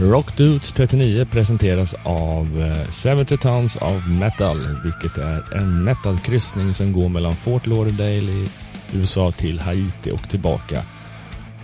Rockdudes 0.00 0.72
39 0.72 1.26
presenteras 1.30 1.94
av 2.04 2.74
eh, 3.06 3.16
70 3.16 3.36
Tons 3.36 3.76
of 3.76 4.06
Metal, 4.06 4.76
vilket 4.84 5.18
är 5.18 5.56
en 5.56 5.84
metalkryssning 5.84 6.74
som 6.74 6.92
går 6.92 7.08
mellan 7.08 7.36
Fort 7.36 7.66
Lauderdale 7.66 8.32
i 8.32 8.48
USA 8.92 9.32
till 9.32 9.60
Haiti 9.60 10.10
och 10.10 10.28
tillbaka. 10.30 10.82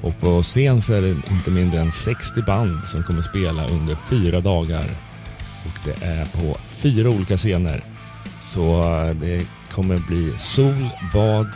Och 0.03 0.21
på 0.21 0.43
scen 0.43 0.83
så 0.83 0.93
är 0.93 1.03
det 1.03 1.09
inte 1.31 1.51
mindre 1.51 1.81
än 1.81 1.93
60 1.93 2.43
band 2.43 2.79
som 2.87 3.03
kommer 3.03 3.23
spela 3.23 3.67
under 3.67 3.97
fyra 4.11 4.41
dagar. 4.41 4.85
Och 5.65 5.79
det 5.85 6.07
är 6.07 6.25
på 6.25 6.59
fyra 6.69 7.09
olika 7.11 7.37
scener. 7.37 7.85
Så 8.43 8.81
eh, 8.81 9.17
det 9.17 9.47
kommer 9.71 9.99
bli 9.99 10.33
sol, 10.41 10.89
bad, 11.15 11.49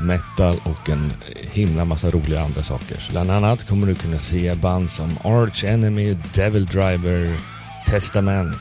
metal 0.00 0.56
och 0.64 0.88
en 0.88 1.12
himla 1.52 1.84
massa 1.84 2.10
roliga 2.10 2.40
andra 2.40 2.62
saker. 2.62 3.08
Bland 3.10 3.30
annat 3.30 3.68
kommer 3.68 3.86
du 3.86 3.94
kunna 3.94 4.18
se 4.18 4.54
band 4.54 4.90
som 4.90 5.10
Arch 5.24 5.64
Enemy, 5.64 6.16
Devil 6.34 6.66
Driver, 6.66 7.40
Testament, 7.86 8.56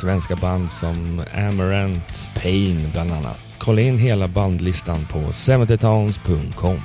svenska 0.00 0.36
band 0.36 0.72
som 0.72 1.24
Amarant, 1.34 2.34
Pain 2.42 2.90
bland 2.92 3.12
annat. 3.12 3.38
Kolla 3.58 3.80
in 3.80 3.98
hela 3.98 4.28
bandlistan 4.28 5.04
på 5.12 5.18
70towns.com. 5.18 6.80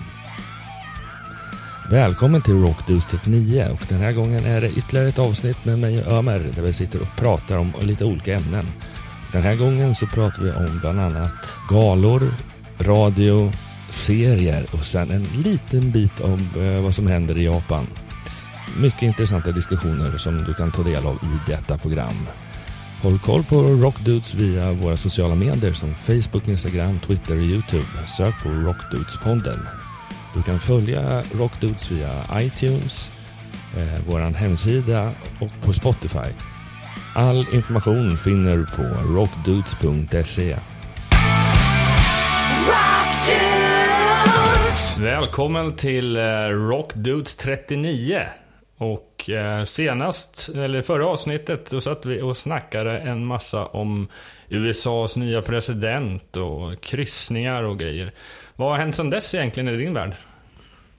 Välkommen 1.91 2.41
till 2.41 2.61
Rockdudes 2.61 3.05
39 3.05 3.67
och 3.71 3.85
den 3.89 3.99
här 3.99 4.11
gången 4.11 4.45
är 4.45 4.61
det 4.61 4.69
ytterligare 4.69 5.07
ett 5.09 5.19
avsnitt 5.19 5.65
med 5.65 5.79
mig 5.79 6.03
och 6.03 6.11
Ömer 6.11 6.39
där 6.55 6.61
vi 6.61 6.73
sitter 6.73 7.01
och 7.01 7.15
pratar 7.15 7.57
om 7.57 7.73
lite 7.81 8.05
olika 8.05 8.35
ämnen. 8.35 8.65
Den 9.31 9.41
här 9.41 9.55
gången 9.55 9.95
så 9.95 10.05
pratar 10.05 10.43
vi 10.43 10.51
om 10.51 10.79
bland 10.79 10.99
annat 10.99 11.31
galor, 11.69 12.33
radio, 12.79 13.51
serier 13.91 14.65
och 14.71 14.85
sen 14.85 15.11
en 15.11 15.23
liten 15.43 15.91
bit 15.91 16.19
om 16.19 16.49
eh, 16.61 16.81
vad 16.83 16.95
som 16.95 17.07
händer 17.07 17.37
i 17.37 17.45
Japan. 17.45 17.87
Mycket 18.77 19.01
intressanta 19.01 19.51
diskussioner 19.51 20.17
som 20.17 20.37
du 20.37 20.53
kan 20.53 20.71
ta 20.71 20.83
del 20.83 21.05
av 21.05 21.15
i 21.15 21.51
detta 21.51 21.77
program. 21.77 22.27
Håll 23.01 23.19
koll 23.19 23.43
på 23.43 23.55
Rockdudes 23.61 24.33
via 24.33 24.71
våra 24.71 24.97
sociala 24.97 25.35
medier 25.35 25.73
som 25.73 25.95
Facebook, 25.95 26.47
Instagram, 26.47 26.99
Twitter 26.99 27.37
och 27.37 27.43
Youtube. 27.43 28.07
Sök 28.17 28.43
på 28.43 28.49
Rockdudespodden. 28.49 29.59
Du 30.35 30.43
kan 30.43 30.59
följa 30.59 31.23
Rockdudes 31.33 31.91
via 31.91 32.41
iTunes, 32.41 33.09
eh, 33.77 33.99
vår 34.07 34.19
hemsida 34.19 35.11
och 35.39 35.51
på 35.61 35.73
Spotify. 35.73 36.31
All 37.15 37.45
information 37.53 38.17
finner 38.17 38.57
du 38.57 38.65
på 38.65 38.83
rockdudes.se. 39.13 40.55
Välkommen 45.01 45.75
till 45.75 46.17
eh, 46.17 46.23
Rockdudes 46.47 47.35
39. 47.35 48.21
Och 48.77 49.29
eh, 49.29 49.63
senast, 49.63 50.49
eller 50.55 50.81
förra 50.81 51.07
avsnittet, 51.07 51.69
då 51.69 51.81
satt 51.81 52.05
vi 52.05 52.21
och 52.21 52.37
snackade 52.37 52.99
en 52.99 53.25
massa 53.25 53.65
om 53.65 54.07
USAs 54.49 55.17
nya 55.17 55.41
president 55.41 56.37
och 56.37 56.81
kryssningar 56.81 57.63
och 57.63 57.79
grejer. 57.79 58.11
Vad 58.55 58.69
har 58.69 58.77
hänt 58.77 58.95
sedan 58.95 59.09
dess 59.09 59.33
egentligen 59.33 59.69
i 59.69 59.77
din 59.77 59.93
värld? 59.93 60.13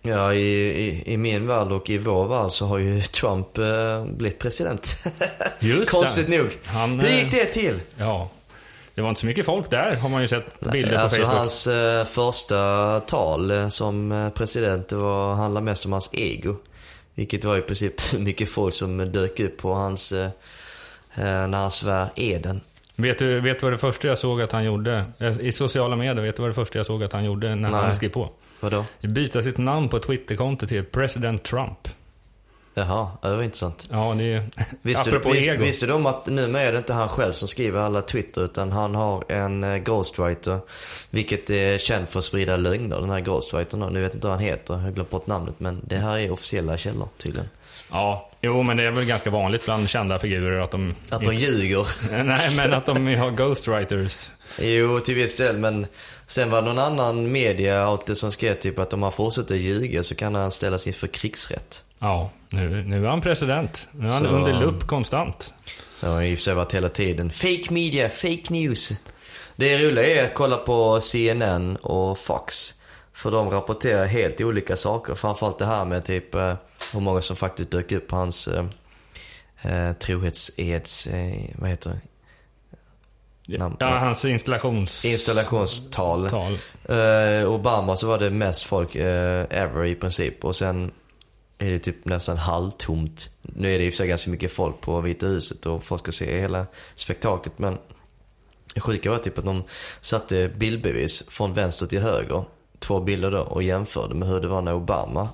Ja, 0.02 0.34
i, 0.34 0.40
i, 0.88 1.02
i 1.12 1.16
min 1.16 1.46
värld 1.46 1.72
och 1.72 1.90
i 1.90 1.98
vår 1.98 2.28
värld 2.28 2.50
så 2.50 2.66
har 2.66 2.78
ju 2.78 3.02
Trump 3.02 3.58
eh, 3.58 4.04
blivit 4.06 4.38
president. 4.38 5.04
Just 5.60 5.90
Konstigt 5.94 6.26
det. 6.26 6.38
nog. 6.38 6.50
Han, 6.64 7.00
Hur 7.00 7.08
gick 7.08 7.24
eh, 7.24 7.30
det 7.30 7.46
till? 7.46 7.80
Ja, 7.98 8.30
det 8.94 9.02
var 9.02 9.08
inte 9.08 9.20
så 9.20 9.26
mycket 9.26 9.46
folk 9.46 9.70
där 9.70 9.96
har 9.96 10.08
man 10.08 10.20
ju 10.22 10.28
sett 10.28 10.60
bilder 10.60 10.96
på 10.96 11.02
alltså 11.02 11.20
Facebook. 11.20 11.38
hans 11.38 11.66
eh, 11.66 12.04
första 12.04 13.00
tal 13.00 13.50
eh, 13.50 13.68
som 13.68 14.12
eh, 14.12 14.28
president, 14.30 14.92
var, 14.92 15.34
handlade 15.34 15.64
mest 15.64 15.86
om 15.86 15.92
hans 15.92 16.10
ego. 16.12 16.56
Vilket 17.14 17.44
var 17.44 17.56
i 17.56 17.62
princip 17.62 18.12
mycket 18.18 18.50
folk 18.50 18.74
som 18.74 19.12
dök 19.12 19.40
upp 19.40 19.58
på 19.58 19.74
hans, 19.74 20.12
eh, 20.12 20.24
eh, 21.14 21.46
när 21.46 21.58
han 21.58 21.70
svär 21.70 22.08
eden. 22.16 22.60
Vet 22.96 23.18
du, 23.18 23.40
vet 23.40 23.58
du 23.58 23.66
vad 23.66 23.72
det 23.72 23.78
första 23.78 24.08
jag 24.08 24.18
såg 24.18 24.42
att 24.42 24.52
han 24.52 24.64
gjorde? 24.64 25.04
I 25.40 25.52
sociala 25.52 25.96
medier, 25.96 26.24
vet 26.24 26.36
du 26.36 26.42
vad 26.42 26.50
det 26.50 26.54
första 26.54 26.78
jag 26.78 26.86
såg 26.86 27.04
att 27.04 27.12
han 27.12 27.24
gjorde 27.24 27.54
när 27.54 27.70
Nej. 27.70 27.80
han 27.80 27.94
skrev 27.94 28.08
på? 28.08 28.30
Vadå? 28.60 28.84
Byta 29.00 29.42
sitt 29.42 29.58
namn 29.58 29.88
på 29.88 29.98
Twitterkonto 29.98 30.66
till 30.66 30.84
President 30.84 31.42
Trump. 31.42 31.88
Jaha, 32.74 33.08
ja, 33.22 33.28
det 33.28 33.36
var 33.36 33.42
intressant. 33.42 33.88
Ja, 33.90 34.12
är 34.12 34.48
Visste, 34.82 35.10
du, 35.10 35.18
vis, 35.18 35.48
ego. 35.48 35.62
visste 35.62 35.86
du 35.86 35.92
om 35.92 36.06
att 36.06 36.26
numera 36.26 36.62
är 36.62 36.72
det 36.72 36.78
inte 36.78 36.92
han 36.92 37.08
själv 37.08 37.32
som 37.32 37.48
skriver 37.48 37.80
alla 37.80 38.02
Twitter 38.02 38.44
utan 38.44 38.72
han 38.72 38.94
har 38.94 39.24
en 39.32 39.64
eh, 39.64 39.78
ghostwriter. 39.78 40.58
Vilket 41.10 41.50
är 41.50 41.78
känd 41.78 42.08
för 42.08 42.18
att 42.18 42.24
sprida 42.24 42.56
lögner, 42.56 43.00
den 43.00 43.10
här 43.10 43.20
ghostwritern. 43.20 43.92
Nu 43.92 44.00
vet 44.02 44.14
inte 44.14 44.26
vad 44.26 44.36
han 44.36 44.44
heter, 44.44 44.74
jag 44.74 44.80
har 44.80 44.90
glömt 44.90 45.10
bort 45.10 45.26
namnet. 45.26 45.54
Men 45.58 45.80
det 45.84 45.96
här 45.96 46.18
är 46.18 46.32
officiella 46.32 46.78
källor 46.78 47.08
tydligen. 47.18 47.48
Ja, 47.90 48.30
jo 48.40 48.62
men 48.62 48.76
det 48.76 48.82
är 48.82 48.90
väl 48.90 49.04
ganga 49.04 49.30
vanligt 49.30 49.64
bland 49.64 49.88
kända 49.88 50.18
figurer 50.18 50.60
att 50.60 50.70
de... 50.70 50.94
Att 51.10 51.24
de 51.24 51.34
ljuger. 51.34 51.86
Nej, 52.24 52.56
men 52.56 52.74
att 52.74 52.86
de 52.86 53.14
har 53.14 53.30
ghostwriters. 53.30 54.30
jo, 54.58 55.00
till 55.00 55.14
viss 55.14 55.36
del 55.36 55.56
men 55.58 55.86
sen 56.26 56.50
var 56.50 56.62
det 56.62 56.68
någon 56.68 56.78
annan 56.78 57.32
media 57.32 57.98
som 58.14 58.32
skrev 58.32 58.54
typ 58.54 58.78
att 58.78 58.92
om 58.92 59.02
han 59.02 59.12
fortsätter 59.12 59.54
ljuga 59.54 60.02
så 60.02 60.14
kan 60.14 60.34
han 60.34 60.50
ställas 60.50 60.86
inför 60.86 61.06
krigsrätt. 61.06 61.84
Ja, 61.98 62.30
nu, 62.48 62.82
nu 62.84 63.04
är 63.04 63.08
han 63.10 63.20
president. 63.20 63.88
Nu 63.92 64.06
är 64.06 64.10
han 64.12 64.22
Så- 64.22 64.28
under 64.28 64.60
lupp 64.60 64.86
konstant. 64.86 65.54
Det 66.00 66.06
har 66.06 66.22
i 66.22 66.34
och 66.34 66.38
för 66.38 66.44
sig 66.44 66.54
varit 66.54 66.74
hela 66.74 66.88
tiden. 66.88 67.30
Fake 67.30 67.66
media, 67.70 68.08
fake 68.08 68.42
news. 68.48 68.92
Det 69.56 69.78
roliga 69.88 70.06
är 70.06 70.24
att 70.26 70.34
kolla 70.34 70.56
på 70.56 71.00
CNN 71.00 71.76
och 71.76 72.18
Fox. 72.18 72.74
För 73.14 73.30
de 73.30 73.50
rapporterar 73.50 74.06
helt 74.06 74.40
olika 74.40 74.76
saker. 74.76 75.14
Framförallt 75.14 75.58
det 75.58 75.66
här 75.66 75.84
med 75.84 76.04
typ 76.04 76.34
eh, 76.34 76.54
hur 76.92 77.00
många 77.00 77.20
som 77.20 77.36
faktiskt 77.36 77.70
dök 77.70 77.92
upp 77.92 78.08
på 78.08 78.16
hans 78.16 78.48
eh, 78.48 78.64
eh, 79.62 79.92
trohetseds, 79.92 81.06
eh, 81.06 81.34
vad 81.58 81.70
heter 81.70 81.90
det? 81.90 81.98
Namn- 83.46 83.76
Ja, 83.80 83.98
hans 83.98 84.24
installations... 84.24 85.04
Installationstal. 85.04 86.30
Tal. 86.30 86.58
Eh, 86.84 87.50
Obama 87.52 87.96
så 87.96 88.06
var 88.06 88.18
det 88.18 88.30
mest 88.30 88.62
folk 88.62 88.94
eh, 88.94 89.44
ever 89.50 89.84
i 89.84 89.94
princip. 89.94 90.44
Och 90.44 90.56
sen 90.56 90.90
är 91.58 91.72
det 91.72 91.78
typ 91.78 92.04
nästan 92.04 92.36
halvtomt. 92.36 93.30
Nu 93.42 93.74
är 93.74 93.78
det 93.78 93.84
i 93.84 93.88
och 93.88 93.92
för 93.92 93.96
sig 93.96 94.08
ganska 94.08 94.30
mycket 94.30 94.52
folk 94.52 94.80
på 94.80 95.00
Vita 95.00 95.26
huset 95.26 95.66
och 95.66 95.84
folk 95.84 96.02
ska 96.02 96.12
se 96.12 96.40
hela 96.40 96.66
spektaklet. 96.94 97.58
Men 97.58 97.78
det 98.74 98.80
sjuka 98.80 99.10
var 99.10 99.18
typ 99.18 99.38
att 99.38 99.44
de 99.44 99.62
satte 100.00 100.48
bildbevis 100.48 101.24
från 101.28 101.52
vänster 101.52 101.86
till 101.86 102.00
höger. 102.00 102.44
Två 102.78 103.00
bilder 103.00 103.30
då 103.30 103.38
och 103.40 103.62
jämförde 103.62 104.14
med 104.14 104.28
hur 104.28 104.40
det 104.40 104.48
var 104.48 104.62
när 104.62 104.74
Obama. 104.74 105.28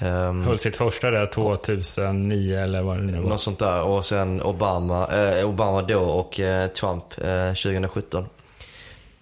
Ehm, 0.00 0.42
Höll 0.42 0.58
sitt 0.58 0.76
första 0.76 1.10
där 1.10 1.26
2009 1.26 2.58
eller 2.58 2.82
vad 2.82 2.96
det 2.96 3.02
nu 3.02 3.20
var. 3.20 3.28
något 3.28 3.40
sånt 3.40 3.58
där. 3.58 3.82
Och 3.82 4.04
sen 4.04 4.42
Obama, 4.42 5.06
eh, 5.06 5.48
Obama 5.48 5.82
då 5.82 6.00
och 6.00 6.40
eh, 6.40 6.68
Trump 6.68 7.04
eh, 7.18 7.48
2017. 7.48 8.26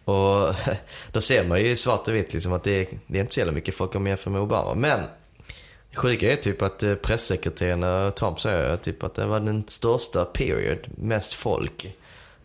Och 0.05 0.55
då 1.13 1.21
ser 1.21 1.49
man 1.49 1.61
ju 1.63 1.77
svart 1.77 2.09
och 2.09 2.15
vitt 2.15 2.33
liksom 2.33 2.53
att 2.53 2.65
det 2.65 2.81
är, 2.81 2.87
det 3.07 3.19
är 3.19 3.21
inte 3.21 3.35
så 3.35 3.41
jävla 3.41 3.53
mycket 3.53 3.75
folk 3.75 3.95
om 3.95 4.07
jämför 4.07 4.31
med 4.31 4.41
Obama. 4.41 4.75
Men 4.75 5.01
det 5.91 5.97
sjuka 5.97 6.33
är 6.33 6.37
typ 6.37 6.63
att 6.63 6.83
eh, 6.83 6.95
pressekreteraren 6.95 8.13
Trump 8.13 8.41
säger 8.41 8.77
typ 8.77 9.03
att 9.03 9.15
det 9.15 9.27
var 9.27 9.41
den 9.41 9.65
största 9.67 10.25
period, 10.25 10.79
mest 10.97 11.35
folk. 11.35 11.87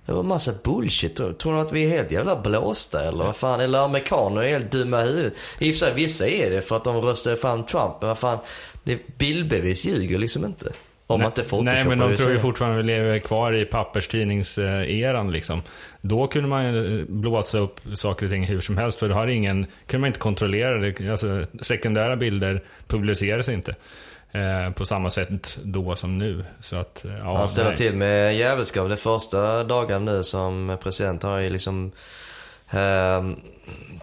Det 0.06 0.12
var 0.12 0.24
massa 0.24 0.52
bullshit. 0.64 1.16
Tror 1.16 1.54
ni 1.56 1.62
att 1.62 1.72
vi 1.72 1.84
är 1.86 1.90
helt 1.90 2.12
jävla 2.12 2.42
blåsta 2.42 3.04
eller 3.04 3.24
vad 3.24 3.36
fan? 3.36 3.60
Eller 3.60 3.80
amerikaner 3.80 4.42
är 4.42 4.50
helt 4.50 4.72
dumma 4.72 5.04
i 5.04 5.08
huvudet. 5.08 5.34
I 5.60 5.72
och 5.72 5.76
för 5.76 5.86
sig 5.86 5.94
vissa 5.94 6.28
är 6.28 6.50
det 6.50 6.62
för 6.62 6.76
att 6.76 6.84
de 6.84 7.02
röstade 7.02 7.36
fram 7.36 7.66
Trump. 7.66 7.94
Men 8.00 8.08
vad 8.08 8.18
fan, 8.18 8.38
det 8.84 9.18
bildbevis 9.18 9.86
ljuger 9.86 10.18
liksom 10.18 10.46
inte. 10.46 10.72
Om 11.08 11.20
man 11.20 11.28
inte 11.28 11.42
Nej, 11.42 11.50
photoshoppar 11.50 11.96
men 11.96 12.00
de 12.00 12.16
tror 12.16 12.32
ju 12.32 12.40
fortfarande 12.40 12.78
vi 12.78 12.84
lever 12.84 13.20
kvar 13.20 13.54
i 13.54 13.66
papperstidningseran 13.66 15.32
liksom. 15.32 15.62
Då 16.02 16.28
kunde 16.28 16.50
man 16.50 16.74
ju 16.74 17.06
blåsa 17.06 17.58
upp 17.58 17.80
saker 17.96 18.26
och 18.26 18.32
ting 18.32 18.44
hur 18.44 18.62
som 18.62 18.78
helst, 18.78 19.00
för 19.00 19.10
då 19.10 19.16
har 19.16 19.28
ingen, 19.28 19.66
kunde 19.88 20.02
man 20.02 20.08
inte 20.08 20.20
kontrollera 20.20 20.78
det. 20.78 21.12
Alltså, 21.12 21.46
sekundära 21.62 22.16
bilder 22.16 22.64
publiceras 22.88 23.50
inte 23.50 23.72
eh, 23.72 23.76
på 24.76 24.86
samma 24.86 25.10
sätt 25.10 25.58
då 25.64 25.96
som 25.96 26.18
nu. 26.18 26.46
Så 26.62 26.76
att, 26.76 27.06
eh, 27.06 27.18
ja, 27.18 27.38
Han 27.38 27.48
ställer 27.48 27.70
nej. 27.70 27.78
till 27.78 27.94
med 27.96 28.36
jävelskap. 28.36 28.90
De 28.90 28.98
första 28.98 29.64
dagarna 29.64 30.12
nu 30.12 30.24
som 30.24 30.78
president 30.84 31.24
har 31.24 31.38
ju 31.38 31.50
liksom 31.50 31.92
eh, 32.72 33.24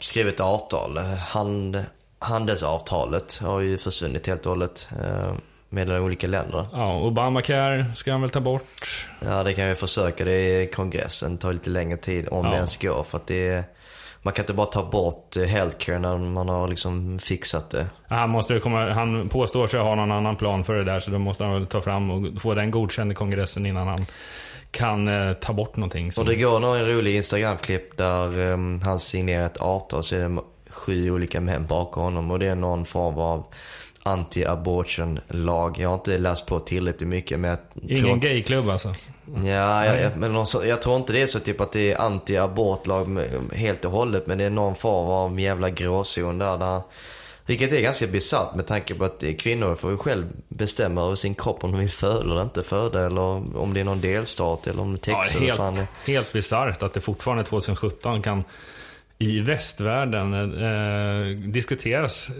skrivit 0.00 0.40
avtal. 0.40 0.98
Hand, 1.28 1.84
handelsavtalet 2.18 3.38
har 3.42 3.60
ju 3.60 3.78
försvunnit 3.78 4.26
helt 4.26 4.46
och 4.46 4.50
hållet. 4.52 4.88
Eh, 5.04 5.32
med 5.72 5.86
de 5.86 5.96
olika 5.96 6.26
länderna. 6.26 6.68
Ja, 6.72 7.00
Obamacare 7.00 7.86
ska 7.94 8.12
han 8.12 8.20
väl 8.20 8.30
ta 8.30 8.40
bort. 8.40 9.08
Ja, 9.24 9.42
det 9.42 9.52
kan 9.54 9.68
vi 9.68 9.74
försöka. 9.74 10.24
Det 10.24 10.32
är 10.32 10.66
kongressen. 10.72 11.36
Det 11.36 11.42
tar 11.42 11.52
lite 11.52 11.70
längre 11.70 11.96
tid 11.96 12.28
om 12.30 12.44
Ja. 12.44 12.50
det 12.50 12.56
ens 12.56 12.76
går. 12.76 13.02
För 13.02 13.18
att 13.18 13.26
det 13.26 13.48
är, 13.48 13.64
man 14.22 14.32
kan 14.32 14.42
inte 14.42 14.54
bara 14.54 14.66
ta 14.66 14.90
bort 14.90 15.36
eh, 15.36 15.42
healthcare 15.42 15.98
när 15.98 16.18
man 16.18 16.48
har 16.48 16.68
liksom 16.68 17.18
fixat 17.18 17.70
det. 17.70 17.86
Han, 18.08 18.30
måste 18.30 18.58
komma, 18.58 18.90
han 18.90 19.28
påstår 19.28 19.66
sig 19.66 19.80
ha 19.80 19.94
någon 19.94 20.12
annan 20.12 20.36
plan 20.36 20.64
för 20.64 20.74
det 20.74 20.84
där, 20.84 21.00
så 21.00 21.10
då 21.10 21.18
måste 21.18 21.44
han 21.44 21.52
väl 21.52 21.66
ta 21.66 21.80
fram 21.80 22.10
och 22.10 22.42
få 22.42 22.54
den 22.54 22.70
godkänd 22.70 23.12
i 23.12 23.14
kongressen 23.14 23.66
innan 23.66 23.88
han 23.88 24.06
kan 24.70 25.08
eh, 25.08 25.32
ta 25.32 25.52
bort 25.52 25.76
någonting. 25.76 26.12
Som, 26.12 26.22
Och 26.22 26.30
det 26.30 26.36
går 26.36 26.60
nog 26.60 26.76
en 26.76 26.86
rolig 26.86 27.16
Instagram-klipp 27.16 27.96
där 27.96 28.38
um, 28.38 28.82
han 28.82 29.00
signerar 29.00 29.46
ett 29.46 29.56
avtal 29.56 30.04
så 30.04 30.16
är 30.16 30.28
det 30.28 30.42
sju 30.70 31.10
olika 31.10 31.40
män 31.40 31.66
bakom 31.66 32.02
honom 32.02 32.30
och 32.30 32.38
det 32.38 32.46
är 32.46 32.54
någon 32.54 32.84
form 32.84 33.18
av 33.18 33.46
anti-abortion-lag. 34.02 35.78
Jag 35.78 35.88
har 35.88 35.94
inte 35.94 36.18
läst 36.18 36.46
på 36.46 36.60
tillräckligt 36.60 37.08
mycket 37.08 37.40
men 37.40 37.50
jag 37.50 37.58
Ingen 37.82 38.04
tror, 38.04 38.16
gayklubb 38.16 38.68
alltså? 38.68 38.94
Ja, 39.34 39.86
jag, 39.86 40.00
jag, 40.00 40.16
men 40.16 40.32
någon, 40.32 40.46
jag 40.64 40.82
tror 40.82 40.96
inte 40.96 41.12
det 41.12 41.22
är 41.22 41.26
så 41.26 41.40
typ 41.40 41.60
att 41.60 41.72
det 41.72 41.92
är 41.92 41.98
anti-abortlag 41.98 43.30
helt 43.52 43.84
och 43.84 43.92
hållet 43.92 44.26
men 44.26 44.38
det 44.38 44.44
är 44.44 44.50
någon 44.50 44.74
form 44.74 45.08
av 45.08 45.40
jävla 45.40 45.70
gråzon 45.70 46.38
där. 46.38 46.58
där 46.58 46.82
vilket 47.46 47.72
är 47.72 47.80
ganska 47.80 48.06
bisarrt 48.06 48.54
med 48.54 48.66
tanke 48.66 48.94
på 48.94 49.04
att 49.04 49.24
kvinnor 49.38 49.74
får 49.74 49.90
ju 49.90 49.96
själv 49.96 50.26
bestämma 50.48 51.04
över 51.04 51.14
sin 51.14 51.34
kropp 51.34 51.64
om 51.64 51.72
de 51.72 51.80
vill 51.80 51.90
föda 51.90 52.20
eller 52.20 52.42
inte 52.42 52.62
föda 52.62 53.06
eller 53.06 53.56
om 53.58 53.74
det 53.74 53.80
är 53.80 53.84
någon 53.84 54.00
delstat 54.00 54.66
eller 54.66 54.82
om 54.82 54.92
det 54.92 55.08
är 55.08 55.12
Ja, 55.12 55.22
Texas 55.22 55.56
fan 55.56 55.74
det 55.74 55.80
helt, 55.80 55.90
helt 56.06 56.32
bisarrt 56.32 56.82
att 56.82 56.92
det 56.92 57.00
fortfarande 57.00 57.44
2017 57.44 58.22
kan 58.22 58.44
i 59.18 59.40
västvärlden 59.40 60.34
eh, 60.34 61.36
diskuteras 61.36 62.30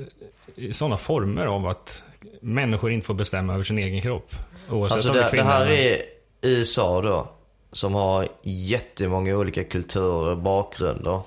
i 0.54 0.72
sådana 0.72 0.96
former 0.96 1.46
av 1.46 1.66
att 1.66 2.02
människor 2.40 2.92
inte 2.92 3.06
får 3.06 3.14
bestämma 3.14 3.54
över 3.54 3.64
sin 3.64 3.78
egen 3.78 4.02
kropp. 4.02 4.34
Oavsett 4.68 4.94
Alltså 4.94 5.08
om 5.08 5.16
det 5.16 5.22
är 5.22 5.36
det, 5.36 5.42
här 5.42 5.66
är 5.66 5.96
USA 6.42 7.02
då. 7.02 7.28
Som 7.72 7.94
har 7.94 8.28
jättemånga 8.42 9.36
olika 9.36 9.64
kulturer 9.64 10.30
och 10.30 10.36
bakgrunder. 10.38 11.20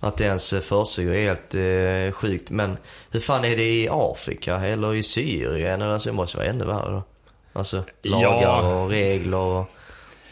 Att 0.00 0.16
det 0.16 0.24
ens 0.24 0.50
försiggår 0.62 1.14
är 1.14 1.24
helt 1.24 1.54
eh, 1.54 2.18
sjukt. 2.20 2.50
Men 2.50 2.76
hur 3.10 3.20
fan 3.20 3.44
är 3.44 3.56
det 3.56 3.82
i 3.82 3.88
Afrika 3.90 4.56
eller 4.56 4.94
i 4.94 5.02
Syrien? 5.02 5.82
Eller 5.82 5.92
alltså, 5.92 6.08
det 6.08 6.16
måste 6.16 6.36
vara 6.36 6.46
ännu 6.46 6.64
värre 6.64 6.90
då. 6.90 7.02
Alltså 7.52 7.82
Ja. 8.02 8.18
lagar 8.20 8.62
och 8.74 8.88
regler 8.90 9.38
och... 9.38 9.64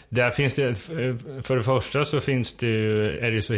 Där 0.08 0.30
finns 0.30 0.54
det, 0.54 0.74
för 1.42 1.56
det 1.56 1.62
första 1.62 2.04
så 2.04 2.20
finns 2.20 2.56
det 2.56 2.66
ju, 2.66 3.18
är 3.18 3.30
det 3.30 3.42
så, 3.42 3.54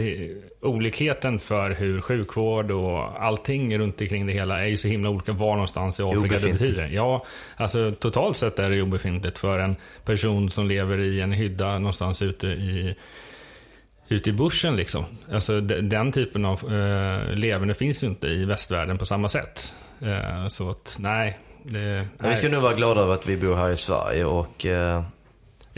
olikheten 0.68 1.38
för 1.38 1.70
hur 1.70 2.00
sjukvård 2.00 2.70
och 2.70 3.24
allting 3.24 3.78
runt 3.78 4.00
omkring 4.00 4.26
det 4.26 4.32
hela 4.32 4.60
är 4.60 4.66
ju 4.66 4.76
så 4.76 4.88
himla 4.88 5.10
olika 5.10 5.32
var 5.32 5.52
någonstans 5.52 6.00
i 6.00 6.02
Afrika 6.02 6.38
det 6.38 6.52
betyder. 6.52 6.88
Ja, 6.88 7.24
alltså 7.56 7.92
totalt 7.92 8.36
sett 8.36 8.58
är 8.58 8.70
det 8.70 8.82
obefintligt 8.82 9.38
för 9.38 9.58
en 9.58 9.76
person 10.04 10.50
som 10.50 10.68
lever 10.68 10.98
i 10.98 11.20
en 11.20 11.32
hydda 11.32 11.78
någonstans 11.78 12.22
ute 12.22 12.46
i 12.46 12.94
Ute 14.10 14.30
i 14.30 14.32
bushen 14.32 14.76
liksom. 14.76 15.04
Alltså 15.32 15.60
de- 15.60 15.80
den 15.80 16.12
typen 16.12 16.44
av 16.44 16.58
eh, 16.58 17.34
leverne 17.34 17.74
finns 17.74 18.04
ju 18.04 18.06
inte 18.06 18.26
i 18.26 18.44
västvärlden 18.44 18.98
på 18.98 19.06
samma 19.06 19.28
sätt. 19.28 19.74
Eh, 20.02 20.48
så 20.48 20.70
att 20.70 20.96
nej, 21.00 21.38
det, 21.62 22.06
nej. 22.18 22.30
vi 22.30 22.36
ska 22.36 22.48
nog 22.48 22.62
vara 22.62 22.74
glada 22.74 23.00
över 23.00 23.14
att 23.14 23.28
vi 23.28 23.36
bor 23.36 23.54
här 23.54 23.70
i 23.70 23.76
Sverige 23.76 24.24
och... 24.24 24.66
Eh, 24.66 25.02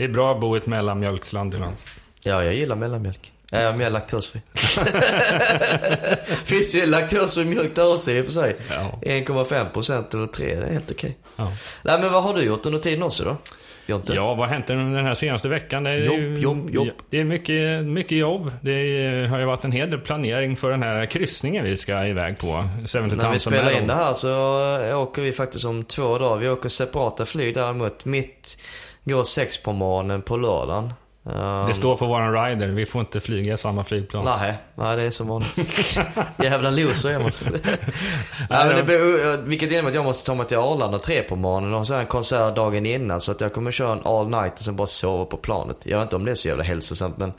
det 0.01 0.05
är 0.05 0.13
bra 0.13 0.31
att 0.33 0.39
bo 0.41 0.55
i 0.55 0.59
ett 0.59 0.65
mellanmjölksland 0.67 1.53
ibland. 1.53 1.75
ja, 2.23 2.43
jag 2.43 2.53
gillar 2.53 2.75
mellanmjölk. 2.75 3.31
Jag 3.51 3.61
är 3.61 3.73
mer 3.73 3.89
laktosfri. 3.89 4.41
Finns 6.45 6.75
ju 6.75 6.85
laktosfri 6.85 7.45
mjölk 7.45 7.75
där 7.75 7.93
också 7.93 8.11
i 8.11 8.21
och 8.21 8.25
för 8.25 8.31
sig. 8.31 8.55
Ja. 8.69 8.99
1,5% 9.01 10.15
eller 10.15 10.27
3, 10.27 10.45
det 10.45 10.65
är 10.65 10.73
helt 10.73 10.91
okej. 10.91 11.17
Ja. 11.35 11.51
Nej 11.83 11.99
men 12.01 12.11
vad 12.11 12.23
har 12.23 12.33
du 12.33 12.41
gjort 12.41 12.65
under 12.65 12.79
tiden 12.79 13.03
också 13.03 13.23
då? 13.23 13.37
Jonte? 13.85 14.13
Ja, 14.13 14.27
vad 14.33 14.37
har 14.47 14.53
hänt 14.53 14.67
den 14.67 14.95
här 14.95 15.13
senaste 15.13 15.47
veckan? 15.47 15.83
Det 15.83 15.89
är 15.91 15.97
Jobb, 16.05 16.19
ju- 16.19 16.39
jobb, 16.39 16.69
jobb. 16.69 16.87
Det 17.09 17.19
är 17.19 17.23
mycket, 17.23 17.83
mycket 17.85 18.17
jobb. 18.17 18.51
Det 18.61 18.71
är, 18.71 19.27
har 19.27 19.39
ju 19.39 19.45
varit 19.45 19.63
en 19.63 19.71
hel 19.71 19.91
del 19.91 19.99
planering 19.99 20.55
för 20.55 20.71
den 20.71 20.83
här 20.83 21.05
kryssningen 21.05 21.63
vi 21.63 21.77
ska 21.77 22.05
iväg 22.05 22.37
på. 22.39 22.47
När 22.93 23.31
vi 23.33 23.39
spelar 23.39 23.77
in 23.77 23.87
det 23.87 23.93
här 23.95 24.13
så 24.13 24.31
åker 24.95 25.21
vi 25.21 25.31
faktiskt 25.31 25.65
om 25.65 25.83
två 25.83 26.17
dagar. 26.17 26.37
Vi 26.37 26.49
åker 26.49 26.69
separata 26.69 27.25
flyg 27.25 27.53
däremot. 27.55 28.05
Mitt 28.05 28.57
går 29.03 29.23
sex 29.23 29.63
på 29.63 29.73
morgonen 29.73 30.21
på 30.21 30.37
lördagen. 30.37 30.93
Um, 31.23 31.67
Det 31.67 31.73
står 31.73 31.97
på 31.97 32.05
våran 32.05 32.33
rider, 32.33 32.67
vi 32.67 32.85
får 32.85 32.99
inte 32.99 33.19
flyga 33.19 33.53
i 33.53 33.57
samma 33.57 33.83
flygplan. 33.83 34.25
Nej, 34.25 34.53
nej 34.75 34.97
det 34.97 35.03
är 35.03 35.09
som 35.11 35.27
vanligt. 35.27 35.99
Jävla 36.43 36.69
loser 36.69 37.09
är 37.09 37.19
man. 37.19 37.31
nej, 38.49 38.65
men 38.67 38.75
det 38.75 38.83
blir, 38.83 39.37
vilket 39.47 39.71
innebär 39.71 39.89
att 39.89 39.95
jag 39.95 40.05
måste 40.05 40.25
ta 40.25 40.35
mig 40.35 40.47
till 40.47 40.57
Arlanda 40.57 40.97
tre 40.97 41.21
på 41.21 41.35
morgonen 41.35 41.73
och 41.73 41.87
så 41.87 41.93
har 41.93 41.97
jag 41.97 42.05
en 42.05 42.11
konsert 42.11 42.55
dagen 42.55 42.85
innan. 42.85 43.21
Så 43.21 43.31
att 43.31 43.41
jag 43.41 43.53
kommer 43.53 43.71
köra 43.71 43.91
en 43.91 44.01
all 44.03 44.29
night 44.29 44.53
och 44.53 44.59
sen 44.59 44.75
bara 44.75 44.87
sova 44.87 45.25
på 45.25 45.37
planet. 45.37 45.77
Jag 45.83 45.97
vet 45.97 46.05
inte 46.05 46.15
om 46.15 46.25
det 46.25 46.31
är 46.31 46.35
så 46.35 46.47
jävla 46.47 46.63
hälsosamt 46.63 47.17
men 47.17 47.33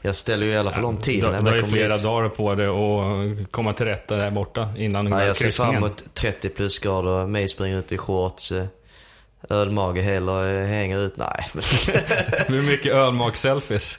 jag 0.00 0.16
ställer 0.16 0.46
ju 0.46 0.52
i 0.52 0.56
alla 0.56 0.70
fall 0.70 0.84
om 0.84 0.96
tiden. 0.96 1.44
Du 1.44 1.50
har 1.50 1.56
ju 1.56 1.64
flera 1.64 1.96
dit. 1.96 2.04
dagar 2.04 2.28
på 2.28 2.54
dig 2.54 2.66
att 2.66 3.52
komma 3.52 3.72
till 3.72 3.86
rätta 3.86 4.16
där 4.16 4.30
borta 4.30 4.68
innan 4.76 5.04
Nej, 5.04 5.26
jag 5.26 5.36
ser 5.36 5.50
fram 5.50 5.74
emot 5.74 6.04
30 6.14 6.48
plusgrader, 6.48 7.26
mig 7.26 7.48
springer 7.48 7.78
ut 7.78 7.92
i 7.92 7.98
shorts, 7.98 8.52
eh, 8.52 8.64
ölmage 9.50 10.00
hela 10.00 10.50
eh, 10.50 10.66
hänger 10.66 10.98
ut. 10.98 11.16
Nej, 11.16 11.46
men 11.54 11.62
Hur 12.46 12.62
mycket 12.62 12.92
ölmaks-selfies? 12.92 13.98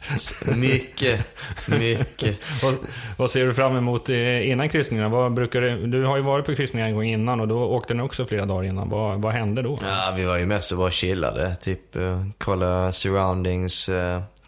mycket, 0.56 1.26
mycket. 1.68 2.38
vad, 2.64 2.76
vad 3.18 3.32
ser 3.32 3.46
du 3.46 3.54
fram 3.54 3.78
emot 3.78 4.10
eh, 4.10 4.50
innan 4.50 4.70
kryssningarna? 4.70 5.10
Vad 5.10 5.34
brukar 5.34 5.62
du, 5.62 5.88
du 5.88 6.06
har 6.06 6.18
ju 6.18 6.24
varit 6.24 6.46
på 6.46 6.56
kryssningar 6.56 6.88
en 6.88 6.94
gång 6.96 7.04
innan 7.06 7.40
och 7.40 7.48
då 7.48 7.58
åkte 7.64 7.94
ni 7.94 8.04
också 8.04 8.26
flera 8.26 8.46
dagar 8.46 8.64
innan. 8.70 8.90
Vad, 8.90 9.22
vad 9.22 9.34
hände 9.34 9.62
då? 9.62 9.80
Ja, 9.82 10.14
vi 10.16 10.26
var 10.26 10.38
ju 10.38 10.46
mest 10.46 10.72
och 10.72 10.78
bara 10.78 10.92
chillade. 10.92 11.56
Typ 11.56 11.96
eh, 11.96 12.26
kolla 12.38 12.92
surroundings. 12.92 13.90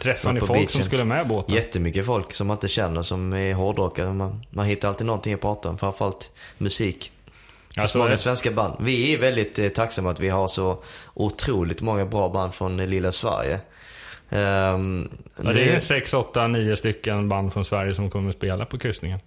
Träffade 0.02 0.34
ni 0.34 0.40
folk 0.40 0.52
beachen. 0.54 0.70
som 0.70 0.84
skulle 0.84 1.04
med 1.04 1.28
båten? 1.28 1.56
jättemycket 1.56 2.06
folk 2.06 2.34
som 2.34 2.48
man 2.48 2.56
inte 2.58 2.68
känner 2.68 3.02
som 3.02 3.34
är 3.34 3.54
hårdrockare. 3.54 4.14
Man, 4.14 4.46
man 4.50 4.66
hittar 4.66 4.88
alltid 4.88 5.08
någonting 5.08 5.34
att 5.34 5.42
prata 5.42 5.70
om, 5.70 5.78
framförallt 5.78 6.32
musik. 6.58 7.12
Alltså, 7.82 7.98
många 7.98 8.18
svenska 8.18 8.52
band. 8.52 8.74
Vi 8.80 9.14
är 9.14 9.18
väldigt 9.18 9.60
eh, 9.60 9.68
tacksamma 9.70 10.12
att 10.12 10.20
vi 10.20 10.30
har 10.30 10.48
så 10.48 10.84
otroligt 11.14 11.82
många 11.82 12.06
bra 12.06 12.30
band 12.30 12.54
från 12.54 12.80
eh, 12.80 12.88
lilla 12.88 13.12
Sverige. 13.12 13.60
Ehm, 14.30 15.10
Ja, 15.44 15.54
det 15.54 15.70
är 15.76 15.80
6, 15.80 16.14
8, 16.14 16.48
9 16.48 16.76
stycken 16.76 17.30
band 17.30 17.54
från 17.54 17.66
Sverige 17.66 17.96
som 17.96 18.10
kommer 18.10 18.30
att 18.30 18.36
spela 18.36 18.66
på 18.66 18.78
kryssningen. 18.78 19.20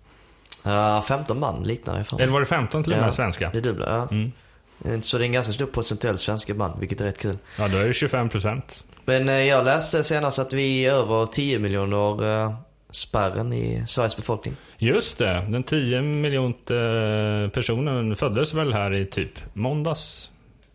Ja, 0.62 1.02
15 1.08 1.40
band 1.40 1.66
liknar 1.66 1.98
det 1.98 2.04
fan. 2.04 2.20
Eller 2.20 2.32
var 2.32 2.40
det 2.40 2.46
15 2.46 2.82
till 2.84 2.92
och 2.92 2.98
med 2.98 3.08
Ja, 3.08 3.12
svenska? 3.12 3.50
Det 3.52 3.58
är 3.58 3.62
dubbla, 3.62 3.86
ja. 3.88 4.08
Mm. 4.16 4.32
Eh, 4.84 5.00
Så 5.00 5.18
det 5.18 5.24
är 5.24 5.26
en 5.26 5.32
ganska 5.32 5.52
stor 5.52 5.66
procentuell 5.66 6.18
svenska 6.18 6.54
band, 6.54 6.74
vilket 6.80 7.00
är 7.00 7.04
rätt 7.04 7.18
kul. 7.18 7.38
Ja, 7.58 7.68
då 7.68 7.76
är 7.78 7.86
det 7.86 7.92
25 7.92 8.28
procent. 8.28 8.84
Men 9.04 9.28
eh, 9.28 9.34
jag 9.34 9.64
läste 9.64 10.04
senast 10.04 10.38
att 10.38 10.52
vi 10.52 10.86
är 10.86 10.92
över 10.94 11.26
10 11.26 11.58
miljoner 11.58 12.56
spärren 12.92 13.52
i 13.52 13.82
Sveriges 13.86 14.16
befolkning. 14.16 14.56
Just 14.78 15.18
det, 15.18 15.46
den 15.48 15.62
10 15.62 16.02
miljonte 16.02 16.76
eh, 16.76 17.52
personen 17.54 18.16
föddes 18.16 18.54
väl 18.54 18.72
här 18.72 18.94
i 18.94 19.06
typ 19.06 19.38
måndags 19.52 20.30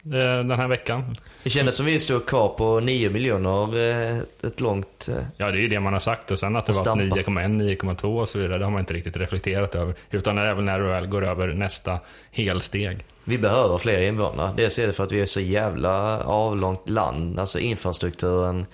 eh, 0.06 0.12
den 0.12 0.52
här 0.52 0.68
veckan. 0.68 1.16
Det 1.44 1.50
kändes 1.50 1.76
som 1.76 1.86
vi 1.86 2.00
stod 2.00 2.26
kvar 2.26 2.50
på 2.50 2.80
9 2.80 3.10
miljoner 3.10 3.78
eh, 3.78 4.18
ett 4.48 4.62
långt... 4.62 5.10
Ja, 5.38 5.52
det 5.52 5.58
är 5.58 5.62
ju 5.62 5.68
det 5.68 5.80
man 5.80 5.94
har 5.94 6.00
sagt 6.00 6.32
och 6.32 6.40
sen 6.40 6.56
att 6.56 6.66
det 6.66 6.72
var 6.72 6.82
stampa. 6.82 7.04
9,1, 7.04 7.78
9,2 7.82 8.22
och 8.22 8.30
så 8.30 8.40
vidare, 8.40 8.58
det 8.58 8.64
har 8.64 8.72
man 8.72 8.80
inte 8.80 8.94
riktigt 8.94 9.18
reflekterat 9.18 9.76
över. 9.76 9.96
Utan 10.12 10.36
det 10.36 10.54
väl 10.54 10.64
när 10.64 10.80
du 10.80 10.86
väl 10.86 11.08
går 11.08 11.26
över 11.26 11.48
nästa 11.48 12.00
helsteg. 12.32 13.06
Vi 13.24 13.38
behöver 13.38 13.78
fler 13.78 14.02
invånare. 14.02 14.54
Dels 14.58 14.80
är 14.80 14.88
det 14.88 14.94
för 14.94 15.04
att 15.04 15.12
vi 15.12 15.22
är 15.22 15.26
så 15.26 15.42
jävla 15.42 16.24
avlångt 16.24 16.90
land. 16.90 17.40
Alltså 17.40 17.60
infrastrukturen. 17.60 18.66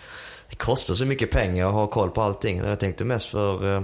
Det 0.54 0.58
kostar 0.58 0.94
så 0.94 1.06
mycket 1.06 1.32
pengar 1.32 1.68
att 1.68 1.74
ha 1.74 1.88
koll 1.88 2.10
på 2.10 2.22
allting. 2.22 2.58
Jag 2.58 2.80
tänkte 2.80 3.06
mest 3.06 3.30
för, 3.30 3.78
eh, 3.78 3.84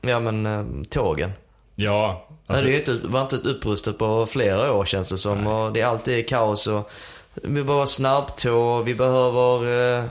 ja 0.00 0.20
men 0.20 0.46
eh, 0.46 0.64
tågen. 0.90 1.32
Ja, 1.74 2.26
Nej, 2.28 2.38
alltså, 2.46 2.64
det 2.64 2.70
är 2.70 2.72
ju 2.72 2.78
inte, 2.78 3.08
var 3.08 3.20
inte 3.20 3.36
upprustat 3.36 3.98
på 3.98 4.26
flera 4.26 4.72
år 4.72 4.84
känns 4.84 5.10
det 5.10 5.18
som. 5.18 5.46
Och 5.46 5.72
det 5.72 5.80
är 5.80 5.86
alltid 5.86 6.28
kaos 6.28 6.66
och 6.66 6.90
vi 7.34 7.64
behöver 7.64 7.86
snabbtåg, 7.86 8.84
vi 8.84 8.94
behöver 8.94 9.98
eh, 9.98 10.04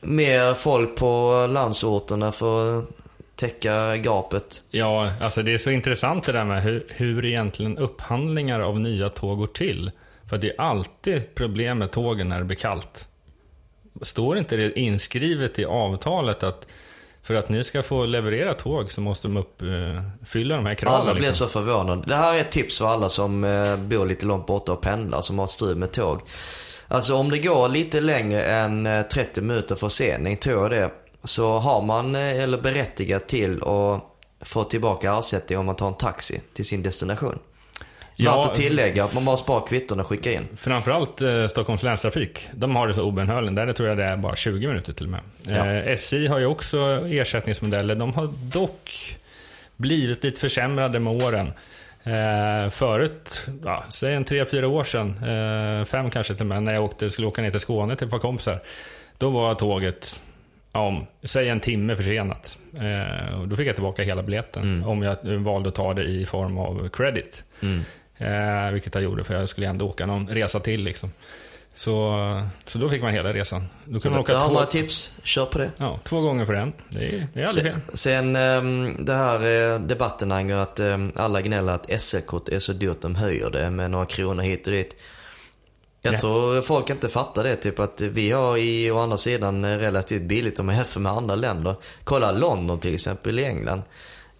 mer 0.00 0.54
folk 0.54 0.96
på 0.96 1.46
landsorterna 1.50 2.32
för 2.32 2.78
att 2.78 2.84
täcka 3.36 3.96
gapet. 3.96 4.62
ja, 4.70 5.10
alltså 5.20 5.42
det 5.42 5.54
är 5.54 5.58
så 5.58 5.70
intressant 5.70 6.24
det 6.24 6.32
där 6.32 6.44
med 6.44 6.62
hur, 6.62 6.86
hur 6.88 7.24
egentligen 7.24 7.78
upphandlingar 7.78 8.60
av 8.60 8.80
nya 8.80 9.08
tåg 9.08 9.38
går 9.38 9.46
till. 9.46 9.90
För 10.30 10.38
det 10.38 10.50
är 10.50 10.60
alltid 10.60 11.34
problem 11.34 11.78
med 11.78 11.90
tågen 11.90 12.28
när 12.28 12.38
det 12.38 12.44
blir 12.44 12.56
kallt. 12.56 13.08
Står 14.02 14.38
inte 14.38 14.56
det 14.56 14.78
inskrivet 14.78 15.58
i 15.58 15.64
avtalet 15.64 16.42
att 16.42 16.66
för 17.22 17.34
att 17.34 17.48
ni 17.48 17.64
ska 17.64 17.82
få 17.82 18.06
leverera 18.06 18.54
tåg 18.54 18.92
så 18.92 19.00
måste 19.00 19.28
de 19.28 19.36
uppfylla 19.36 20.56
de 20.56 20.66
här 20.66 20.74
kraven? 20.74 21.00
Alla 21.00 21.14
blir 21.14 21.22
liksom? 21.22 21.48
så 21.48 21.52
förvånade. 21.52 22.02
Det 22.06 22.14
här 22.14 22.34
är 22.34 22.40
ett 22.40 22.50
tips 22.50 22.78
för 22.78 22.86
alla 22.86 23.08
som 23.08 23.44
eh, 23.44 23.76
bor 23.76 24.06
lite 24.06 24.26
långt 24.26 24.46
borta 24.46 24.72
och 24.72 24.80
pendlar, 24.80 25.20
som 25.20 25.38
har 25.38 25.46
strul 25.46 25.76
med 25.76 25.92
tåg. 25.92 26.20
Alltså 26.88 27.14
om 27.14 27.30
det 27.30 27.38
går 27.38 27.68
lite 27.68 28.00
längre 28.00 28.42
än 28.42 28.86
eh, 28.86 29.02
30 29.02 29.40
minuter 29.40 29.76
försening, 29.76 30.36
tror 30.36 30.62
jag 30.62 30.70
det, 30.70 30.90
så 31.24 31.58
har 31.58 31.82
man, 31.82 32.14
eh, 32.14 32.42
eller 32.42 32.58
berättigat 32.58 33.28
till 33.28 33.62
att 33.62 34.48
få 34.48 34.64
tillbaka 34.64 35.18
ersättning 35.18 35.58
om 35.58 35.66
man 35.66 35.76
tar 35.76 35.88
en 35.88 35.94
taxi 35.94 36.40
till 36.54 36.64
sin 36.64 36.82
destination. 36.82 37.38
Ja, 38.24 38.36
Värt 38.36 38.46
att 38.46 38.54
tillägga 38.54 39.04
att 39.04 39.14
man 39.14 39.24
bara 39.24 39.36
sparar 39.36 39.66
kvitton 39.66 40.00
och 40.00 40.06
skickar 40.06 40.30
in. 40.30 40.48
Framförallt 40.56 41.20
eh, 41.20 41.46
Stockholms 41.46 41.82
länstrafik. 41.82 42.48
De 42.52 42.76
har 42.76 42.88
det 42.88 42.94
så 42.94 43.02
obönhörligen. 43.02 43.54
Där 43.54 43.72
tror 43.72 43.88
jag 43.88 43.98
det 43.98 44.04
är 44.04 44.16
bara 44.16 44.36
20 44.36 44.68
minuter 44.68 44.92
till 44.92 45.06
och 45.06 45.10
med. 45.10 45.20
Ja. 45.42 45.66
Eh, 45.66 45.92
SJ 45.92 46.26
har 46.26 46.38
ju 46.38 46.46
också 46.46 46.78
ersättningsmodeller. 47.06 47.94
De 47.94 48.12
har 48.12 48.28
dock 48.42 49.16
blivit 49.76 50.24
lite 50.24 50.40
försämrade 50.40 50.98
med 50.98 51.24
åren. 51.24 51.52
Eh, 52.04 52.70
förut, 52.70 53.46
ja, 53.64 53.84
säg 53.90 54.14
en 54.14 54.24
tre, 54.24 54.44
fyra 54.44 54.68
år 54.68 54.84
sedan, 54.84 55.08
eh, 55.08 55.84
fem 55.84 56.10
kanske 56.10 56.34
till 56.34 56.42
och 56.42 56.46
med, 56.46 56.62
när 56.62 56.74
jag 56.74 56.84
åkte, 56.84 57.10
skulle 57.10 57.26
åka 57.26 57.42
ner 57.42 57.50
till 57.50 57.60
Skåne 57.60 57.96
till 57.96 58.04
ett 58.06 58.10
par 58.10 58.18
kompisar. 58.18 58.60
Då 59.18 59.30
var 59.30 59.54
tåget 59.54 60.22
om, 60.72 61.06
säg 61.22 61.48
en 61.48 61.60
timme 61.60 61.96
försenat. 61.96 62.58
Eh, 62.74 63.40
och 63.40 63.48
då 63.48 63.56
fick 63.56 63.68
jag 63.68 63.74
tillbaka 63.74 64.02
hela 64.02 64.22
biljetten. 64.22 64.62
Mm. 64.62 64.88
Om 64.88 65.02
jag 65.02 65.16
valde 65.24 65.68
att 65.68 65.74
ta 65.74 65.94
det 65.94 66.04
i 66.04 66.26
form 66.26 66.58
av 66.58 66.88
credit. 66.88 67.44
Eh, 68.22 68.72
vilket 68.72 68.94
jag 68.94 69.04
gjorde 69.04 69.24
för 69.24 69.34
jag 69.34 69.48
skulle 69.48 69.66
ändå 69.68 69.88
åka 69.88 70.06
någon 70.06 70.28
resa 70.28 70.60
till 70.60 70.82
liksom. 70.84 71.12
Så, 71.74 72.16
så 72.64 72.78
då 72.78 72.88
fick 72.88 73.02
man 73.02 73.12
hela 73.12 73.32
resan. 73.32 73.66
Då 73.84 74.00
kunde 74.00 74.10
man 74.18 74.20
åka 74.20 74.40
två, 74.40 74.52
man 74.52 74.68
tips, 74.68 75.14
kör 75.22 75.46
på 75.46 75.58
det. 75.58 75.70
ja, 75.78 75.98
två 76.04 76.20
gånger 76.20 76.46
för 76.46 76.54
en. 76.54 76.72
Det 76.88 77.04
är, 77.16 77.26
det 77.32 77.40
är 77.40 77.46
aldrig 77.46 77.64
fel. 77.72 77.80
Sen, 77.94 78.36
ehm, 78.36 79.04
det 79.04 79.14
här 79.14 79.72
eh, 79.74 79.80
debatten 79.80 80.32
angående 80.32 80.62
att 80.62 80.80
ehm, 80.80 81.12
alla 81.16 81.40
gnäller 81.42 81.72
att 81.72 82.02
SL-kort 82.02 82.48
är 82.48 82.58
så 82.58 82.72
dyrt, 82.72 83.00
de 83.00 83.14
höjer 83.14 83.50
det 83.50 83.70
med 83.70 83.90
några 83.90 84.06
kronor 84.06 84.42
hit 84.42 84.66
och 84.66 84.72
dit. 84.72 84.96
Jag 86.02 86.14
Ja. 86.14 86.18
tror 86.20 86.62
folk 86.62 86.90
inte 86.90 87.08
fattar 87.08 87.44
det, 87.44 87.56
typ 87.56 87.78
att 87.78 88.00
vi 88.00 88.30
har 88.30 88.56
i 88.56 88.90
å 88.90 88.98
andra 88.98 89.18
sidan 89.18 89.64
eh, 89.64 89.78
relativt 89.78 90.22
billigt 90.22 90.58
om 90.60 90.66
man 90.66 90.76
jämför 90.76 91.00
med 91.00 91.12
andra 91.12 91.34
länder. 91.34 91.74
Kolla 92.04 92.32
London 92.32 92.78
till 92.78 92.94
exempel 92.94 93.38
i 93.38 93.44
England. 93.44 93.82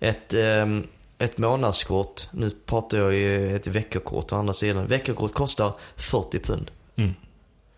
Ett, 0.01 0.35
ehm, 0.35 0.87
ett 1.25 1.38
månadskort, 1.38 2.29
nu 2.31 2.50
pratar 2.50 2.99
jag 2.99 3.14
ju 3.14 3.57
ett 3.57 3.67
veckokort 3.67 4.33
å 4.33 4.37
andra 4.37 4.52
sidan. 4.52 4.87
Veckokort 4.87 5.35
kostar 5.35 5.73
40 5.97 6.38
pund. 6.38 6.71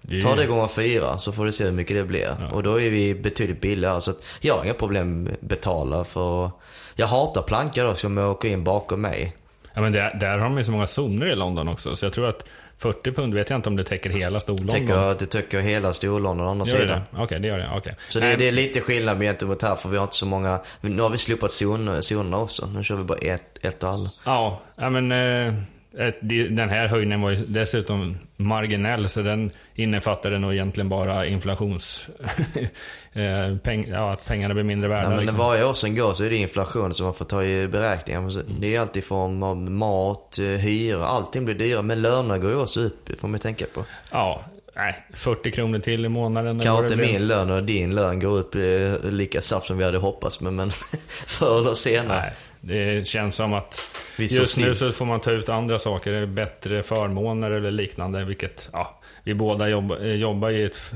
Det 0.09 0.17
är 0.17 0.23
Ta 0.23 0.35
det 0.35 0.47
gånger 0.47 0.67
fyra 0.67 1.19
så 1.19 1.33
får 1.33 1.47
du 1.47 1.53
se 1.53 1.65
hur 1.65 1.73
mycket 1.73 1.97
det 1.97 2.05
blir. 2.05 2.37
Ja. 2.41 2.51
Och 2.51 2.63
då 2.63 2.81
är 2.81 2.91
vi 2.91 3.15
betydligt 3.15 3.61
billigare. 3.61 4.01
Så 4.01 4.13
jag 4.41 4.57
har 4.57 4.65
inga 4.65 4.75
problem 4.75 5.29
att 5.33 5.41
betala 5.41 6.05
för... 6.05 6.51
Jag 6.95 7.07
hatar 7.07 7.43
plankor 7.43 7.85
då 7.85 7.95
som 7.95 8.19
åker 8.19 8.49
in 8.49 8.65
bakom 8.65 9.01
mig. 9.01 9.37
Ja, 9.75 9.81
men 9.81 9.93
där, 9.93 10.17
där 10.21 10.39
har 10.39 10.45
de 10.45 10.59
ju 10.59 10.65
så 10.65 10.71
många 10.71 10.87
zoner 10.87 11.27
i 11.27 11.35
London 11.35 11.69
också. 11.69 11.97
Så 11.97 12.07
jag 12.07 12.13
tror 12.13 12.29
att 12.29 12.49
40 12.85 13.13
pund 13.13 13.35
vet 13.35 13.51
jag 13.51 13.59
inte 13.59 13.69
om 13.69 13.77
det 13.77 13.85
täcker 13.85 14.11
hela 14.11 14.41
Storlondon. 14.41 14.69
Täcker, 14.69 15.17
det 15.19 15.27
täcker 15.27 15.61
hela 15.61 15.93
Storlondon 15.93 16.47
å 16.47 16.51
andra 16.51 16.67
Gör 16.67 16.81
sidan. 16.81 17.01
Okej, 17.17 17.41
det 17.41 17.49
gör 17.49 17.59
det. 17.59 17.71
Okej. 17.77 17.97
Så 18.09 18.21
det, 18.21 18.37
det 18.37 18.49
är 18.49 18.53
lite 18.53 18.81
skillnad 18.81 19.21
gentemot 19.21 19.63
här 19.63 19.77
för 19.77 19.89
vi 19.89 19.97
har 19.97 20.05
inte 20.05 20.17
så 20.17 20.27
många... 20.27 20.61
Nu 20.81 21.03
har 21.03 21.11
vi 21.11 21.19
slopat 21.19 21.53
zoner, 21.53 22.01
zonerna 22.01 22.39
också. 22.39 22.67
Nu 22.67 22.85
kör 22.85 22.97
vi 22.97 23.05
bara 23.05 23.19
ett, 23.19 23.65
ett 23.65 23.83
och 23.83 23.91
alla. 23.91 24.11
Ja, 24.25 24.61
men 24.77 25.13
eh, 25.13 25.55
den 26.51 26.69
här 26.69 26.87
höjningen 26.89 27.21
var 27.23 27.31
ju 27.31 27.37
dessutom 27.37 28.19
marginell, 28.37 29.09
så 29.09 29.23
den 29.23 29.51
innefattade 29.75 30.39
nog 30.39 30.53
egentligen 30.53 30.89
bara 30.89 31.27
inflations... 31.27 32.09
eh, 33.13 33.57
peng, 33.63 33.89
ja, 33.89 34.13
att 34.13 34.25
pengarna 34.25 34.55
blir 34.55 34.65
mindre 34.65 34.89
värda. 34.89 35.03
Ja, 35.03 35.09
men 35.09 35.19
liksom. 35.21 35.39
varje 35.39 35.65
år 35.65 35.73
som 35.73 35.95
går 35.97 36.13
så 36.13 36.25
är 36.25 36.31
det 36.31 36.37
inflation 36.37 36.95
som 36.95 37.05
man 37.05 37.15
får 37.15 37.25
ta 37.25 37.45
i 37.45 37.69
beräkningar. 37.69 38.21
Men 38.21 38.31
så- 38.31 38.43
Det 38.61 38.75
är 38.77 38.81
alltid 38.81 39.03
i 39.03 39.07
form 39.07 39.43
av 39.43 39.57
mat, 39.57 40.39
eh, 40.39 40.45
hyra, 40.47 41.07
allting 41.07 41.45
blir 41.45 41.55
dyrare. 41.55 41.83
Men 41.83 42.03
löner 42.03 42.39
går 42.39 42.51
ju 42.51 42.57
också 42.57 42.81
upp, 42.81 43.21
får 43.21 43.29
man 43.29 43.41
tänka 43.41 43.65
på. 43.75 43.85
Ja, 44.11 44.45
nej, 44.77 45.05
40 45.15 45.51
kronor 45.51 45.79
till 45.79 46.05
i 46.05 46.09
månaden. 46.09 46.61
Kanske 46.61 46.93
inte 46.93 46.97
min 47.13 47.27
lön 47.27 47.51
och 47.51 47.63
din 47.65 47.95
lön 47.95 48.21
går 48.21 48.39
upp 48.39 48.55
eh, 48.55 49.11
lika 49.11 49.41
snabbt 49.41 49.67
som 49.67 49.79
vi 49.79 49.85
hade 49.85 49.99
hoppats 49.99 50.41
men, 50.41 50.57
men 50.57 50.71
förr 51.27 51.59
eller 51.59 51.75
senare. 51.75 52.21
Nej, 52.21 52.33
det 52.67 53.07
känns 53.07 53.35
som 53.35 53.55
att 53.55 53.81
just 54.19 54.57
nu 54.59 54.75
så 54.75 54.93
får 54.93 55.05
man 55.05 55.21
ta 55.21 55.31
ut 55.31 55.49
andra 55.49 55.79
saker, 55.79 56.27
bättre 56.27 56.83
förmåner 56.83 57.51
eller 57.51 57.71
liknande, 57.71 58.25
vilket, 58.25 58.69
ja, 58.73 59.01
vi 59.25 59.35
båda 59.35 59.69
jobba, 59.69 59.99
eh, 59.99 60.13
jobbar 60.13 60.51
i 60.51 60.65
ett 60.65 60.93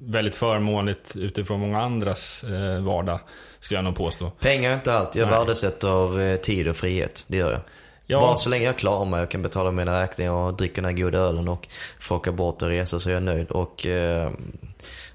väldigt 0.00 0.36
förmånligt 0.36 1.16
utifrån 1.16 1.60
många 1.60 1.80
andras 1.80 2.44
eh, 2.44 2.82
vardag, 2.82 3.20
skulle 3.60 3.78
jag 3.78 3.84
nog 3.84 3.96
påstå. 3.96 4.30
Pengar 4.30 4.70
är 4.70 4.74
inte 4.74 4.92
allt. 4.94 5.14
Jag 5.14 5.28
Nej. 5.28 5.38
värdesätter 5.38 6.20
eh, 6.20 6.36
tid 6.36 6.68
och 6.68 6.76
frihet. 6.76 7.24
Det 7.26 7.36
gör 7.36 7.52
jag. 7.52 7.60
Ja, 8.06 8.20
Bara 8.20 8.36
så 8.36 8.48
länge 8.48 8.64
jag 8.64 8.78
klarar 8.78 9.04
mig 9.04 9.22
och 9.22 9.30
kan 9.30 9.42
betala 9.42 9.70
mina 9.70 10.02
räkningar 10.02 10.32
och 10.32 10.54
dricka 10.54 10.74
den 10.82 10.84
här 10.84 11.02
goda 11.02 11.18
ölen 11.18 11.48
och 11.48 11.68
få 11.98 12.16
åka 12.16 12.32
bort 12.32 12.62
och 12.62 12.68
resa 12.68 13.00
så 13.00 13.10
är 13.10 13.14
jag 13.14 13.22
nöjd. 13.22 13.50
Och 13.50 13.86
eh, 13.86 14.30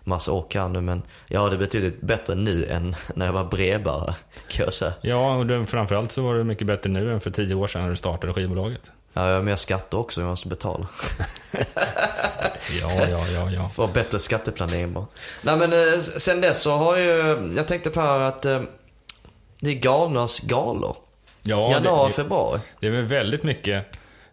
massa 0.04 0.32
år 0.32 0.46
kan 0.50 0.74
nu 0.74 0.82
men 0.82 1.02
jag 1.28 1.40
har 1.40 1.50
det 1.50 1.58
betydligt 1.58 2.02
bättre 2.02 2.36
nu 2.36 2.66
än 2.66 2.96
när 3.16 3.26
jag 3.26 3.34
var 3.34 3.44
brevbärare 3.44 4.16
kan 4.48 4.66
jag 4.66 4.74
säga. 4.74 4.94
ja 5.02 5.36
och 5.36 5.46
det, 5.46 5.66
framförallt 5.66 6.12
så 6.12 6.22
var 6.22 6.36
det 6.36 6.44
mycket 6.44 6.68
bättre 6.68 6.90
nu 6.90 7.14
än 7.14 7.22
för 7.22 7.32
tio 7.32 7.56
år 7.56 7.68
sedan 7.68 7.82
när 7.82 7.90
du 7.90 7.96
startade 7.96 8.34
skivbolaget. 8.34 8.92
Ja, 9.14 9.28
jag 9.28 9.36
har 9.36 9.42
mer 9.42 9.56
skatter 9.56 9.98
också 9.98 10.22
jag 10.22 10.28
måste 10.28 10.48
betala. 10.48 10.88
Ja, 12.82 13.08
ja, 13.10 13.28
ja, 13.28 13.50
ja. 13.52 13.70
För 13.70 13.88
bättre 13.88 14.20
skatteplanering 14.20 14.94
bara. 14.94 15.06
Nej 15.42 15.58
men 15.58 15.74
eh, 15.74 16.00
sen 16.00 16.42
dess 16.42 16.62
så 16.62 16.72
har 16.72 16.98
ju, 16.98 17.52
jag 17.56 17.68
tänkte 17.68 17.90
på 17.90 18.02
här 18.02 18.20
att 18.20 18.46
eh, 18.46 18.62
det 19.60 19.70
är 19.70 19.74
galnas 19.76 20.40
galor. 20.40 20.96
ja 21.42 21.72
Januari, 21.72 22.08
det, 22.08 22.14
februari. 22.14 22.60
det 22.80 22.88
är 22.88 22.92
väl 22.92 23.06
väldigt 23.06 23.44
mycket 23.44 23.86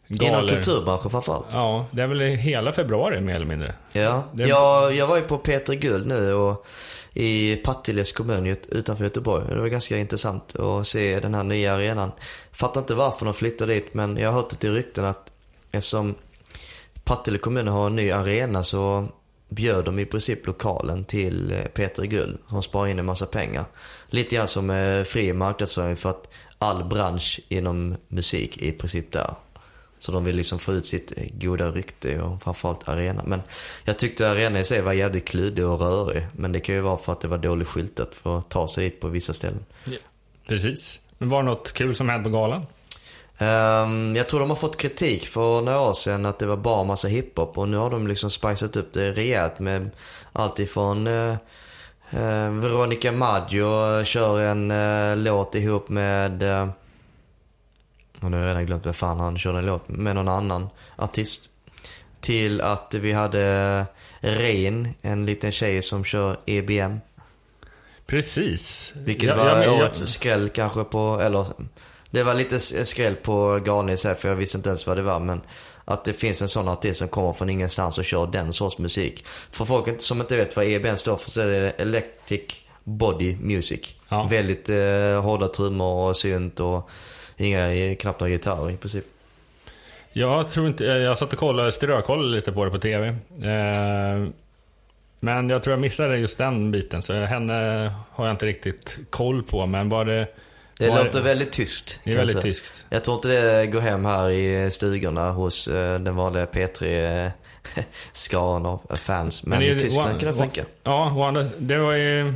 Inom 0.09 0.49
kulturbranschen 0.49 1.11
framförallt. 1.11 1.47
Ja, 1.53 1.87
det 1.91 2.03
är 2.03 2.07
väl 2.07 2.21
hela 2.21 2.73
februari 2.73 3.21
mer 3.21 3.35
eller 3.35 3.47
mindre. 3.47 3.75
Ja. 3.93 4.25
Det- 4.33 4.49
Jag, 4.49 4.95
jag 4.95 5.07
var 5.07 5.17
ju 5.17 5.23
på 5.23 5.39
Peter 5.39 5.75
Guld 5.75 6.07
nu 6.07 6.33
och 6.35 6.67
i 7.15 7.57
Partille's 7.65 8.15
kommun 8.15 8.47
ut- 8.47 8.67
utanför 8.69 9.05
Göteborg. 9.05 9.45
Det 9.49 9.61
var 9.61 9.69
ganska 9.69 9.99
intressant 9.99 10.57
att 10.57 10.87
se 10.87 11.21
den 11.21 11.35
här 11.35 11.43
nya 11.43 11.75
arenan. 11.75 12.11
Fattar 12.53 12.81
inte 12.81 12.95
varför 12.95 13.25
de 13.25 13.35
flyttade 13.35 13.75
dit 13.75 13.95
men 13.95 14.17
jag 14.17 14.29
har 14.33 14.35
hört 14.43 14.61
det 14.61 14.69
i 14.69 14.71
rykten 14.71 15.05
att 15.05 15.33
eftersom 15.73 16.15
Partille 17.05 17.39
kommun 17.39 17.69
har 17.69 17.87
en 17.87 17.97
ny 17.97 18.11
arena 18.11 18.63
så 18.63 19.09
bjöd 19.49 19.85
de 19.85 19.99
i 19.99 20.05
princip 20.05 20.47
lokalen 20.47 21.05
till 21.05 21.53
eh, 21.53 21.59
Peter 21.65 22.03
Guld 22.05 22.39
som 22.49 22.63
sparar 22.63 22.87
in 22.87 22.99
en 22.99 23.05
massa 23.05 23.27
pengar. 23.27 23.65
Lite 24.11 24.35
grann 24.37 24.49
som 24.49 24.71
eh, 24.71 25.03
fri 25.03 25.33
marknadsföring 25.33 25.97
för 25.97 26.11
att 26.11 26.29
all 26.59 26.85
bransch 26.85 27.41
inom 27.49 27.97
musik 28.09 28.63
är 28.63 28.67
i 28.67 28.73
princip 28.73 29.13
där. 29.13 29.35
Så 29.99 30.13
de 30.13 30.25
vill 30.25 30.37
liksom 30.37 30.59
få 30.59 30.73
ut 30.73 30.87
sitt 30.87 31.19
eh, 31.19 31.25
goda 31.33 31.71
rykte 31.71 32.21
och 32.21 32.43
framförallt 32.43 32.89
arena. 32.89 33.23
Men 33.27 33.43
jag 33.85 33.99
tyckte 33.99 34.31
arenan 34.31 34.57
i 34.57 34.65
sig 34.65 34.81
var 34.81 34.93
jävligt 34.93 35.29
kluddig 35.29 35.67
och 35.67 35.81
rörig. 35.81 36.27
Men 36.33 36.53
det 36.53 36.61
kan 36.61 36.75
ju 36.75 36.81
vara 36.81 36.99
för 36.99 37.13
att 37.13 37.21
det 37.21 37.29
var 37.29 37.39
dåligt 37.39 37.69
skyltat 37.69 38.15
för 38.15 38.39
att 38.39 38.49
ta 38.49 38.69
sig 38.69 38.85
dit 38.85 39.01
på 39.01 39.09
vissa 39.09 39.35
ställen. 39.35 39.65
Precis. 40.47 41.01
Men 41.19 41.29
var 41.29 41.43
det 41.43 41.49
något 41.49 41.73
kul 41.73 41.95
som 41.95 42.09
hände 42.09 42.25
på 42.25 42.31
galan? 42.31 42.67
Ehm, 43.39 44.17
jag 44.17 44.29
tror 44.29 44.41
de 44.41 44.51
har 44.51 44.57
fått 44.57 44.77
kritik 44.77 45.27
för 45.27 45.61
några 45.61 45.81
år 45.81 45.95
sedan 45.95 46.27
att 46.27 46.39
det 46.39 46.47
var 46.47 46.57
bara 46.57 46.85
massa 46.85 47.09
hiphop 47.09 47.59
och 47.59 47.69
nu 47.69 47.77
har 47.77 47.91
de 47.91 48.07
liksom 48.07 48.31
spicat 48.31 48.77
upp 48.77 48.93
det 48.93 49.11
rejält 49.11 49.59
med 49.59 49.91
allt 50.33 50.59
ifrån 50.59 51.07
uh, 51.07 51.37
Veronica 52.61 53.13
Maggio 53.13 54.05
kör 54.05 54.41
en 54.41 54.71
eh, 54.71 55.17
låt 55.17 55.55
ihop 55.55 55.89
med 55.89 56.43
uh, 56.43 56.69
och 58.21 58.31
nu 58.31 58.37
har 58.37 58.45
jag 58.45 58.51
redan 58.51 58.67
glömt 58.67 58.87
vad 58.87 58.97
fan 58.97 59.21
han 59.21 59.39
körde 59.39 59.59
en 59.59 59.67
låt 59.67 59.89
med 59.89 60.15
någon 60.15 60.29
annan 60.29 60.69
artist. 60.97 61.41
Till 62.21 62.61
att 62.61 62.95
vi 62.95 63.13
hade 63.13 63.85
Rein, 64.21 64.95
en 65.03 65.25
liten 65.27 65.53
tjej 65.53 65.83
som 65.83 66.05
kör 66.05 66.37
EBM. 66.47 66.99
Precis. 68.07 68.93
Vilket 68.97 69.29
Jag- 69.29 69.37
var 69.37 69.47
jag- 69.49 69.65
jag- 69.65 69.75
årets 69.79 70.07
skräll 70.13 70.49
kanske 70.49 70.85
på, 70.85 71.21
eller 71.23 71.47
det 72.11 72.23
var 72.23 72.35
lite 72.35 72.61
skräll 72.61 73.15
på 73.15 73.61
Galnis 73.65 74.05
här 74.05 74.15
för 74.15 74.29
jag 74.29 74.37
visste 74.37 74.57
inte 74.59 74.69
ens 74.69 74.87
vad 74.87 74.97
det 74.97 75.03
var 75.03 75.21
men 75.21 75.41
att 75.85 76.05
det 76.05 76.13
finns 76.13 76.43
en 76.43 76.49
sån 76.49 76.69
artist 76.69 76.99
som 76.99 77.09
kommer 77.09 77.33
från 77.33 77.51
ingenstans 77.51 77.99
och 77.99 78.05
kör 78.05 78.27
den 78.27 78.53
sorts 78.53 78.79
musik. 78.79 79.25
För 79.51 79.65
folk 79.65 80.01
som 80.03 80.21
inte 80.21 80.37
vet 80.37 80.57
vad 80.57 80.65
EBM 80.65 80.97
står 80.97 81.17
för 81.17 81.31
så 81.31 81.41
är 81.41 81.47
det 81.47 81.71
Electric 81.71 82.43
Body 82.85 83.37
Music. 83.41 83.95
Ja. 84.09 84.27
Väldigt 84.31 84.69
eh, 84.69 85.23
hårda 85.23 85.49
trummor 85.49 86.09
och 86.09 86.17
synt 86.17 86.61
och 86.61 86.91
inga, 87.39 87.95
knappt 87.95 88.21
några 88.21 88.31
gitarrer 88.31 88.71
i 88.71 88.77
princip. 88.77 89.05
Jag 90.13 90.51
tror 90.51 90.67
inte, 90.67 90.85
jag 90.85 91.19
satt 91.19 91.33
och 91.33 91.39
kollade, 91.39 91.73
strökollade 91.73 92.29
lite 92.29 92.53
på 92.53 92.65
det 92.65 92.71
på 92.71 92.79
TV. 92.79 93.09
Eh, 93.09 93.15
men 95.21 95.51
jag 95.51 95.63
tror 95.63 95.73
jag 95.73 95.81
missade 95.81 96.19
just 96.19 96.39
den 96.39 96.71
biten, 96.71 97.03
så 97.03 97.13
henne 97.15 97.93
har 98.11 98.27
jag 98.27 98.33
inte 98.35 98.47
riktigt 98.47 98.99
koll 99.11 99.43
på. 99.43 99.67
Men 99.67 99.89
var 99.89 100.05
det... 100.05 100.27
Det 100.79 100.89
var 100.89 101.05
låter 101.05 101.23
väldigt 101.23 101.53
tyst. 101.53 102.01
Det 102.05 102.13
är 102.13 102.17
väldigt 102.17 102.43
tyskt. 102.43 102.87
Jag 102.91 103.05
tror 103.05 103.17
inte 103.17 103.29
det 103.61 103.67
går 103.67 103.81
hem 103.81 104.05
här 104.05 104.31
i 104.31 104.71
stugorna 104.71 105.31
hos 105.31 105.69
eh, 105.69 105.99
den 106.01 106.17
vanliga 106.17 106.47
P3-skaran 106.47 108.67
av 108.89 108.97
fans. 108.97 109.47
Men, 109.47 109.63
är- 109.63 109.67
i 109.67 109.79
Tyskland 109.79 110.21
kan 110.21 110.33
det 110.33 110.39
funka. 110.39 110.65
Ja, 110.83 111.27
andra, 111.29 111.47
det 111.59 111.79
var 111.79 111.93
ju 111.93 112.35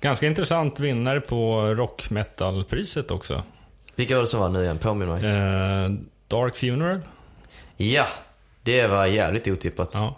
ganska 0.00 0.26
intressant 0.26 0.80
vinnare 0.80 1.20
på 1.20 1.60
rock 1.74 2.10
metal-priset 2.10 3.10
också. 3.10 3.42
Vilka 3.96 4.14
var 4.14 4.22
det 4.22 4.28
som 4.28 4.40
var 4.40 4.48
nu 4.48 4.62
igen? 4.62 4.78
Påminn 4.78 5.08
mig. 5.08 5.24
Eh, 5.24 5.90
Dark 6.28 6.56
Funeral. 6.56 7.00
Ja, 7.76 8.06
det 8.62 8.86
var 8.86 9.06
jävligt 9.06 9.48
otippat. 9.48 9.90
Ja. 9.92 10.16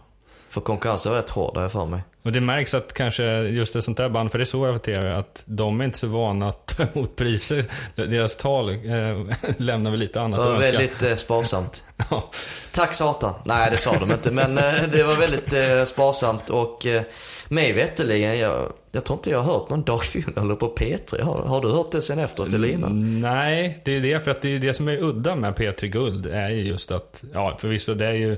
För 0.49 0.61
konkurrensen 0.61 1.13
var 1.13 1.19
rätt 1.19 1.31
hård 1.31 1.55
har 1.57 1.63
jag 1.63 1.73
för 1.73 1.87
mig. 1.87 2.01
Och 2.23 2.33
det 2.33 2.41
märks 2.41 2.75
att 2.75 2.93
kanske 2.93 3.25
just 3.41 3.77
ett 3.77 3.85
sånt 3.85 3.97
där 3.97 4.09
band, 4.09 4.31
för 4.33 4.39
det 4.39 4.47
såg 4.47 4.67
jag 4.69 4.75
på 4.75 4.79
TV, 4.79 5.13
att 5.15 5.43
de 5.45 5.81
är 5.81 5.85
inte 5.85 5.99
så 5.99 6.07
vana 6.07 6.49
att 6.49 6.67
ta 6.67 6.83
emot 6.95 7.17
priser. 7.17 7.65
Deras 7.95 8.37
tal 8.37 8.69
eh, 8.71 8.77
lämnar 9.57 9.91
väl 9.91 10.01
lite 10.01 10.21
annat 10.21 10.41
Det 10.41 10.47
var 10.49 10.55
önska. 10.57 10.73
väldigt 10.73 11.03
eh, 11.03 11.15
sparsamt. 11.15 11.85
Ja. 12.11 12.31
Tack 12.73 12.95
satan. 12.95 13.35
Nej, 13.45 13.71
det 13.71 13.77
sa 13.77 13.99
de 13.99 14.13
inte. 14.13 14.31
Men 14.31 14.59
eh, 14.59 14.75
det 14.93 15.03
var 15.03 15.15
väldigt 15.17 15.53
eh, 15.53 15.85
sparsamt 15.85 16.51
och 16.51 16.87
eh, 16.87 17.03
mig 17.49 17.73
veterligen, 17.73 18.39
jag, 18.39 18.73
jag 18.93 19.05
tror 19.05 19.19
inte 19.19 19.31
jag 19.31 19.43
har 19.43 19.53
hört 19.53 19.71
någon 19.71 19.85
Dark 19.85 20.03
Funeral 20.03 20.57
på 20.57 20.75
P3. 20.75 21.23
Har, 21.23 21.43
har 21.43 21.61
du 21.61 21.69
hört 21.69 21.93
det 21.93 22.03
sen 22.03 22.19
efteråt 22.19 22.53
eller 22.53 22.69
innan? 22.69 22.93
Mm, 22.93 23.21
nej, 23.21 23.81
det 23.85 23.97
är 23.97 24.01
det. 24.01 24.25
För 24.25 24.31
att 24.31 24.43
det 24.43 24.49
är 24.49 24.59
det 24.59 24.75
som 24.75 24.89
är 24.89 25.03
udda 25.03 25.37
med 25.37 25.55
P3 25.55 25.87
Guld 25.87 26.27
är 26.27 26.49
ju 26.49 26.63
just 26.63 26.91
att, 26.91 27.25
ja 27.33 27.57
förvisso 27.61 27.95
det 27.95 28.07
är 28.07 28.13
ju 28.13 28.33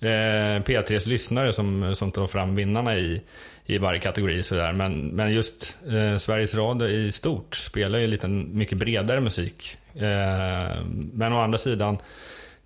eh, 0.00 0.62
P3s 0.62 1.08
lyssnare 1.08 1.52
som, 1.52 1.94
som 1.94 2.12
tar 2.12 2.26
fram 2.26 2.54
vinnarna 2.54 2.96
i, 2.96 3.22
i 3.66 3.78
varje 3.78 4.00
kategori. 4.00 4.42
Sådär. 4.42 4.72
Men, 4.72 5.08
men 5.08 5.32
just 5.32 5.76
eh, 5.88 6.16
Sveriges 6.16 6.54
Radio 6.54 6.88
i 6.88 7.12
stort 7.12 7.56
spelar 7.56 7.98
ju 7.98 8.06
lite 8.06 8.28
mycket 8.28 8.78
bredare 8.78 9.20
musik. 9.20 9.76
Eh, 9.94 10.82
men 11.12 11.32
å 11.32 11.40
andra 11.40 11.58
sidan, 11.58 11.98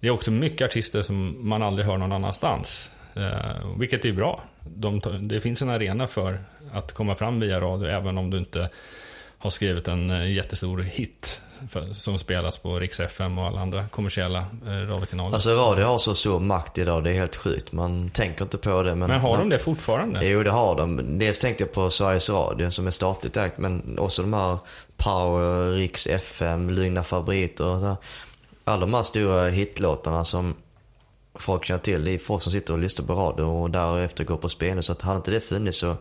det 0.01 0.07
är 0.07 0.11
också 0.11 0.31
mycket 0.31 0.65
artister 0.65 1.03
som 1.03 1.49
man 1.49 1.63
aldrig 1.63 1.87
hör 1.87 1.97
någon 1.97 2.13
annanstans. 2.13 2.91
Eh, 3.15 3.79
vilket 3.79 4.05
är 4.05 4.13
bra. 4.13 4.41
De, 4.65 5.01
det 5.21 5.41
finns 5.41 5.63
en 5.63 5.71
arena 5.71 6.07
för 6.07 6.39
att 6.73 6.93
komma 6.93 7.15
fram 7.15 7.41
via 7.41 7.61
radio, 7.61 7.89
även 7.89 8.19
om 8.19 8.31
du 8.31 8.39
inte 8.39 8.71
har 9.39 9.51
skrivit 9.51 9.89
en 9.89 10.11
eh, 10.11 10.33
jättestor 10.33 10.79
hit 10.79 11.43
för, 11.71 11.93
som 11.93 12.19
spelas 12.19 12.59
på 12.59 12.79
Rix 12.79 13.01
FM 13.01 13.39
och 13.39 13.47
alla 13.47 13.61
andra 13.61 13.87
kommersiella 13.87 14.39
eh, 14.67 14.71
radiokanaler. 14.71 15.35
Alltså 15.35 15.51
radio 15.51 15.85
har 15.85 15.99
så 15.99 16.15
stor 16.15 16.41
makt 16.41 16.79
idag, 16.79 17.05
det 17.05 17.11
är 17.11 17.15
helt 17.15 17.37
sjukt. 17.37 17.73
Man 17.73 18.11
tänker 18.11 18.45
inte 18.45 18.59
på 18.59 18.83
det. 18.83 18.95
Men, 18.95 19.11
men 19.11 19.21
har 19.21 19.39
de 19.39 19.49
det 19.49 19.59
fortfarande? 19.59 20.27
Jo, 20.27 20.43
det 20.43 20.51
har 20.51 20.77
de. 20.77 21.19
Dels 21.19 21.39
tänkte 21.39 21.65
jag 21.65 21.73
på 21.73 21.91
Sveriges 21.91 22.31
Radio 22.31 22.71
som 22.71 22.87
är 22.87 22.91
statligt 22.91 23.37
ägt, 23.37 23.59
men 23.59 23.99
också 23.99 24.23
de 24.23 24.33
här 24.33 24.59
Power, 24.97 25.73
Rix 25.73 26.07
FM, 26.07 26.71
Lugna 26.71 27.05
Favoriter 27.05 27.65
och 27.65 27.81
så. 27.81 27.97
Alla 28.65 28.81
de 28.81 28.95
här 28.95 29.03
stora 29.03 29.49
hitlåtarna 29.49 30.25
som 30.25 30.55
folk 31.41 31.65
känner 31.65 31.81
till. 31.81 32.05
Det 32.05 32.11
är 32.11 32.19
folk 32.19 32.43
som 32.43 32.53
sitter 32.53 32.73
och 32.73 32.79
lyssnar 32.79 33.07
på 33.07 33.15
radio 33.15 33.43
och 33.43 33.71
därefter 33.71 34.25
går 34.25 34.37
på 34.37 34.49
spelning. 34.49 34.83
Så 34.83 34.93
att 34.93 35.03
hade 35.03 35.17
inte 35.17 35.31
det 35.31 35.41
funnits 35.41 35.79
så 35.79 35.97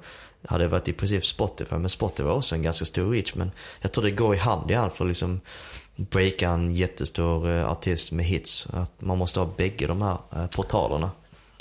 hade 0.47 0.63
det 0.63 0.67
varit 0.67 0.87
i 0.87 0.93
princip 0.93 1.25
Spotify. 1.25 1.75
Men 1.75 1.89
Spotify 1.89 2.23
var 2.23 2.35
också 2.35 2.55
en 2.55 2.63
ganska 2.63 2.85
stor 2.85 3.11
reach. 3.11 3.35
Men 3.35 3.51
jag 3.81 3.91
tror 3.91 4.03
det 4.03 4.11
går 4.11 4.35
i 4.35 4.37
hand 4.37 4.71
i 4.71 4.73
hand 4.73 4.93
för 4.93 5.05
att 5.05 5.09
liksom 5.09 5.41
breaka 5.95 6.49
en 6.49 6.75
jättestor 6.75 7.49
eh, 7.49 7.71
artist 7.71 8.11
med 8.11 8.25
hits. 8.25 8.69
Att 8.73 9.01
man 9.01 9.17
måste 9.17 9.39
ha 9.39 9.49
bägge 9.57 9.87
de 9.87 10.01
här 10.01 10.17
eh, 10.35 10.47
portalerna. 10.47 11.11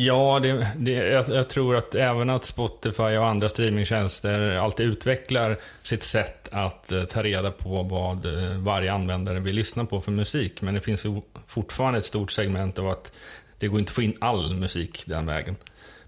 Ja, 0.01 0.39
det, 0.43 0.69
det, 0.77 0.91
jag, 0.91 1.29
jag, 1.29 1.49
tror 1.49 1.77
att 1.77 1.95
även 1.95 2.31
att 2.31 2.45
Spotify 2.45 3.03
och 3.03 3.27
andra 3.27 3.49
streamingtjänster 3.49 4.57
alltid 4.57 4.87
utvecklar 4.87 5.57
sitt 5.83 6.03
sätt 6.03 6.49
att 6.53 6.93
eh, 6.93 7.05
ta 7.05 7.23
reda 7.23 7.51
på 7.51 7.83
vad 7.83 8.27
eh, 8.27 8.59
varje 8.59 8.93
användare 8.93 9.41
vill 9.41 9.55
lyssna 9.55 9.85
på 9.85 10.01
för 10.01 10.13
musik. 10.13 10.63
Men 10.63 10.75
det 10.75 10.81
finns 10.81 11.07
fortfarande 11.47 11.99
ett 11.99 12.05
stort 12.05 12.31
segment 12.31 12.79
av 12.79 12.89
att 12.89 13.13
det 13.59 13.69
går 13.69 13.79
inte 13.79 13.91
att 13.91 13.95
få 13.95 14.03
in 14.03 14.17
all 14.21 14.55
musik 14.55 15.03
den 15.07 15.27
vägen. 15.27 15.57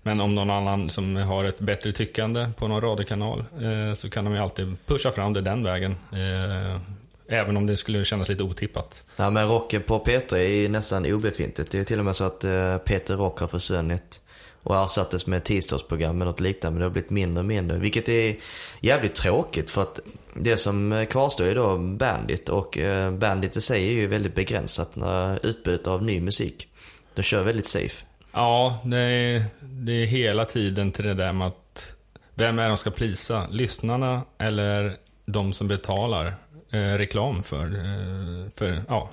Men 0.03 0.21
om 0.21 0.35
någon 0.35 0.51
annan 0.51 0.91
som 0.91 1.17
har 1.17 1.45
ett 1.45 1.61
bättre 1.61 1.93
tyckande 1.93 2.51
på 2.57 2.69
någon 2.69 2.81
radiokanal 2.81 3.39
eh, 3.39 3.95
så 3.95 4.11
kan 4.11 4.25
de 4.25 4.35
ju 4.35 4.41
alltid 4.41 4.77
pusha 4.87 5.13
fram 5.13 5.33
det 5.33 5.41
den 5.41 5.65
vägen. 5.65 5.97
Eh, 6.13 6.81
även 7.29 7.57
om 7.57 7.67
det 7.67 7.77
skulle 7.77 8.05
kännas 8.05 8.29
lite 8.29 8.43
otippat. 8.43 9.05
Ja, 9.17 9.31
men 9.31 9.49
rocken 9.49 9.83
på 9.83 10.05
P3 10.05 10.37
är 10.37 10.69
nästan 10.69 11.13
obefintligt. 11.13 11.71
Det 11.71 11.79
är 11.79 11.85
till 11.85 11.99
och 11.99 12.05
med 12.05 12.17
så 12.17 12.25
att 12.25 12.45
eh, 12.45 12.79
Peter 12.79 13.17
Rock 13.17 13.41
har 13.41 13.47
försvunnit 13.47 14.21
och 14.63 14.85
ersattes 14.85 15.27
med 15.27 15.37
ett 15.37 15.45
tisdagsprogram 15.45 16.19
med 16.19 16.27
något 16.27 16.41
liknande. 16.41 16.75
Men 16.75 16.81
det 16.81 16.85
har 16.85 16.91
blivit 16.91 17.11
mindre 17.11 17.39
och 17.39 17.47
mindre. 17.47 17.79
Vilket 17.79 18.09
är 18.09 18.37
jävligt 18.81 19.15
tråkigt 19.15 19.71
för 19.71 19.83
att 19.83 20.01
det 20.35 20.57
som 20.57 20.93
eh, 20.93 21.07
kvarstår 21.07 21.45
är 21.45 21.55
då 21.55 21.79
Bandit. 21.79 22.49
Och 22.49 22.79
eh, 22.79 23.13
Bandit 23.13 23.57
i 23.57 23.61
sig 23.61 23.89
är 23.89 23.93
ju 23.93 24.07
väldigt 24.07 24.35
begränsat 24.35 24.97
när 24.97 25.47
utbudet 25.47 25.87
av 25.87 26.03
ny 26.03 26.21
musik. 26.21 26.70
De 27.15 27.23
kör 27.23 27.43
väldigt 27.43 27.67
safe. 27.67 28.07
Ja, 28.33 28.81
det 28.85 28.99
är, 28.99 29.45
det 29.61 29.93
är 29.93 30.07
hela 30.07 30.45
tiden 30.45 30.93
till 30.93 31.05
det 31.05 31.15
där 31.15 31.33
med 31.33 31.47
att 31.47 31.95
vem 32.35 32.59
är 32.59 32.69
de 32.69 32.77
ska 32.77 32.91
plisa? 32.91 33.47
Lyssnarna 33.51 34.23
eller 34.39 34.97
de 35.27 35.53
som 35.53 35.69
betalar 35.69 36.27
eh, 36.73 36.79
reklam 36.79 37.43
för, 37.43 37.65
eh, 37.65 38.51
för, 38.55 38.83
ja, 38.89 39.11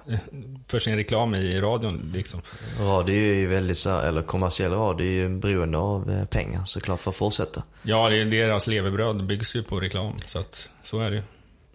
för 0.68 0.80
sin 0.80 0.96
reklam 0.96 1.36
i 1.36 1.62
radion 1.62 2.12
liksom. 2.13 2.42
Radio 2.80 3.16
är 3.16 3.36
ju 3.36 3.48
väldigt 3.48 3.77
så 3.77 4.00
eller 4.00 4.22
kommersiell 4.22 4.72
radio 4.72 5.08
är 5.08 5.12
ju 5.12 5.30
beroende 5.30 5.77
av 5.77 6.12
eh, 6.12 6.25
pengar 6.25 6.66
såklart 6.66 7.00
för 7.00 7.10
att 7.10 7.18
fortsätta. 7.18 7.63
Ja, 7.82 8.10
det 8.10 8.22
är, 8.22 8.25
deras 8.25 8.68
levebröd 8.68 9.24
byggs 9.24 9.56
ju 9.56 9.63
på 9.63 9.80
reklam 9.80 10.13
så 10.25 10.39
att 10.39 10.70
så 10.84 11.00
är 11.00 11.10
det 11.10 11.16
ju. 11.16 11.24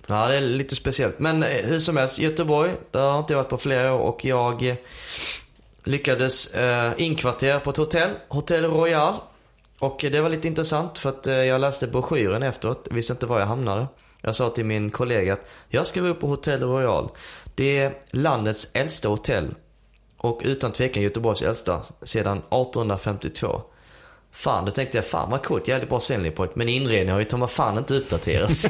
Ja, 0.06 0.28
det 0.28 0.36
är 0.36 0.40
lite 0.40 0.76
speciellt. 0.76 1.18
Men 1.18 1.42
eh, 1.42 1.48
hur 1.48 1.80
som 1.80 1.96
helst, 1.96 2.18
Göteborg, 2.18 2.72
där 2.90 3.10
har 3.10 3.18
inte 3.18 3.32
jag 3.32 3.38
varit 3.38 3.50
på 3.50 3.58
flera 3.58 3.94
år 3.94 3.98
och 3.98 4.24
jag 4.24 4.68
eh, 4.68 4.74
lyckades 5.84 6.54
eh, 6.54 6.92
inkvartera 6.96 7.60
på 7.60 7.70
ett 7.70 7.76
hotell, 7.76 8.10
Hotel 8.28 8.64
Royal. 8.64 9.14
Och 9.78 9.98
det 10.00 10.20
var 10.20 10.28
lite 10.28 10.48
intressant 10.48 10.98
för 10.98 11.08
att 11.08 11.26
eh, 11.26 11.34
jag 11.34 11.60
läste 11.60 11.86
broschyren 11.86 12.42
efteråt, 12.42 12.88
visste 12.90 13.12
inte 13.12 13.26
var 13.26 13.40
jag 13.40 13.46
hamnade. 13.46 13.86
Jag 14.20 14.36
sa 14.36 14.50
till 14.50 14.64
min 14.64 14.90
kollega 14.90 15.32
att 15.32 15.46
jag 15.68 15.86
ska 15.86 16.02
vara 16.02 16.14
på 16.14 16.26
Hotel 16.26 16.62
Royal. 16.62 17.08
Det 17.54 17.78
är 17.78 17.98
landets 18.10 18.68
äldsta 18.72 19.08
hotell. 19.08 19.54
Och 20.16 20.40
utan 20.44 20.72
tvekan 20.72 21.02
Göteborgs 21.02 21.42
äldsta 21.42 21.82
sedan 22.02 22.38
1852. 22.38 23.62
Fan, 24.34 24.64
då 24.64 24.70
tänkte 24.70 24.98
jag, 24.98 25.06
fan 25.06 25.30
vad 25.30 25.42
coolt, 25.42 25.68
jävligt 25.68 25.88
bra 25.88 26.00
selling 26.00 26.32
point. 26.32 26.56
Men 26.56 26.68
inredningen 26.68 27.12
har 27.12 27.18
ju 27.18 27.24
ta 27.24 27.48
fan 27.48 27.78
inte 27.78 27.94
uppdaterats. 27.94 28.60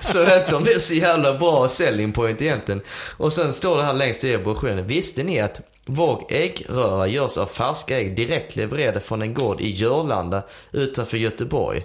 så 0.00 0.18
jag 0.18 0.24
vet 0.24 0.42
inte 0.44 0.56
om 0.56 0.64
det 0.64 0.72
är 0.72 0.78
så 0.78 0.94
jävla 0.94 1.38
bra 1.38 1.68
selling 1.68 2.12
point 2.12 2.42
egentligen. 2.42 2.80
Och 3.16 3.32
sen 3.32 3.52
står 3.52 3.76
det 3.76 3.82
här 3.82 3.92
längst 3.92 4.24
i 4.24 4.38
broschyren. 4.38 4.86
Visste 4.86 5.22
ni 5.22 5.40
att 5.40 5.60
vår 5.86 6.24
äggröra 6.28 7.06
görs 7.06 7.36
av 7.36 7.46
färska 7.46 7.98
ägg 7.98 8.16
direkt 8.16 8.56
levererade 8.56 9.00
från 9.00 9.22
en 9.22 9.34
gård 9.34 9.60
i 9.60 9.70
Jörlanda 9.70 10.42
utanför 10.72 11.16
Göteborg? 11.16 11.84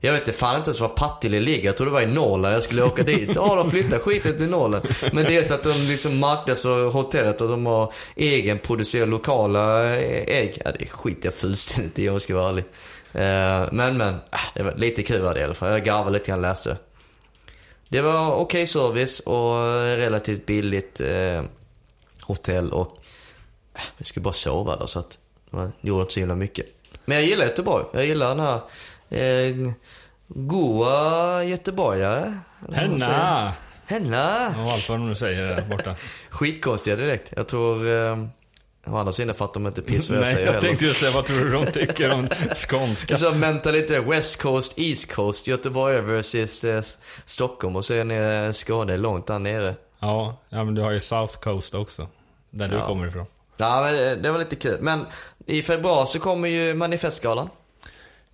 Jag 0.00 0.12
vet 0.12 0.28
inte, 0.28 0.38
fan 0.38 0.56
inte 0.56 0.68
ens 0.70 0.80
var 0.80 0.88
Partille 0.88 1.40
ligger. 1.40 1.64
Jag 1.64 1.76
tror 1.76 1.86
det 1.86 1.92
var 1.92 2.00
i 2.00 2.06
Norrland 2.06 2.54
jag 2.54 2.62
skulle 2.62 2.82
åka 2.82 3.02
dit. 3.02 3.30
Ja, 3.34 3.54
de 3.54 3.70
flyttar 3.70 3.98
skiten 3.98 4.36
till 4.36 4.48
Norrland. 4.48 4.88
Men 5.12 5.24
dels 5.24 5.50
att 5.50 5.62
de 5.62 5.72
liksom 5.72 6.18
marknadsför 6.18 6.90
hotellet 6.90 7.40
och 7.40 7.48
de 7.48 7.66
har 7.66 7.92
egenproducerade 8.16 9.10
lokala 9.10 9.94
eh, 9.96 10.38
ägg. 10.38 10.62
Ja, 10.64 10.72
det 10.78 10.86
skiter 10.86 11.26
jag 11.26 11.34
fullständigt 11.34 11.98
i 11.98 12.08
om 12.08 12.14
jag 12.14 12.22
ska 12.22 12.34
vara 12.34 12.48
ärlig. 12.48 12.64
Eh, 13.12 13.68
men, 13.72 13.96
men, 13.96 14.14
äh, 14.14 14.40
det 14.54 14.62
var 14.62 14.74
lite 14.74 15.02
kul 15.02 15.22
var 15.22 15.34
det 15.34 15.40
i 15.40 15.44
alla 15.44 15.54
fall. 15.54 15.72
Jag 15.72 15.84
garvade 15.84 16.10
lite 16.10 16.30
grann 16.30 16.42
läste. 16.42 16.76
Det 17.88 18.00
var 18.00 18.30
okej 18.30 18.42
okay 18.42 18.66
service 18.66 19.20
och 19.20 19.64
relativt 19.96 20.46
billigt 20.46 21.00
eh, 21.00 21.42
hotell 22.20 22.72
och 22.72 22.98
äh, 23.74 23.80
vi 23.96 24.04
skulle 24.04 24.24
bara 24.24 24.32
sova 24.32 24.76
där 24.76 24.86
så 24.86 24.98
att 24.98 25.18
man 25.50 25.72
gjorde 25.80 26.00
inte 26.00 26.14
så 26.14 26.20
himla 26.20 26.34
mycket. 26.34 26.66
Men 27.04 27.16
jag 27.16 27.26
gillar 27.26 27.44
Göteborg. 27.44 27.84
Jag 27.92 28.06
gillar 28.06 28.28
den 28.28 28.40
här 28.40 28.60
eh, 29.10 29.56
goa 30.28 31.44
göteborgare. 31.44 32.32
Henna! 32.72 33.52
Henna! 33.86 34.48
Och 34.64 34.70
allt 34.70 34.88
vad 34.88 34.98
de 34.98 35.08
nu 35.08 35.14
säger 35.14 35.46
där 35.46 35.62
borta. 35.62 35.94
Skitkonstiga 36.30 36.96
direkt. 36.96 37.32
Jag 37.36 37.48
tror... 37.48 37.88
Eh, 37.88 38.18
Å 38.88 38.96
andra 38.96 39.12
sidan 39.12 39.34
fattar 39.34 39.54
de 39.60 39.66
inte 39.66 39.82
piss 39.82 40.08
vad 40.08 40.18
jag 40.18 40.24
Nej, 40.24 40.32
säger 40.34 40.46
jag 40.46 40.52
heller. 40.52 40.68
tänkte 40.68 40.84
just 40.84 41.00
säga, 41.00 41.12
vad 41.14 41.24
tror 41.24 41.38
du 41.38 41.50
de 41.50 41.66
tycker 41.72 42.12
om 42.12 42.28
skånska? 42.54 43.16
Så 43.16 43.34
mentalitet, 43.34 44.04
West 44.06 44.42
Coast, 44.42 44.78
East 44.78 45.12
Coast, 45.12 45.46
Göteborg 45.46 46.00
versus 46.00 46.64
eh, 46.64 46.82
Stockholm 47.24 47.76
och 47.76 47.84
sen 47.84 48.10
är 48.10 48.52
Skåne 48.52 48.96
långt 48.96 49.26
där 49.26 49.38
nere. 49.38 49.74
Ja, 50.00 50.36
ja, 50.48 50.64
men 50.64 50.74
du 50.74 50.82
har 50.82 50.90
ju 50.90 51.00
South 51.00 51.38
Coast 51.38 51.74
också. 51.74 52.08
Där 52.50 52.68
du 52.68 52.76
Ja. 52.76 52.86
kommer 52.86 53.06
ifrån. 53.06 53.26
Ja, 53.56 53.80
men 53.82 53.94
det, 53.94 54.16
det 54.16 54.30
var 54.30 54.38
lite 54.38 54.56
kul. 54.56 54.78
Men 54.80 55.06
i 55.46 55.62
februari 55.62 56.06
så 56.06 56.18
kommer 56.18 56.48
ju 56.48 56.74
Manifestgalan. 56.74 57.48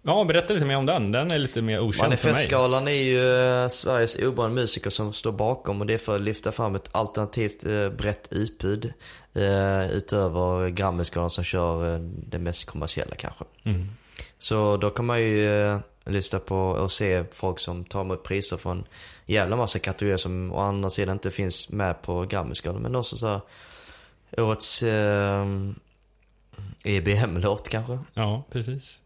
Ja, 0.02 0.24
berätta 0.24 0.54
lite 0.54 0.66
mer 0.66 0.76
om 0.76 0.86
den. 0.86 1.12
Den 1.12 1.32
är 1.32 1.38
lite 1.38 1.62
mer 1.62 1.80
okänd 1.80 2.18
för 2.18 2.32
mig. 2.32 2.88
Är 2.88 3.02
ju 3.02 3.62
eh, 3.62 3.68
Sveriges 3.68 4.16
oberoende 4.16 4.54
musiker 4.54 4.90
som 4.90 5.12
står 5.12 5.32
bakom 5.32 5.80
och 5.80 5.86
det 5.86 5.94
är 5.94 5.98
för 5.98 6.14
att 6.14 6.20
lyfta 6.20 6.52
fram 6.52 6.74
ett 6.74 6.88
alternativt 6.92 7.66
eh, 7.66 7.88
brett 7.88 8.28
utbud. 8.30 8.92
Eh, 9.34 9.90
utöver 9.90 10.68
Grammisgalan 10.68 11.30
som 11.30 11.44
kör 11.44 11.98
det 12.30 12.38
mest 12.38 12.64
kommersiella 12.64 13.14
kanske. 13.14 13.44
Mm. 13.64 13.88
Så 14.38 14.76
då 14.76 14.90
kan 14.90 15.06
man 15.06 15.20
ju 15.20 15.78
lyssna 16.04 16.38
på 16.38 16.56
och 16.56 16.90
se 16.90 17.24
folk 17.32 17.58
som 17.58 17.84
tar 17.84 18.00
emot 18.00 18.22
priser 18.22 18.56
från 18.56 18.84
jävla 19.26 19.56
massa 19.56 19.78
kategorier 19.78 20.16
som 20.16 20.52
å 20.52 20.60
andra 20.60 20.90
sidan 20.90 21.12
inte 21.12 21.30
finns 21.30 21.70
med 21.70 22.02
på 22.02 22.22
Grammisgalan. 22.22 22.82
Men 22.82 22.96
också 22.96 23.16
så 23.16 23.26
här, 23.26 23.40
årets 24.36 24.82
eh, 24.82 25.46
EBM-låt 26.84 27.68
kanske. 27.68 27.98
Ja, 28.14 28.42
precis. 28.50 28.98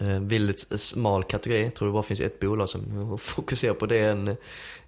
Eh, 0.00 0.20
väldigt 0.20 0.80
smal 0.80 1.24
kategori. 1.24 1.62
Jag 1.62 1.74
tror 1.74 1.88
det 1.88 1.92
bara 1.92 2.02
finns 2.02 2.20
ett 2.20 2.40
bolag 2.40 2.68
som 2.68 3.18
fokuserar 3.20 3.74
på 3.74 3.86
den, 3.86 4.28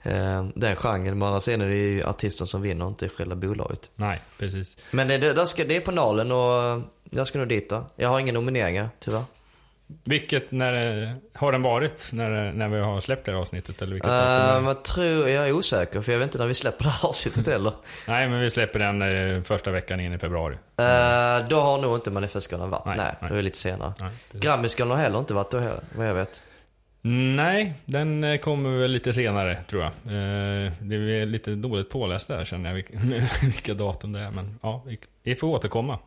eh, 0.03 0.47
den 0.55 0.77
genren. 0.77 1.19
Men 1.19 1.29
annars 1.29 1.42
sen 1.42 1.61
är 1.61 1.69
det 1.69 1.77
ju 1.77 2.05
artisten 2.05 2.47
som 2.47 2.62
vinner, 2.62 2.88
inte 2.88 3.09
själva 3.09 3.37
bolaget. 3.37 3.90
Nej, 3.95 4.21
precis. 4.38 4.77
Men 4.90 5.09
det, 5.09 5.19
det, 5.19 5.33
där 5.33 5.47
ska, 5.47 5.64
det 5.64 5.77
är 5.77 5.81
på 5.81 5.92
Nalen 5.92 6.33
och 6.33 6.83
jag 7.11 7.27
ska 7.27 7.38
nog 7.38 7.49
dit 7.49 7.71
då. 7.71 7.87
Jag 7.97 8.09
har 8.09 8.21
inga 8.21 8.33
nomineringar, 8.33 8.88
tyvärr. 9.01 9.25
Vilket, 10.05 10.51
när, 10.51 11.14
har 11.35 11.53
den 11.53 11.62
varit 11.62 12.11
när, 12.12 12.53
när 12.53 12.68
vi 12.68 12.81
har 12.81 13.01
släppt 13.01 13.27
det 13.27 13.33
här 13.33 13.38
avsnittet? 13.38 13.83
Eller 13.83 13.92
vilket 13.92 14.11
Uh, 14.11 14.16
det? 14.16 14.68
jag 14.68 14.85
tror, 14.85 15.29
jag 15.29 15.49
är 15.49 15.53
osäker 15.53 16.03
för 16.03 16.12
jag 16.12 16.18
vet 16.18 16.27
inte 16.27 16.38
när 16.38 16.46
vi 16.46 16.55
släpper 16.55 16.85
det 16.85 16.90
här 16.90 17.09
avsnittet 17.09 17.46
heller. 17.46 17.72
Nej, 18.09 18.29
men 18.29 18.40
vi 18.40 18.51
släpper 18.51 18.79
den 18.79 19.03
eh, 19.03 19.42
första 19.42 19.70
veckan 19.70 20.01
in 20.01 20.12
i 20.12 20.18
februari. 20.18 20.55
Uh, 20.55 21.49
då 21.49 21.61
har 21.61 21.79
nog 21.79 21.96
inte 21.96 22.11
Manifestgalan 22.11 22.70
varit. 22.70 22.87
Nej, 22.87 22.96
Nej, 22.96 23.14
nej. 23.20 23.31
det 23.33 23.38
är 23.38 23.42
lite 23.42 23.59
senare. 23.59 23.92
Grammisgalan 24.33 24.96
har 24.96 25.05
heller 25.05 25.18
inte 25.18 25.35
varit 25.35 25.51
då 25.51 25.59
heller, 25.59 25.81
vad 25.96 26.09
jag 26.09 26.14
vet. 26.14 26.42
Nej, 27.37 27.75
den 27.85 28.25
eh, 28.25 28.38
kommer 28.38 28.79
väl 28.79 28.90
lite 28.90 29.12
senare 29.12 29.59
tror 29.68 29.83
jag. 29.83 29.90
Eh, 29.90 30.72
Det 30.81 30.96
är 30.96 31.27
lite 31.27 31.55
dåligt 31.55 31.90
påläst 31.90 32.29
där 32.29 32.44
känner 32.44 32.70
jag 32.70 32.75
vilka, 33.42 33.75
datum 33.75 34.12
det 34.12 34.20
är. 34.20 34.31
Men 34.31 34.59
ja, 34.62 34.85
vi, 35.22 35.37
får 35.37 35.49
återkomma. 35.49 35.99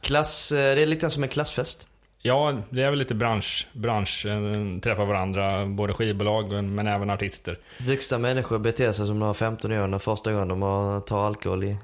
Klass, 0.00 0.52
eh, 0.52 0.74
det 0.74 0.82
är 0.82 0.86
lite 0.86 1.10
som 1.10 1.22
en 1.22 1.28
klassfest. 1.28 1.86
Ja, 2.24 2.58
det 2.70 2.82
är 2.82 2.90
väl 2.90 2.98
lite 2.98 3.14
bransch, 3.14 3.66
bransch, 3.72 4.26
eh, 4.26 4.80
träffa 4.82 5.04
varandra, 5.04 5.66
både 5.66 5.92
skivbolag 5.94 6.64
men 6.64 6.86
även 6.86 7.10
artister. 7.10 7.58
Vuxna 7.80 8.18
människor 8.18 8.58
beter 8.58 8.92
sig 8.92 9.06
som 9.06 9.18
de 9.18 9.26
var 9.26 9.34
15 9.34 9.72
år 9.72 9.86
när 9.86 9.98
första 9.98 10.32
gången 10.32 10.48
de 10.48 10.62
har 10.62 11.00
tar 11.00 11.26
alkohol 11.26 11.64
i, 11.64 11.76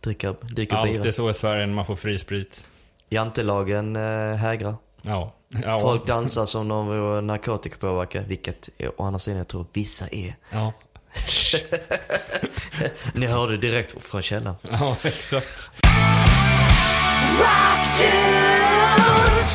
dricker, 0.00 0.34
dricker 0.42 0.76
Allt 0.76 0.90
är 0.90 1.00
bira. 1.02 1.12
så 1.12 1.30
i 1.30 1.34
Sverige 1.34 1.66
när 1.66 1.74
man 1.74 1.86
får 1.86 1.96
fri 1.96 2.18
sprit. 2.18 2.66
Jantelagen 3.08 3.96
eh, 3.96 4.34
hägrar. 4.36 4.74
Ja. 5.02 5.32
ja. 5.48 5.78
Folk 5.80 6.06
dansar 6.06 6.46
som 6.46 6.68
de 6.68 6.86
vore 6.86 7.20
narkotikapåverkade, 7.20 8.24
vilket 8.28 8.68
är, 8.78 9.00
å 9.00 9.04
andra 9.04 9.18
sidan 9.18 9.38
jag 9.38 9.48
tror 9.48 9.66
vissa 9.72 10.08
är. 10.08 10.34
Ja. 10.50 10.72
Ni 13.14 13.26
hörde 13.26 13.56
direkt 13.56 14.02
från 14.06 14.22
källan. 14.22 14.54
ja, 14.70 14.96
exakt. 15.04 15.70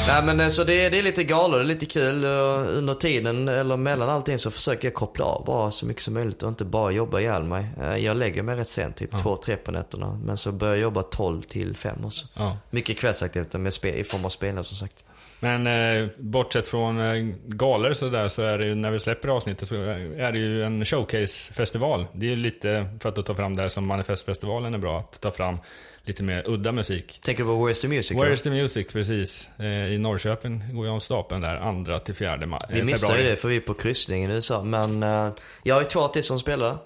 Nej 0.08 0.24
men 0.24 0.40
eh, 0.40 0.50
så 0.50 0.64
det, 0.64 0.86
är- 0.86 0.92
det 0.92 1.00
är 1.00 1.04
lite 1.04 1.24
galet, 1.24 1.60
det 1.60 1.64
är 1.64 1.68
lite 1.68 1.86
kul. 1.86 2.26
Och 2.26 2.78
under 2.78 2.94
tiden, 2.94 3.48
eller 3.48 3.78
mellan 3.78 4.10
allting 4.10 4.40
så 4.40 4.52
försöker 4.52 4.88
jag 4.88 4.94
koppla 4.96 5.26
av 5.26 5.46
bara 5.46 5.72
så 5.72 5.86
mycket 5.86 6.04
som 6.04 6.14
möjligt 6.14 6.44
och 6.44 6.50
inte 6.50 6.66
bara 6.66 6.92
jobba 6.92 7.20
ihjäl 7.20 7.44
mig. 7.44 7.66
Eh, 7.82 7.96
Jag 7.98 8.18
lägger 8.18 8.44
mig 8.44 8.56
rätt 8.56 8.68
sent, 8.70 8.96
typ 8.96 9.18
två, 9.24 9.36
tre 9.36 9.56
på 9.56 9.72
nätterna. 9.72 10.20
Men 10.24 10.38
så 10.38 10.52
börjar 10.52 10.74
jag 10.76 10.82
jobba 10.82 11.04
12 11.04 11.42
till 11.42 11.76
5 11.76 12.06
också. 12.06 12.26
Ja. 12.34 12.58
Mycket 12.70 12.98
kvällsaktiviteter 13.00 13.60
med 13.60 13.74
spe, 13.74 13.90
i 14.00 14.04
form 14.04 14.26
av 14.26 14.30
spelare 14.30 14.64
som 14.64 14.78
sagt. 14.78 15.06
Men 15.40 15.68
eh, 15.68 16.08
bortsett 16.18 16.68
från 16.68 17.00
eh, 17.00 17.34
galor 17.46 17.94
så 17.94 18.10
där 18.10 18.28
så 18.28 18.42
är 18.42 18.58
det 18.58 18.66
ju, 18.66 18.76
när 18.76 18.92
vi 18.92 19.00
släpper 19.00 19.30
avsnittet 19.30 19.68
så 19.68 19.76
är 19.76 20.32
det 20.32 20.38
ju 20.40 20.64
en 20.64 20.86
showcase-festival. 20.86 22.06
Det 22.14 22.26
är 22.26 22.30
ju 22.30 22.36
lite 22.36 22.86
för 23.02 23.10
att 23.10 23.26
ta 23.26 23.34
fram 23.34 23.56
det 23.56 23.62
här 23.62 23.70
som 23.70 23.88
Manifestfestivalen 23.88 24.74
är 24.74 24.78
bra, 24.78 25.00
att 25.00 25.22
ta 25.22 25.32
fram 25.32 25.58
lite 26.06 26.24
mer 26.24 26.44
udda 26.50 26.72
musik. 26.72 27.20
Tänker 27.24 27.44
på 27.44 27.68
Where's 27.68 27.82
the 27.82 27.88
Music? 27.88 28.18
Where 28.18 28.28
va? 28.30 28.34
is 28.34 28.42
the 28.42 28.50
music, 28.50 28.88
precis. 28.92 29.50
Eh, 29.60 29.66
I 29.66 29.98
Norrköping 29.98 30.76
går 30.76 30.86
jag 30.86 30.96
av 30.96 31.00
stapeln 31.00 31.42
där, 31.42 31.56
andra 31.56 32.00
till 32.00 32.14
fjärde 32.16 32.46
ma- 32.46 32.60
Vi 32.70 32.80
eh, 32.80 32.86
missade 32.86 33.12
ju 33.14 33.18
februari. 33.18 33.30
det 33.36 33.42
för 33.42 33.48
vi 33.48 33.56
är 33.56 33.60
på 33.62 33.74
kryssningen 33.74 34.32
i 34.32 34.34
USA. 34.34 34.64
Men 34.64 35.04
eh, 35.04 35.34
jag 35.64 35.76
har 35.76 35.82
ju 35.82 35.88
två 35.88 36.00
artister 36.00 36.28
som 36.28 36.40
spelar. 36.40 36.78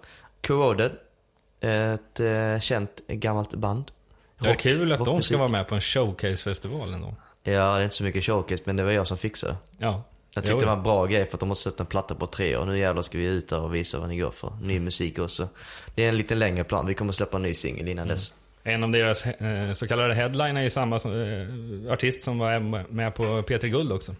Corroded. 0.47 0.91
Ett 1.62 2.21
känt 2.63 3.08
gammalt 3.08 3.53
band. 3.53 3.91
Det 4.39 4.47
är 4.47 4.51
Rock- 4.53 4.60
kul 4.62 4.91
att 4.91 5.05
de 5.05 5.21
ska 5.21 5.38
vara 5.38 5.47
med 5.47 5.67
på 5.67 5.75
en 5.75 5.82
showcase-festival 5.82 6.93
ändå. 6.93 7.15
Ja, 7.43 7.51
det 7.51 7.79
är 7.79 7.84
inte 7.84 7.95
så 7.95 8.03
mycket 8.03 8.23
showcase, 8.23 8.63
men 8.65 8.75
det 8.75 8.84
var 8.84 8.91
jag 8.91 9.08
som 9.08 9.17
fixade. 9.17 9.55
Ja. 9.77 10.03
Jag 10.34 10.43
tyckte 10.43 10.51
Jo, 10.53 10.60
det 10.60 10.65
var 10.65 10.73
en 10.73 10.84
bra 10.84 11.05
grej 11.05 11.25
för 11.25 11.34
att 11.36 11.39
de 11.39 11.49
har 11.49 11.55
sett 11.55 11.79
en 11.79 11.86
platta 11.86 12.15
på 12.15 12.25
tre 12.25 12.58
år. 12.58 12.65
Nu 12.65 12.79
jävlar 12.79 13.01
ska 13.01 13.17
vi 13.17 13.25
ut 13.25 13.47
där 13.49 13.60
och 13.60 13.75
visa 13.75 13.99
vad 13.99 14.10
ni 14.10 14.17
går 14.17 14.32
för. 14.32 14.53
Ny 14.62 14.79
musik 14.79 15.19
också. 15.19 15.49
Det 15.95 16.05
är 16.05 16.10
en 16.10 16.17
lite 16.17 16.36
längre 16.36 16.63
plan. 16.63 16.86
Vi 16.88 16.93
kommer 16.93 17.12
släppa 17.13 17.38
en 17.38 17.43
ny 17.43 17.53
singel 17.53 17.88
innan 17.88 18.08
dess. 18.08 18.34
En 18.63 18.83
av 18.83 18.91
deras 18.91 19.25
eh, 19.25 19.73
så 19.73 19.87
kallade 19.87 20.13
headline 20.13 20.57
är 20.57 20.61
ju 20.61 20.69
samma 20.69 20.99
som, 20.99 21.21
eh, 21.21 21.93
artist 21.93 22.23
som 22.23 22.39
var 22.39 22.59
med 22.93 23.15
på 23.15 23.23
P3 23.23 23.67
Guld 23.67 23.91
också. 23.91 24.15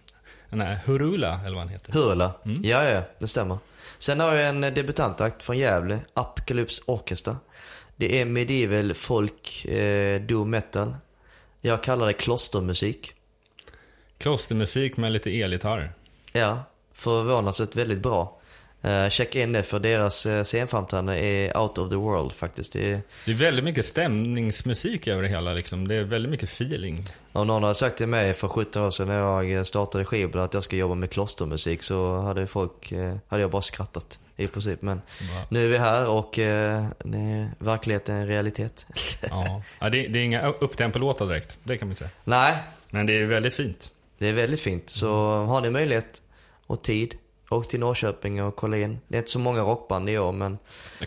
Den 0.49 0.62
här 0.62 0.80
Hurula, 0.86 1.39
eller 1.45 1.56
vad 1.56 1.63
han 1.63 1.69
heter. 1.69 1.93
Hurla. 1.93 2.34
Ja, 2.63 2.89
ja, 2.89 3.02
det 3.19 3.28
stämmer. 3.28 3.58
Sen 3.97 4.19
har 4.19 4.36
jag 4.36 4.49
en 4.49 4.62
debutantakt 4.62 5.43
från 5.43 5.58
Gävle. 5.58 5.99
Apocalypse 6.13 6.82
Orchestra. 6.86 7.38
Det 7.95 8.21
är 8.21 8.25
medieval 8.25 8.93
folk, 8.93 9.65
eh, 9.65 10.21
doom 10.21 10.49
metal. 10.49 10.95
Jag 11.62 11.84
kallar 11.84 12.08
det 12.08 12.13
klostermusik. 12.13 13.13
Klostermusik 14.17 14.97
med 14.97 15.12
lite 15.12 15.41
elgitarr. 15.41 15.91
Ja, 16.32 16.63
förvånansvärt 16.93 17.75
väldigt 17.75 17.99
bra. 17.99 18.38
Uh, 18.86 19.10
checka 19.10 19.42
in 19.42 19.52
det 19.54 19.63
för 19.63 19.80
deras 19.80 20.26
uh, 20.26 20.44
scenframträdande 20.44 21.13
är 21.20 21.58
out 21.58 21.78
of 21.78 21.89
the 21.89 21.96
world 21.96 22.34
faktiskt. 22.34 22.74
Det 22.74 22.92
är, 22.92 23.02
Det 23.26 23.32
är 23.32 23.36
väldigt 23.36 23.65
mycket 23.65 23.86
stämningsmusik 23.86 25.08
över 25.08 25.22
det 25.24 25.28
hela 25.30 25.54
liksom. 25.54 25.88
Det 25.88 25.96
är 25.96 26.04
väldigt 26.04 26.32
mycket 26.32 26.50
feeling. 26.50 27.06
om 27.32 27.48
någon 27.48 27.63
hade 27.63 27.76
sagt 27.76 27.98
till 27.98 28.08
mig 28.08 28.34
för 28.34 28.48
17 28.48 28.84
år 28.84 28.92
sedan 28.92 29.08
när 29.08 29.18
jag 29.20 29.52
eh, 29.52 29.63
startade 29.63 30.06
skivbolag 30.06 30.46
att 30.46 30.54
jag 30.54 30.63
ska 30.63 30.76
jobba 30.76 30.96
med 30.96 31.10
klostermusik 31.12 31.84
så 31.84 32.22
hade 32.22 32.48
folk, 32.48 32.92
eh, 32.92 33.15
hade 33.28 33.42
jag 33.42 33.52
bara 33.52 33.62
skrattat 33.62 34.20
i 34.38 34.48
princip. 34.48 34.82
Men 34.82 35.02
Bara, 35.20 35.46
nu 35.50 35.65
är 35.65 35.70
vi 35.70 35.78
här 35.78 36.08
och 36.08 36.39
nej, 37.04 37.50
verkligheten 37.60 38.15
är 38.15 38.22
en 38.22 38.28
realitet. 38.28 38.88
ja. 39.30 39.62
ja 39.80 39.89
det, 39.89 40.08
det 40.08 40.20
är 40.20 40.24
inga 40.24 40.48
upptempo-låtar 40.50 41.26
direkt, 41.28 41.60
det 41.63 41.78
kan 41.78 41.88
man 41.88 41.92
inte 41.92 42.00
säga. 42.00 42.12
nej, 42.24 42.56
Men 42.89 43.06
det 43.06 43.13
är 43.13 43.26
väldigt 43.26 43.54
fint. 43.54 43.92
det 44.18 44.28
är 44.28 44.34
väldigt 44.34 44.60
fint. 44.62 44.89
Så 44.89 45.10
har 45.46 45.62
ni 45.62 45.70
möjlighet 45.70 46.22
och 46.68 46.82
tid, 46.82 47.15
åk 47.50 47.68
till 47.68 47.80
Norrköping 47.80 48.44
och 48.44 48.56
kolla 48.56 48.78
in. 48.78 49.00
Det 49.08 49.16
är 49.16 49.20
inte 49.20 49.32
så 49.32 49.40
många 49.40 49.62
rockband 49.62 50.10
i 50.10 50.18
år 50.18 50.32
men 50.32 50.58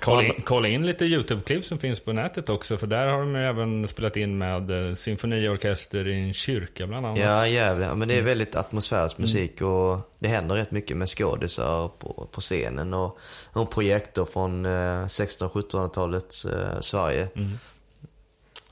Kolla 0.00 0.22
in, 0.22 0.42
kolla 0.44 0.68
in 0.68 0.86
lite 0.86 1.04
YouTube-klipp 1.04 1.64
som 1.64 1.78
finns 1.78 2.00
på 2.00 2.12
nätet 2.12 2.48
också, 2.48 2.78
för 2.78 2.86
där 2.86 3.06
har 3.06 3.18
de 3.18 3.34
ju 3.34 3.42
även 3.42 3.88
spelat 3.88 4.16
in 4.16 4.38
med 4.38 4.70
eh, 4.70 4.94
symfoniorkester 4.94 6.08
i 6.08 6.20
en 6.20 6.34
kyrka 6.34 6.86
bland 6.86 7.06
annat. 7.06 7.18
Ja, 7.18 7.46
jävlar. 7.46 7.94
Men 7.94 8.08
det 8.08 8.14
är 8.14 8.22
väldigt 8.22 8.54
atmosfärisk 8.54 9.18
musik 9.18 9.62
och 9.62 9.98
det 10.18 10.28
händer 10.28 10.54
rätt 10.54 10.70
mycket 10.70 10.96
med 10.96 11.08
skådisar 11.08 11.88
på, 11.88 12.28
på 12.32 12.40
scenen 12.40 12.94
och, 12.94 13.18
och 13.52 13.70
projektor 13.70 14.24
från 14.24 14.66
eh, 14.66 14.68
1600-1700-talets 14.68 16.44
eh, 16.44 16.80
Sverige. 16.80 17.28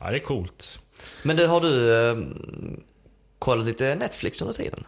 Ja, 0.01 0.11
det 0.11 0.17
är 0.17 0.25
coolt. 0.25 0.81
Men 1.23 1.37
du, 1.37 1.47
har 1.47 1.61
du 1.61 1.95
eh, 1.95 2.19
kollat 3.39 3.67
lite 3.67 3.95
Netflix 3.95 4.43
under 4.43 4.55
tiden? 4.55 4.85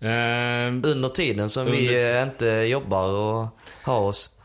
Eh, 0.00 0.66
Under 0.90 1.08
tiden 1.08 1.50
som 1.50 1.66
Under- 1.66 1.78
vi 1.78 2.22
inte 2.22 2.46
jobbar 2.46 3.08
och 3.08 3.48
har 3.82 4.00
oss? 4.00 4.36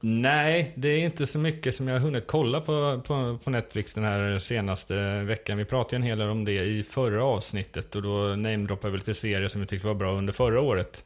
nej, 0.00 0.72
det 0.74 0.88
är 0.88 0.98
inte 0.98 1.26
så 1.26 1.38
mycket 1.38 1.74
som 1.74 1.88
jag 1.88 1.94
har 1.94 2.00
hunnit 2.00 2.26
kolla 2.26 2.60
på, 2.60 3.02
på, 3.06 3.38
på 3.44 3.50
Netflix 3.50 3.94
den 3.94 4.04
här 4.04 4.38
senaste 4.38 5.20
veckan. 5.22 5.58
Vi 5.58 5.64
pratade 5.64 5.96
ju 5.96 6.00
en 6.00 6.02
hel 6.02 6.18
del 6.18 6.28
om 6.28 6.44
det 6.44 6.52
i 6.64 6.82
förra 6.82 7.24
avsnittet 7.24 7.94
och 7.96 8.02
då 8.02 8.10
namedroppade 8.36 8.92
vi 8.92 8.98
lite 8.98 9.14
serier 9.14 9.48
som 9.48 9.60
vi 9.60 9.66
tyckte 9.66 9.86
var 9.86 9.94
bra 9.94 10.12
under 10.14 10.32
förra 10.32 10.60
året. 10.60 11.04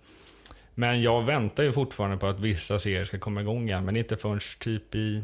Men 0.75 1.03
jag 1.03 1.23
väntar 1.23 1.63
ju 1.63 1.73
fortfarande 1.73 2.17
på 2.17 2.27
att 2.27 2.41
vissa 2.41 2.79
serier 2.79 3.05
ska 3.05 3.19
komma 3.19 3.41
igång 3.41 3.65
igen, 3.69 3.85
men 3.85 3.97
inte 3.97 4.17
förrän 4.17 4.41
typ 4.61 4.95
i, 4.95 5.23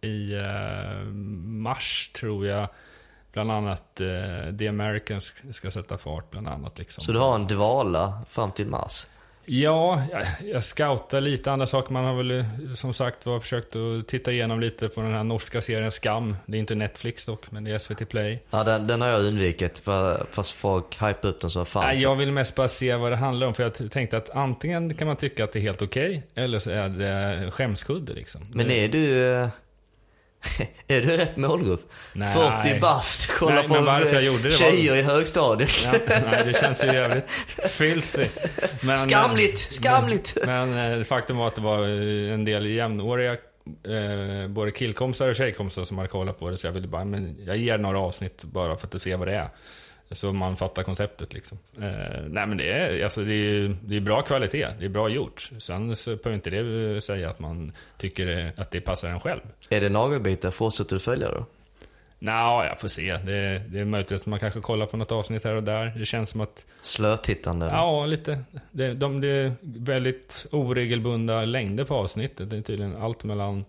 i 0.00 0.32
eh, 0.34 1.04
mars 1.44 2.10
tror 2.14 2.46
jag. 2.46 2.68
Bland 3.32 3.50
annat 3.50 4.00
eh, 4.00 4.56
The 4.58 4.68
Americans 4.68 5.42
ska 5.52 5.70
sätta 5.70 5.98
fart 5.98 6.30
bland 6.30 6.48
annat. 6.48 6.78
Liksom. 6.78 7.04
Så 7.04 7.12
du 7.12 7.18
har 7.18 7.34
en 7.34 7.46
dvala 7.46 8.22
fram 8.28 8.52
till 8.52 8.66
mars? 8.66 9.06
Ja, 9.52 10.02
jag, 10.10 10.22
jag 10.52 10.64
scoutar 10.64 11.20
lite 11.20 11.52
andra 11.52 11.66
saker. 11.66 11.92
Man 11.92 12.04
har 12.04 12.14
väl 12.14 12.30
eh, 12.30 12.44
som 12.74 12.94
sagt 12.94 13.26
var 13.26 13.40
försökt 13.40 13.76
att 13.76 14.08
titta 14.08 14.32
igenom 14.32 14.60
lite 14.60 14.88
på 14.88 15.00
den 15.00 15.12
här 15.12 15.24
norska 15.24 15.60
serien 15.60 15.90
Skam. 15.90 16.36
Det 16.46 16.56
är 16.56 16.58
inte 16.58 16.74
Netflix 16.74 17.26
dock, 17.26 17.50
men 17.50 17.64
det 17.64 17.70
är 17.70 17.78
SVT 17.78 18.08
Play. 18.08 18.42
Ja, 18.50 18.64
den, 18.64 18.86
den 18.86 19.00
har 19.00 19.08
jag 19.08 19.24
undvikit 19.24 19.78
för, 19.78 20.26
fast 20.30 20.50
folk 20.50 21.02
hypar 21.02 21.28
upp 21.28 21.40
den 21.40 21.50
som 21.50 21.66
fan. 21.66 21.84
Nej, 21.84 22.02
jag 22.02 22.16
vill 22.16 22.32
mest 22.32 22.54
bara 22.54 22.68
se 22.68 22.94
vad 22.96 23.12
det 23.12 23.16
handlar 23.16 23.46
om. 23.46 23.54
För 23.54 23.62
jag 23.62 23.90
tänkte 23.92 24.16
att 24.16 24.30
antingen 24.30 24.94
kan 24.94 25.06
man 25.06 25.16
tycka 25.16 25.44
att 25.44 25.52
det 25.52 25.58
är 25.58 25.62
helt 25.62 25.82
okej, 25.82 26.22
eller 26.34 26.58
så 26.58 26.70
är 26.70 26.88
det 26.88 27.50
skämskudde 27.50 28.12
liksom. 28.12 28.40
Men 28.52 28.70
är 28.70 28.88
du... 28.88 29.48
eh, 30.58 30.66
är 30.96 31.00
du 31.02 31.16
rätt 31.16 31.36
målgrupp? 31.36 31.92
Nej. 32.12 32.34
40 32.62 32.80
bast, 32.80 33.30
kolla 33.38 33.54
Nej, 33.54 33.68
på 33.68 33.74
men 33.74 33.84
varför 33.84 34.14
jag 34.14 34.22
gjorde 34.24 34.42
det 34.42 34.48
var- 34.48 34.56
tjejer 34.70 34.96
i 34.96 35.02
högstadiet. 35.02 35.70
Ja, 35.84 35.92
nej, 36.08 36.42
det 36.44 36.60
känns 36.60 36.84
ju 36.84 36.88
jävligt 36.88 37.30
filthy. 37.70 38.26
Men, 38.82 38.98
Skamligt, 38.98 39.58
skamligt! 39.58 40.38
Men 40.46 40.98
eh, 40.98 41.04
faktum 41.04 41.36
var 41.36 41.46
att 41.46 41.54
det 41.54 41.60
var 41.62 41.78
eh, 41.82 42.34
en 42.34 42.44
del 42.44 42.66
jämnåriga 42.66 43.32
eh, 43.32 44.48
både 44.48 44.70
killkompisar 44.70 45.28
och 45.28 45.34
tjejkompisar 45.36 45.84
som 45.84 45.98
hade 45.98 46.08
kollat 46.10 46.38
på 46.38 46.50
det. 46.50 46.56
Så 46.56 46.66
jag 46.66 46.72
ville 46.72 46.88
bara, 46.88 47.04
men 47.04 47.36
jag 47.46 47.56
ger 47.56 47.78
några 47.78 47.98
avsnitt 47.98 48.44
bara 48.44 48.76
för 48.76 48.86
att 48.92 49.00
se 49.00 49.16
vad 49.16 49.28
det 49.28 49.34
är. 49.34 49.48
Så 50.12 50.32
man 50.32 50.56
fattar 50.56 50.82
konceptet 50.82 51.34
liksom. 51.34 51.58
Eh, 51.76 52.22
nej 52.28 52.46
men 52.46 52.56
det 52.56 52.72
är, 52.72 53.04
alltså, 53.04 53.24
det 53.24 53.34
är, 53.34 53.76
det 53.84 53.96
är 53.96 54.00
bra 54.00 54.22
kvalitet, 54.22 54.66
det 54.78 54.84
är 54.84 54.88
bra 54.88 55.08
gjort. 55.08 55.50
Sen 55.58 55.96
så 55.96 56.16
behöver 56.16 56.34
inte 56.34 56.50
det 56.50 57.00
säga 57.00 57.30
att 57.30 57.38
man 57.38 57.72
tycker 57.96 58.52
att 58.56 58.70
det 58.70 58.80
passar 58.80 59.08
en 59.08 59.20
själv. 59.20 59.40
Är 59.68 59.80
det 59.80 59.88
nagelbitar, 59.88 60.50
fortsätter 60.50 60.96
du 60.96 61.00
följa 61.00 61.28
då? 61.28 61.46
Nå, 62.22 62.64
jag 62.64 62.80
får 62.80 62.88
se. 62.88 63.16
Det, 63.16 63.62
det 63.68 63.80
är 63.80 63.84
möjligt 63.84 64.12
att 64.12 64.26
man 64.26 64.38
kanske 64.38 64.60
kollar 64.60 64.86
på 64.86 64.96
något 64.96 65.12
avsnitt 65.12 65.44
här 65.44 65.54
och 65.54 65.62
där. 65.62 65.92
Det 65.98 66.04
känns 66.04 66.30
som 66.30 66.40
att 66.40 66.66
Slötittande? 66.80 67.66
Ja, 67.66 68.06
lite. 68.06 68.38
Det, 68.70 68.94
de, 68.94 69.20
det 69.20 69.28
är 69.28 69.52
väldigt 69.62 70.46
oregelbundna 70.52 71.44
längder 71.44 71.84
på 71.84 71.94
avsnittet. 71.94 72.50
Det 72.50 72.56
är 72.56 72.62
tydligen 72.62 72.96
allt 72.96 73.24
mellan 73.24 73.64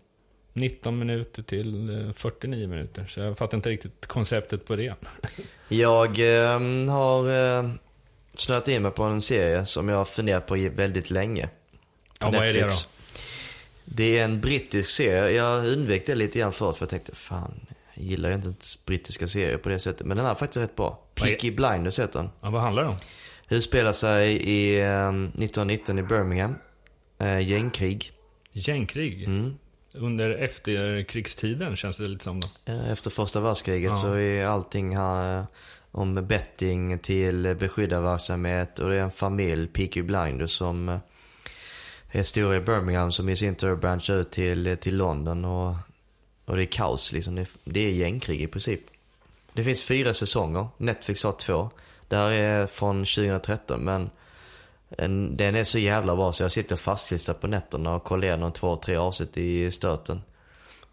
19 0.54 1.00
minuter 1.00 1.44
till 1.44 1.90
eh, 2.08 2.14
49 2.14 2.68
minuter. 2.68 3.06
Så 3.10 3.20
jag 3.20 3.38
fattar 3.38 3.58
inte 3.58 3.70
riktigt 3.70 4.06
konceptet 4.08 4.66
på 4.66 4.76
det. 4.76 4.96
Jag 5.68 6.20
eh, 6.20 6.60
har 6.90 7.58
eh, 7.60 7.72
snöat 8.36 8.68
in 8.68 8.82
mig 8.82 8.92
på 8.92 9.04
en 9.04 9.22
serie 9.22 9.66
som 9.66 9.90
jag 9.90 9.98
har 9.98 10.06
funderat 10.06 10.48
på 10.48 10.70
väldigt 10.76 11.10
länge. 11.10 11.50
På 12.20 12.28
Ja, 12.28 12.32
vad 12.32 12.48
är 12.48 12.54
det 12.54 12.62
då? 12.62 12.70
Det 13.86 14.18
är 14.18 14.26
en 14.26 14.42
brittisk 14.42 14.90
serie. 14.90 15.36
Jag 15.38 15.66
undvek 15.66 16.06
det 16.06 16.16
lite 16.16 16.40
grann 16.40 16.52
förut 16.52 16.78
för 16.78 16.84
jag 16.84 16.90
tänkte, 16.90 17.16
fan, 17.16 17.66
jag 17.94 18.06
gillar 18.06 18.30
ju 18.30 18.36
inte 18.36 18.54
brittiska 18.86 19.28
serier 19.28 19.58
på 19.58 19.70
det 19.70 19.80
sättet. 19.80 20.08
Men 20.08 20.18
den 20.18 20.26
är 20.26 20.36
faktiskt 20.36 20.58
rätt 20.58 20.76
bra. 20.76 21.04
Peaky 21.16 21.52
Blinders 21.52 22.00
heter 22.00 22.20
den. 22.20 22.30
Ja, 22.42 22.50
vad 22.50 22.62
handlar 22.62 22.84
det 22.84 22.90
om? 22.90 22.98
Utspelar 23.50 23.94
sig 23.94 24.34
i 24.34 24.80
eh, 24.80 25.10
1919 25.10 26.00
i 26.00 26.04
Birmingham. 26.04 26.56
Eh, 27.20 27.50
gängkrig. 27.50 28.12
Gängkrig? 28.52 29.24
Mm. 29.24 29.58
Under 29.93 30.30
efterkrigstiden 30.30 31.75
känns 31.75 31.97
det 31.97 32.08
lite 32.08 32.23
som 32.23 32.39
då. 32.39 32.47
Eh, 32.65 32.91
Efter 32.91 33.10
första 33.10 33.39
världskriget 33.39 33.91
Ja. 33.91 33.97
så 33.97 34.13
är 34.13 34.45
allting 34.45 34.97
här 34.97 35.39
eh, 35.39 35.45
om 35.91 36.15
betting 36.27 36.99
till 36.99 37.56
beskyddarverksamhet 37.60 38.80
och 38.80 38.89
det 38.89 38.95
är 38.95 39.01
en 39.01 39.12
familj, 39.12 39.67
Peaky 39.67 40.01
Blinders, 40.01 40.51
som 40.51 40.89
eh, 40.89 40.97
är 42.12 42.23
stora 42.23 42.56
i 42.56 42.60
Birmingham 42.60 43.12
som 43.12 43.30
i 43.30 43.36
sin 43.36 43.56
tur 43.56 43.75
branchar 43.75 44.13
ut 44.15 44.32
till, 44.32 44.77
till 44.82 44.97
London 44.97 45.45
och, 45.45 45.75
och 46.45 46.56
det 46.56 46.63
är 46.63 46.65
kaos 46.65 47.12
liksom. 47.12 47.36
Det, 47.36 47.49
det 47.63 47.80
är 47.80 47.91
gängkrig 47.91 48.41
i 48.41 48.47
princip. 48.47 48.82
Det 49.54 49.63
finns 49.63 49.84
fyra 49.84 50.13
säsonger, 50.13 50.67
Netflix 50.77 51.23
har 51.23 51.32
två. 51.32 51.69
Det 52.08 52.15
här 52.15 52.32
är 52.32 52.67
från 52.67 53.06
2013 53.06 53.80
men 53.82 54.10
en, 54.97 55.38
den 55.38 55.56
är 55.56 55.63
så 55.63 55.80
jävla 55.80 56.15
bra 56.15 56.32
så 56.32 56.43
jag 56.43 56.51
sitter 56.51 56.75
fastklistrad 56.75 57.41
på 57.41 57.47
nätterna 57.47 57.95
och 57.95 58.04
kollar 58.04 58.23
igenom 58.23 58.51
två, 58.51 58.75
tre 58.75 58.95
avsnitt 58.95 59.38
i 59.38 59.71
stöten. 59.71 60.21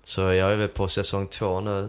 Så 0.02 0.20
jag 0.20 0.52
är 0.52 0.56
väl 0.56 0.68
på 0.68 0.88
säsong 0.88 1.26
två 1.26 1.60
nu. 1.60 1.88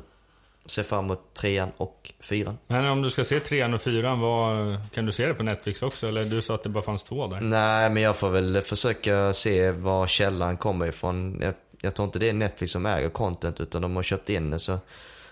Ser 0.65 0.83
fram 0.83 1.05
emot 1.05 1.33
trean 1.33 1.71
och 1.77 2.13
fyran. 2.19 2.57
Men 2.67 2.85
om 2.85 3.01
du 3.01 3.09
ska 3.09 3.23
se 3.23 3.39
trean 3.39 3.73
och 3.73 3.81
fyran, 3.81 4.19
vad, 4.19 4.77
kan 4.91 5.05
du 5.05 5.11
se 5.11 5.27
det 5.27 5.33
på 5.33 5.43
Netflix 5.43 5.81
också? 5.81 6.07
Eller 6.07 6.25
du 6.25 6.41
sa 6.41 6.55
att 6.55 6.63
det 6.63 6.69
bara 6.69 6.83
fanns 6.83 7.03
två 7.03 7.27
där? 7.27 7.41
Nej, 7.41 7.89
men 7.89 8.03
jag 8.03 8.15
får 8.15 8.29
väl 8.29 8.61
försöka 8.61 9.33
se 9.33 9.71
var 9.71 10.07
källan 10.07 10.57
kommer 10.57 10.85
ifrån. 10.85 11.39
Jag, 11.41 11.53
jag 11.81 11.95
tror 11.95 12.05
inte 12.05 12.19
det 12.19 12.29
är 12.29 12.33
Netflix 12.33 12.73
som 12.73 12.85
äger 12.85 13.09
content 13.09 13.61
utan 13.61 13.81
de 13.81 13.95
har 13.95 14.03
köpt 14.03 14.29
in 14.29 14.51
det 14.51 14.59
så 14.59 14.79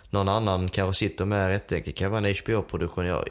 någon 0.09 0.29
annan 0.29 0.69
kanske 0.69 0.99
sitter 0.99 1.25
med 1.25 1.47
rättigheter. 1.47 1.91
Det 1.91 1.91
kan 1.91 2.11
vara 2.11 2.27
en 2.27 2.35
HBO-produktion. 2.43 3.05
Jag 3.05 3.29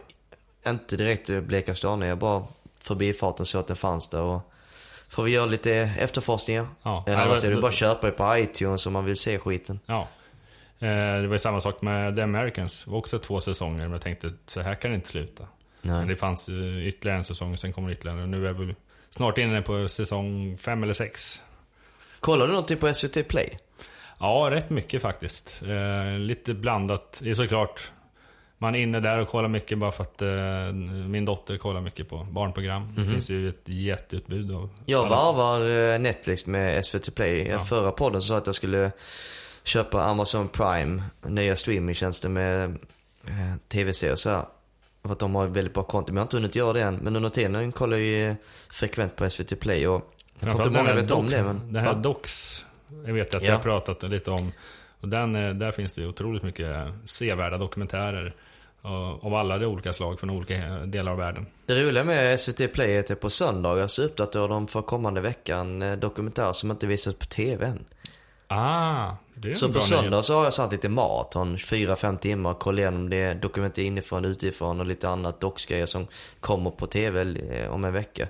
inte 0.69 0.97
direkt 0.97 1.31
blekaste 1.43 1.89
aning. 1.89 2.09
Jag 2.09 2.19
bara 2.19 2.45
förbifarten 2.87 3.47
så 3.47 3.59
att 3.59 3.67
den 3.67 3.77
fanns 3.77 4.09
där 4.09 4.21
och 4.21 4.53
får 5.09 5.23
vi 5.23 5.31
göra 5.31 5.47
lite 5.47 5.73
efterforskningar. 5.99 6.67
Ja. 6.83 7.05
Eller 7.07 7.19
annars 7.19 7.45
är 7.45 7.51
det 7.51 7.61
bara 7.61 7.69
att 7.69 7.75
köpa 7.75 8.07
det 8.07 8.13
på 8.13 8.37
iTunes 8.37 8.87
om 8.87 8.93
man 8.93 9.05
vill 9.05 9.17
se 9.17 9.39
skiten. 9.39 9.81
Ja. 9.87 10.09
Eh, 10.79 10.89
det 11.21 11.27
var 11.27 11.35
ju 11.35 11.39
samma 11.39 11.61
sak 11.61 11.83
med 11.83 12.17
The 12.17 12.23
Americans. 12.23 12.85
Det 12.85 12.91
var 12.91 12.99
också 12.99 13.19
två 13.19 13.41
säsonger, 13.41 13.83
men 13.83 13.93
jag 13.93 14.01
tänkte 14.01 14.33
så 14.47 14.61
här 14.61 14.75
kan 14.75 14.91
det 14.91 14.95
inte 14.95 15.09
sluta. 15.09 15.47
Men 15.83 15.97
Nej. 15.97 16.07
det 16.07 16.17
fanns 16.17 16.49
ytterligare 16.83 17.19
en 17.19 17.25
säsong, 17.25 17.53
och 17.53 17.59
sen 17.59 17.73
kommer 17.73 17.91
ytterligare. 17.91 18.23
Och 18.23 18.29
Nu 18.29 18.49
är 18.49 18.53
vi 18.53 18.75
snart 19.11 19.39
inne 19.39 19.63
på 19.63 19.89
säsong 19.89 20.57
fem 20.57 20.83
eller 20.83 20.95
sex. 20.95 21.43
Kollar 22.21 22.47
du 22.47 22.53
någonting 22.53 22.79
på 22.79 22.95
SVT 22.95 23.29
Play? 23.29 23.59
Ja, 24.19 24.49
rätt 24.51 24.71
mycket 24.71 25.03
faktiskt. 25.03 25.63
Eh, 25.63 26.19
lite 26.19 26.55
blandat. 26.55 27.19
Det 27.23 27.31
är 27.31 27.35
såklart, 27.35 27.93
man 28.59 28.75
är 28.75 28.79
inne 28.79 29.01
där 29.01 29.19
och 29.19 29.29
kollar 29.29 29.49
mycket 29.49 29.79
bara 29.79 29.93
för 29.93 30.03
att 30.03 30.23
eh, 30.23 30.73
min 31.09 31.25
dotter 31.25 31.57
kollar 31.59 31.81
mycket 31.81 32.09
på 32.09 32.27
barnprogram. 32.31 32.93
Det 32.97 33.09
finns 33.09 33.31
ju 33.31 33.49
ett 33.49 33.63
jätteutbud 33.65 34.53
av... 34.53 34.71
Jag 34.87 35.09
varvar 35.09 35.93
eh, 35.95 35.99
Netflix 35.99 36.47
med 36.47 36.85
SVT 36.87 37.15
Play. 37.15 37.49
Ja. 37.49 37.59
Förra 37.61 37.91
podden 37.93 38.21
så 38.23 38.27
sa 38.29 38.35
jag 38.35 38.41
att 38.41 38.47
jag 38.47 38.55
skulle 38.55 38.91
köpa 39.65 40.03
Amazon 40.03 40.49
Prime, 40.49 41.03
nya 41.27 41.57
streamingtjänster 41.57 42.29
med 42.29 42.65
eh, 43.27 43.55
tv-serier 43.69 44.13
och 44.13 44.19
så 44.19 44.31
här. 44.31 44.45
För 45.03 45.13
att 45.13 45.19
de 45.19 45.35
har 45.35 45.47
väldigt 45.47 45.75
bra 45.75 45.83
content. 45.83 46.09
Men 46.09 46.17
jag 46.17 46.21
har 46.21 46.27
inte 46.27 46.37
hunnit 46.37 46.55
göra 46.57 46.73
det 46.73 46.83
än. 46.83 46.95
Men 46.97 47.17
under 47.17 47.29
tiden 47.29 47.73
kollar 47.73 47.97
jag 47.97 48.07
ju 48.07 48.35
frekvent 48.71 49.17
på 49.17 49.31
SVT 49.31 49.61
Play 49.61 49.87
och 49.89 50.13
jag 50.41 50.51
tror 50.51 50.67
inte 50.67 50.79
många 50.83 50.95
vet 50.95 51.11
om 51.11 51.27
det 51.29 51.43
men... 51.43 51.73
Den 51.73 51.85
här 51.85 51.93
Va? 51.95 51.99
Docs, 51.99 52.67
jag 53.07 53.13
vet 53.13 53.35
att 53.35 53.43
Ja. 53.43 53.49
jag 53.49 53.55
har 53.55 53.63
pratat 53.63 54.03
lite 54.03 54.31
om. 54.31 54.53
Och 55.01 55.09
den, 55.09 55.37
eh, 55.37 55.55
där 55.55 55.73
finns 55.73 55.93
det 55.95 56.07
otroligt 56.07 56.43
mycket 56.43 56.87
sevärda 57.05 57.59
dokumentärer. 57.59 58.35
Eh, 58.87 59.27
Av 59.27 59.35
alla 59.35 59.59
de 59.59 59.67
olika 59.67 59.93
slag 59.93 60.21
från 60.21 60.31
olika 60.31 60.69
delar 60.69 61.13
av 61.13 61.19
världen. 61.19 61.47
Det 61.67 61.83
roliga 61.83 62.05
med 62.05 62.41
SVT 62.41 62.73
Play 62.73 62.97
är 62.97 63.01
att 63.01 63.07
det 63.07 63.17
på 63.17 63.31
söndagar 63.31 63.87
så 63.87 64.03
uppdaterar 64.03 64.49
de 64.49 64.69
för 64.69 64.83
kommande 64.83 65.21
veckan 65.21 65.83
eh, 65.83 65.97
dokumentärer 65.97 66.53
som 66.53 66.71
inte 66.71 66.87
visas 66.87 67.15
på 67.15 67.25
TV 67.25 67.67
än. 67.67 67.85
Ah, 68.49 69.13
det 69.35 69.49
är 69.49 69.53
Så 69.53 69.73
på 69.73 69.81
söndag 69.81 70.23
så 70.23 70.37
har 70.37 70.45
jag 70.45 70.55
satt 70.55 70.73
lite 70.73 70.89
maraton, 70.89 71.57
4-5 71.57 72.19
timmar, 72.19 72.55
kolla 72.55 72.79
igenom 72.79 73.11
det, 73.11 73.35
dokument 73.35 73.79
inifrån, 73.79 74.25
utifrån 74.25 74.81
och 74.81 74.87
lite 74.87 75.09
annat 75.09 75.41
docksgrejer 75.41 75.87
som 75.87 76.07
kommer 76.41 76.71
på 76.71 76.87
TV 76.87 77.21
eh, 77.51 77.71
om 77.71 77.85
en 77.85 77.93
vecka. 77.93 78.29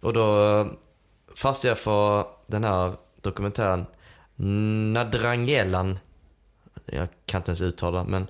Och 0.00 0.12
då 0.12 0.58
eh, 0.60 0.66
fastnade 1.34 1.70
jag 1.70 1.78
för 1.78 2.26
den 2.46 2.64
här 2.64 2.94
dokumentären 3.20 3.86
Nadrangelan. 4.92 5.98
Jag 6.86 7.08
kan 7.26 7.40
inte 7.40 7.50
ens 7.50 7.60
uttala 7.60 8.04
men 8.04 8.26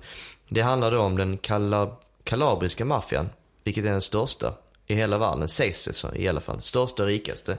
det 0.49 0.61
handlar 0.61 0.91
då 0.91 0.99
om 1.01 1.17
den 1.17 1.37
kala, 1.37 1.95
kalabriska 2.23 2.85
maffian, 2.85 3.29
vilket 3.63 3.85
är 3.85 3.91
den 3.91 4.01
största 4.01 4.53
i 4.87 4.95
hela 4.95 5.17
världen, 5.17 5.47
sägs 5.47 5.85
det 5.85 5.93
så, 5.93 6.15
i 6.15 6.27
alla 6.27 6.41
fall. 6.41 6.61
Största 6.61 7.03
och 7.03 7.09
rikaste. 7.09 7.51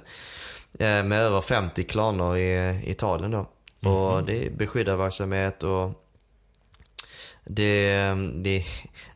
Eh, 0.78 1.02
Med 1.04 1.12
över 1.12 1.40
50 1.40 1.84
klaner 1.84 2.36
i 2.36 2.80
Italien 2.90 3.30
då. 3.30 3.46
Och 3.90 4.24
det 4.24 4.46
är 4.46 4.50
beskyddarverksamhet 4.50 5.62
och 5.62 6.04
det, 7.44 7.94
det, 8.34 8.64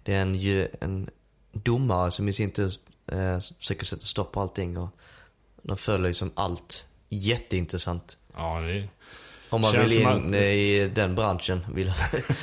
det 0.03 0.15
är 0.15 0.23
en, 0.23 0.67
en 0.81 1.11
domare 1.53 2.11
som 2.11 2.29
i 2.29 2.33
sin 2.33 2.51
tur 2.51 2.73
eh, 3.07 3.39
försöker 3.59 3.85
sätta 3.85 4.03
stopp 4.03 4.33
på 4.33 4.41
allting 4.41 4.77
och 4.79 4.89
de 5.63 5.77
följer 5.77 6.09
liksom 6.09 6.31
allt. 6.35 6.87
Jätteintressant. 7.09 8.19
Ja, 8.37 8.61
det, 8.61 8.73
är- 8.79 8.89
Om 9.55 9.61
man 9.61 9.73
Känns 9.73 9.93
vill 9.93 10.01
in 10.01 10.07
att- 10.09 10.35
i 10.35 10.91
den 10.95 11.15
branschen. 11.15 11.67
Vill, 11.75 11.93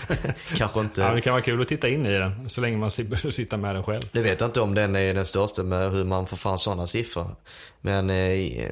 kanske 0.58 0.80
inte. 0.80 1.02
ja, 1.02 1.14
det 1.14 1.22
kan 1.22 1.34
vara 1.34 1.42
kul 1.44 1.62
att 1.62 1.68
titta 1.68 1.90
in 1.90 2.06
i 2.06 2.12
den. 2.12 2.50
Så 2.50 2.62
länge 2.62 2.78
man 2.78 2.92
slipper 2.92 3.30
sitta 3.32 3.58
med 3.58 3.76
den 3.76 3.84
själv. 3.84 4.02
Det 4.12 4.22
vet 4.22 4.40
jag 4.42 4.48
inte 4.48 4.62
om 4.62 4.74
den 4.76 4.96
är 4.96 5.14
den 5.14 5.26
största 5.26 5.64
med 5.64 5.92
hur 5.92 6.04
man 6.06 6.28
får 6.28 6.38
fram 6.38 6.58
sådana 6.58 6.88
siffror. 6.88 7.36
Men 7.82 8.10
eh, 8.10 8.70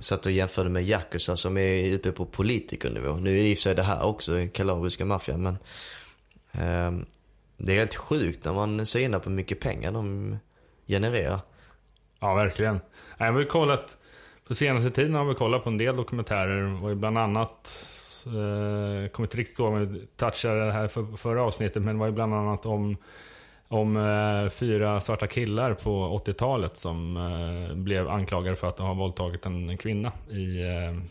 satt 0.00 0.26
och 0.26 0.32
jämförde 0.32 0.70
med 0.70 0.82
Yakuza 0.84 1.36
som 1.36 1.56
är 1.58 1.94
uppe 1.94 2.12
på 2.12 2.26
politikernivå. 2.26 3.12
Nu 3.12 3.38
är 3.38 3.42
i 3.42 3.52
och 3.54 3.58
för 3.58 3.62
sig 3.62 3.74
det 3.74 3.82
här 3.82 4.02
också 4.04 4.32
kalabriska 4.52 5.04
maffian 5.04 5.42
men 5.42 5.58
ehm, 6.52 7.06
det 7.56 7.72
är 7.72 7.76
helt 7.76 7.94
sjukt 7.94 8.44
när 8.44 8.52
man 8.52 8.86
ser 8.86 9.00
in 9.00 9.12
på 9.12 9.20
hur 9.28 9.36
mycket 9.36 9.60
pengar 9.60 9.92
de 9.92 10.36
genererar. 10.86 11.40
Ja, 12.20 12.34
verkligen. 12.34 12.80
Jag 13.18 13.26
har 13.26 13.32
väl 13.32 13.44
kollat, 13.46 13.96
på 14.50 14.54
senaste 14.54 14.90
tiden 14.90 15.14
har 15.14 15.24
vi 15.24 15.34
kollat 15.34 15.64
på 15.64 15.70
en 15.70 15.78
del 15.78 15.96
dokumentärer 15.96 16.84
och 16.84 16.96
bland 16.96 17.18
annat, 17.18 17.86
eh, 18.26 19.02
jag 19.02 19.12
kommer 19.12 19.26
inte 19.26 19.36
riktigt 19.36 19.58
ihåg 19.58 19.72
om 19.72 19.92
vi 19.92 20.06
touchade 20.16 20.66
det 20.66 20.72
här 20.72 20.88
för, 20.88 21.16
förra 21.16 21.42
avsnittet, 21.42 21.82
men 21.82 21.94
det 21.94 22.00
var 22.00 22.06
ju 22.06 22.12
bland 22.12 22.34
annat 22.34 22.66
om, 22.66 22.96
om 23.68 23.96
eh, 23.96 24.50
fyra 24.50 25.00
svarta 25.00 25.26
killar 25.26 25.74
på 25.74 26.20
80-talet 26.26 26.76
som 26.76 27.16
eh, 27.16 27.76
blev 27.76 28.08
anklagade 28.08 28.56
för 28.56 28.68
att 28.68 28.78
ha 28.78 28.94
våldtagit 28.94 29.46
en 29.46 29.76
kvinna 29.76 30.12
i 30.30 30.62
eh, 30.62 31.02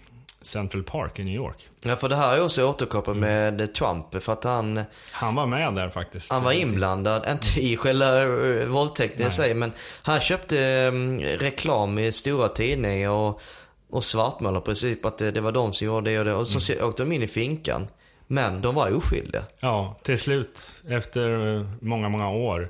Central 0.42 0.84
Park 0.84 1.20
i 1.20 1.24
New 1.24 1.36
York. 1.36 1.68
Ja 1.84 1.96
för 1.96 2.10
det 2.10 2.16
här 2.16 2.38
är 2.38 2.44
också 2.44 2.66
återkopplat 2.70 3.18
med 3.18 3.74
Trump 3.74 4.24
för 4.24 4.34
att 4.34 4.44
han 4.44 4.82
Han 5.12 5.36
var 5.36 5.46
med 5.46 5.74
där 5.76 5.90
faktiskt. 5.90 6.32
Han 6.32 6.44
var 6.44 6.52
inblandad, 6.52 7.26
inte 7.32 7.60
i 7.62 7.78
själva 7.78 8.22
eh, 8.22 8.66
våldtäkten 8.68 9.28
i 9.28 9.32
sig, 9.32 9.54
men 9.54 9.72
han 10.02 10.20
köpte 10.20 10.60
eh, 10.60 10.92
reklam 11.40 12.00
i 12.00 12.12
stora 12.12 12.50
tidningar 12.50 13.10
och, 13.10 13.42
och 13.90 14.04
svartmålade 14.04 14.64
i 14.64 14.66
princip 14.66 15.06
att 15.06 15.18
det, 15.18 15.32
det 15.32 15.42
var 15.42 15.52
de 15.52 15.74
som 15.74 15.88
gjorde 15.88 16.12
det 16.12 16.20
och 16.20 16.26
det. 16.26 16.34
Och 16.34 16.48
så 16.48 16.74
Mm. 16.74 16.88
åkte 16.90 17.04
de 17.04 17.12
in 17.12 17.24
i 17.24 17.28
finkan. 17.28 17.88
Men 18.28 18.62
de 18.62 18.76
var 18.76 18.96
oskyldiga. 18.98 19.44
Ja, 19.60 19.96
till 20.04 20.18
slut, 20.18 20.76
efter 20.90 21.56
eh, 21.58 21.66
många, 21.82 22.10
många 22.10 22.30
år, 22.30 22.70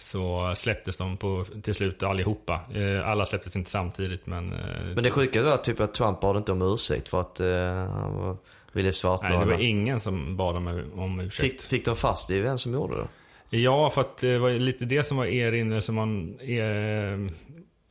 så 0.00 0.52
släpptes 0.56 0.96
de 0.96 1.16
på, 1.16 1.44
till 1.62 1.74
slut 1.74 2.02
allihopa. 2.02 2.60
Eh, 2.74 3.08
Alla 3.08 3.26
släpptes 3.26 3.56
inte 3.56 3.70
samtidigt, 3.70 4.26
men... 4.26 4.52
eh, 4.52 4.58
Men 4.94 5.04
det 5.04 5.10
sjuka 5.10 5.42
var 5.42 5.56
typ 5.56 5.80
att 5.80 5.94
Trump 5.94 6.20
bad 6.20 6.36
inte 6.36 6.52
om 6.52 6.62
ursäkt 6.62 7.08
för 7.08 7.20
att 7.20 7.40
eh, 7.40 7.46
han 7.94 8.36
ville 8.72 8.86
Nej, 8.86 8.92
svartmåla. 8.92 9.38
det 9.44 9.50
var 9.52 9.60
ingen 9.60 10.00
som 10.00 10.36
bad 10.36 10.56
om, 10.56 10.84
om 10.96 11.20
ursäkt. 11.20 11.50
fick, 11.50 11.60
fick 11.70 11.84
de 11.84 11.96
fast 11.96 12.28
det? 12.28 12.40
Vem 12.40 12.58
som 12.58 12.72
gjorde 12.74 12.96
det? 12.96 13.58
Ja, 13.58 13.90
för 13.90 14.00
att 14.00 14.18
det 14.18 14.38
var 14.38 14.50
lite 14.50 14.84
det 14.84 15.04
som 15.04 15.16
var 15.16 15.26
erinrelse 15.26 15.86
som 15.86 15.94
man... 15.94 16.38
Eh, 16.40 17.32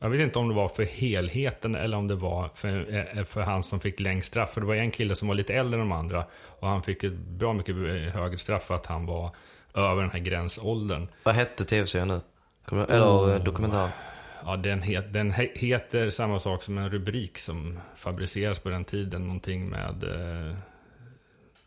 jag 0.02 0.10
vet 0.10 0.20
inte 0.20 0.38
om 0.38 0.48
det 0.48 0.54
var 0.54 0.68
för 0.68 0.84
helheten 0.84 1.74
eller 1.74 1.96
om 1.96 2.08
det 2.08 2.14
var 2.14 2.50
för, 2.54 3.06
eh, 3.18 3.24
för 3.24 3.40
han 3.40 3.62
som 3.62 3.80
fick 3.80 4.00
längst 4.00 4.28
straff. 4.28 4.52
För 4.52 4.60
det 4.60 4.66
var 4.66 4.74
en 4.74 4.90
kille 4.90 5.14
som 5.14 5.28
var 5.28 5.34
lite 5.34 5.54
äldre 5.54 5.80
än 5.80 5.88
de 5.88 5.96
andra. 5.98 6.24
Och 6.60 6.68
han 6.68 6.82
fick 6.82 7.04
ett 7.04 7.12
bra 7.18 7.52
mycket 7.52 7.74
eh, 7.76 7.82
högre 8.20 8.38
straff 8.38 8.62
för 8.66 8.74
att 8.74 8.86
han 8.86 9.06
var 9.06 9.30
över 9.74 10.02
den 10.02 10.10
här 10.10 10.18
gränsåldern. 10.18 11.08
Vad 11.22 11.34
hette 11.34 11.64
tv-serien 11.64 12.08
nu? 12.08 12.20
Eller 12.88 13.06
Oh. 13.06 13.34
eh, 13.34 13.44
dokumentär? 13.44 13.88
Ja, 14.44 14.56
den, 14.56 14.82
het, 14.82 15.12
den 15.12 15.30
he, 15.30 15.48
heter 15.54 16.10
samma 16.10 16.40
sak 16.40 16.62
som 16.62 16.78
en 16.78 16.90
rubrik 16.90 17.38
som 17.38 17.78
fabriceras 17.96 18.58
på 18.58 18.68
den 18.68 18.84
tiden. 18.84 19.22
Någonting 19.22 19.68
med 19.68 20.04
eh, 20.04 20.56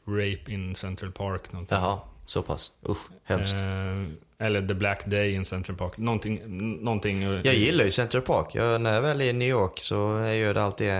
Rape 0.05 0.51
in 0.51 0.75
Central 0.75 1.11
Park. 1.11 1.51
Någonting. 1.51 1.77
Jaha, 1.77 1.99
så 2.25 2.41
pass. 2.41 2.71
Usch, 2.89 3.07
hemskt. 3.23 3.53
Eh, 3.53 4.47
eller 4.47 4.67
The 4.67 4.73
Black 4.73 5.05
Day 5.05 5.33
in 5.33 5.45
Central 5.45 5.77
Park. 5.77 5.97
Någonting. 5.97 6.41
någonting 6.83 7.21
Jag 7.21 7.55
gillar 7.55 7.85
ju 7.85 7.91
Central 7.91 8.21
Park. 8.23 8.47
Jag, 8.53 8.81
när 8.81 8.93
jag 8.93 9.01
väl 9.01 9.21
är 9.21 9.25
i 9.25 9.33
New 9.33 9.47
York 9.49 9.79
så 9.79 10.17
är 10.17 10.33
jag 10.33 10.55
det 10.55 10.63
alltid 10.63 10.91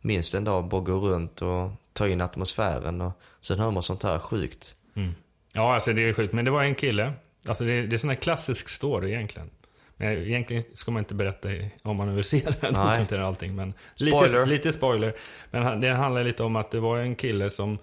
minst 0.00 0.34
en 0.34 0.44
dag 0.44 0.64
bara 0.64 0.80
gå 0.80 0.92
runt 0.98 1.42
och 1.42 1.70
ta 1.92 2.08
in 2.08 2.20
atmosfären 2.20 3.00
och 3.00 3.12
sen 3.40 3.58
hör 3.58 3.70
man 3.70 3.82
sånt 3.82 4.02
här 4.02 4.18
sjukt. 4.18 4.74
Mm. 4.94 5.14
Ja, 5.58 5.74
alltså 5.74 5.92
det 5.92 6.08
är 6.08 6.12
sjukt. 6.12 6.32
Men 6.32 6.44
det 6.44 6.50
var 6.50 6.62
en 6.62 6.74
kille. 6.74 7.12
Alltså 7.48 7.64
det, 7.64 7.86
det 7.86 7.96
är 7.96 7.98
sån 7.98 8.10
här 8.10 8.16
klassisk 8.16 8.68
story 8.68 9.10
egentligen. 9.12 9.50
Men 9.96 10.12
egentligen 10.12 10.64
ska 10.74 10.90
man 10.90 11.00
inte 11.00 11.14
berätta 11.14 11.48
om 11.82 11.96
man 11.96 12.14
vill 12.14 12.24
se 12.24 12.38
den 12.38 12.54
Nej. 12.60 12.72
dokumentären 12.72 13.22
och 13.22 13.28
allting. 13.28 13.56
Men 13.56 13.74
lite, 13.94 14.16
Spoiler. 14.18 14.46
lite 14.46 14.72
spoiler. 14.72 15.14
Men 15.50 15.80
det 15.80 15.88
handlar 15.88 16.24
lite 16.24 16.42
om 16.42 16.56
att 16.56 16.70
det 16.70 16.80
var 16.80 16.98
en 16.98 17.14
kille 17.14 17.50
som 17.50 17.78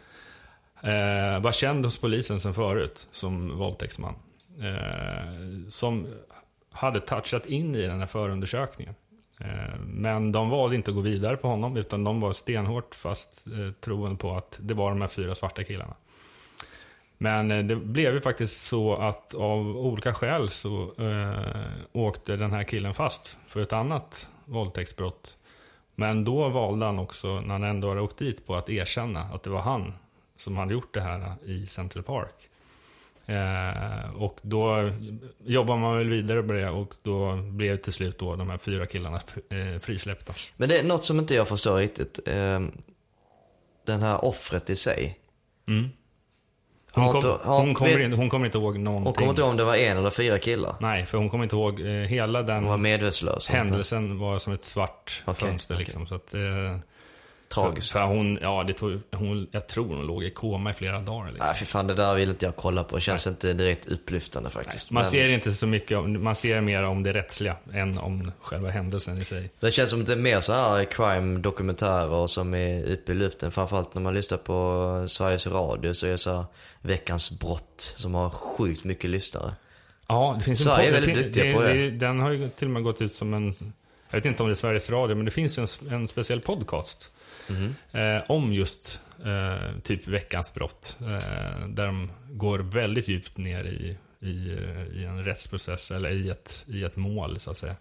eh, 0.83 1.39
var 1.39 1.51
känd 1.51 1.85
hos 1.85 1.97
polisen 1.97 2.39
sen 2.39 2.53
förut 2.53 3.07
som 3.11 3.57
våldtäktsman. 3.57 4.15
Eh, 4.63 5.67
som 5.67 6.07
hade 6.71 6.99
touchat 6.99 7.45
in 7.45 7.75
i 7.75 7.81
den 7.81 7.99
här 7.99 8.07
förundersökningen. 8.07 8.95
Eh, 9.39 9.79
men 9.79 10.31
de 10.31 10.49
valde 10.49 10.75
inte 10.75 10.91
att 10.91 10.95
gå 10.95 11.01
vidare 11.01 11.37
på 11.37 11.47
honom 11.47 11.77
utan 11.77 12.03
de 12.03 12.21
var 12.21 12.33
stenhårt 12.33 12.95
fast 12.95 13.47
eh, 13.47 13.71
troende 13.81 14.17
på 14.17 14.37
att 14.37 14.59
det 14.61 14.73
var 14.73 14.89
de 14.89 15.01
här 15.01 15.07
fyra 15.07 15.35
svarta 15.35 15.63
killarna. 15.63 15.95
Men 17.17 17.51
eh, 17.51 17.63
det 17.63 17.75
blev 17.75 18.13
ju 18.13 18.21
faktiskt 18.21 18.63
så 18.63 18.95
att 18.95 19.33
av 19.33 19.77
olika 19.77 20.13
skäl 20.13 20.49
så 20.49 20.93
eh, 20.97 21.67
åkte 21.91 22.35
den 22.35 22.51
här 22.51 22.63
killen 22.63 22.93
fast 22.93 23.37
för 23.47 23.61
ett 23.61 23.73
annat 23.73 24.29
våldtäktsbrott. 24.45 25.37
Men 25.95 26.25
då 26.25 26.49
valde 26.49 26.85
han 26.85 26.99
också, 26.99 27.39
när 27.39 27.49
han 27.49 27.63
ändå 27.63 27.89
hade 27.89 28.01
åkt 28.01 28.17
dit, 28.17 28.45
på 28.47 28.55
att 28.55 28.69
erkänna 28.69 29.21
att 29.21 29.43
det 29.43 29.49
var 29.49 29.61
han 29.61 29.93
som 30.37 30.57
hade 30.57 30.73
gjort 30.73 30.93
det 30.93 31.01
här 31.01 31.35
i 31.45 31.67
Central 31.67 32.03
Park. 32.03 32.49
Eh, 33.25 34.15
och 34.15 34.39
då 34.41 34.91
jobbar 35.45 35.77
man 35.77 35.97
väl 35.97 36.09
vidare 36.09 36.43
på 36.43 36.53
det 36.53 36.69
och 36.69 36.93
då 37.03 37.35
blev 37.35 37.77
till 37.77 37.93
slut 37.93 38.19
då 38.19 38.35
de 38.35 38.49
här 38.49 38.57
fyra 38.57 38.85
killarna 38.85 39.21
eh, 39.49 39.79
frisläppta. 39.79 40.33
Men 40.57 40.69
det 40.69 40.79
är 40.79 40.83
något 40.83 41.03
som 41.03 41.19
inte 41.19 41.35
jag 41.35 41.47
förstår 41.47 41.77
riktigt. 41.77 42.19
Ehm, 42.27 42.71
Den 43.85 44.01
här 44.01 44.25
offret 44.25 44.69
i 44.69 44.75
sig. 44.75 45.19
Mm. 45.67 45.89
Hon, 46.95 47.21
kom, 47.21 47.37
hon, 47.43 47.73
kommer 47.73 47.99
inte, 47.99 48.17
hon 48.17 48.29
kommer 48.29 48.45
inte 48.45 48.57
ihåg 48.57 48.77
någonting. 48.79 49.05
Hon 49.05 49.13
kommer 49.13 49.29
inte 49.29 49.41
ihåg 49.41 49.49
om 49.51 49.57
det 49.57 49.63
var 49.63 49.75
en 49.75 49.97
eller 49.97 50.09
fyra 50.09 50.39
killar. 50.39 50.75
Nej, 50.79 51.05
för 51.05 51.17
hon 51.17 51.29
kommer 51.29 51.43
inte 51.43 51.55
ihåg 51.55 51.79
eh, 51.79 51.87
hela 51.87 52.41
den 52.41 52.55
Hon 52.63 52.69
var 52.69 52.77
medvetslös. 52.77 53.47
händelsen 53.47 54.19
var 54.19 54.39
som 54.39 54.53
ett 54.53 54.63
svart 54.63 55.23
Okej, 55.25 55.47
fönster 55.49 55.75
liksom. 55.75 56.07
Så 56.07 56.15
att, 56.15 56.33
eh, 56.33 56.41
Tragiskt. 57.63 57.91
För, 57.91 57.99
för 57.99 58.05
hon, 58.07 58.39
ja, 58.41 58.63
det 58.67 58.73
tog, 58.73 58.99
hon, 59.11 59.47
jag 59.51 59.67
tror 59.67 59.87
hon 59.95 60.07
låg 60.07 60.23
i 60.23 60.29
koma 60.29 60.71
i 60.71 60.73
flera 60.73 60.99
dagar. 60.99 61.25
Liksom. 61.27 61.45
Nej, 61.45 61.55
för 61.55 61.65
fan, 61.65 61.87
det 61.87 61.93
där 61.93 62.15
vill 62.15 62.29
inte 62.29 62.45
jag 62.45 62.55
kolla 62.55 62.83
på. 62.83 62.95
Det 62.95 63.01
känns 63.01 63.27
inte 63.27 63.53
direkt 63.53 63.85
upplyftande 63.87 64.49
faktiskt. 64.49 64.91
Man 64.91 65.01
Men 65.01 65.11
ser 65.11 65.29
inte 65.29 65.51
så 65.51 65.67
mycket, 65.67 65.97
om, 65.97 66.23
man 66.23 66.35
ser 66.35 66.61
mer 66.61 66.83
om 66.83 67.03
det 67.03 67.13
rättsliga 67.13 67.55
än 67.73 67.97
om 67.97 68.31
själva 68.41 68.69
händelsen 68.69 69.21
i 69.21 69.25
sig. 69.25 69.49
Det 69.59 69.71
känns 69.71 69.89
som 69.89 70.01
att 70.01 70.07
det 70.07 70.13
är 70.13 70.17
mer 70.17 70.39
så 70.41 70.53
här 70.53 70.83
crime-dokumentärer 70.85 72.27
som 72.27 72.53
är 72.53 72.83
uppe 72.93 73.11
i 73.11 73.15
luften. 73.15 73.51
Framförallt 73.51 73.93
när 73.93 74.01
man 74.01 74.13
lyssnar 74.13 74.37
på 74.37 75.05
Sveriges 75.09 75.47
Radio 75.47 75.93
så 75.93 76.07
är 76.07 76.11
det 76.11 76.17
så 76.17 76.33
här 76.35 76.45
Veckans 76.81 77.31
brott 77.39 77.93
som 77.97 78.13
har 78.13 78.29
sjukt 78.29 78.83
mycket 78.83 79.09
lyssnare. 79.09 79.53
Ja, 80.07 80.35
det 80.37 80.43
finns 80.45 80.63
Sverige 80.63 80.87
en 80.89 80.95
är 80.95 80.99
podd- 80.99 81.05
väldigt 81.05 81.15
det, 81.15 81.23
duktiga 81.41 81.53
på 81.53 81.61
det. 81.63 81.89
Den 81.91 82.19
har 82.19 82.31
ju 82.31 82.49
till 82.49 82.67
och 82.67 82.73
med 82.73 82.83
gått 82.83 83.01
ut 83.01 83.13
som 83.13 83.33
en, 83.33 83.53
jag 84.09 84.17
vet 84.17 84.25
inte 84.25 84.43
om 84.43 84.49
det 84.49 84.53
är 84.53 84.55
Sveriges 84.55 84.89
Radio, 84.89 85.15
men 85.15 85.25
det 85.25 85.31
finns 85.31 85.57
en, 85.57 85.67
en 85.93 86.07
speciell 86.07 86.41
podcast. 86.41 87.11
Eh, 87.91 88.23
om 88.27 88.53
just 88.53 89.01
eh, 89.25 89.79
typ 89.83 90.07
veckans 90.07 90.53
brott. 90.53 90.97
Eh, 91.01 91.67
där 91.67 91.85
de 91.85 92.11
går 92.31 92.59
väldigt 92.59 93.07
djupt 93.07 93.37
ner 93.37 93.63
i, 93.63 93.97
i, 94.19 94.33
i 94.99 95.05
en 95.05 95.25
rättsprocess 95.25 95.91
eller 95.91 96.09
i 96.09 96.29
ett, 96.29 96.65
i 96.67 96.83
ett 96.83 96.95
mål 96.95 97.39
så 97.39 97.51
att 97.51 97.57
säga. 97.57 97.75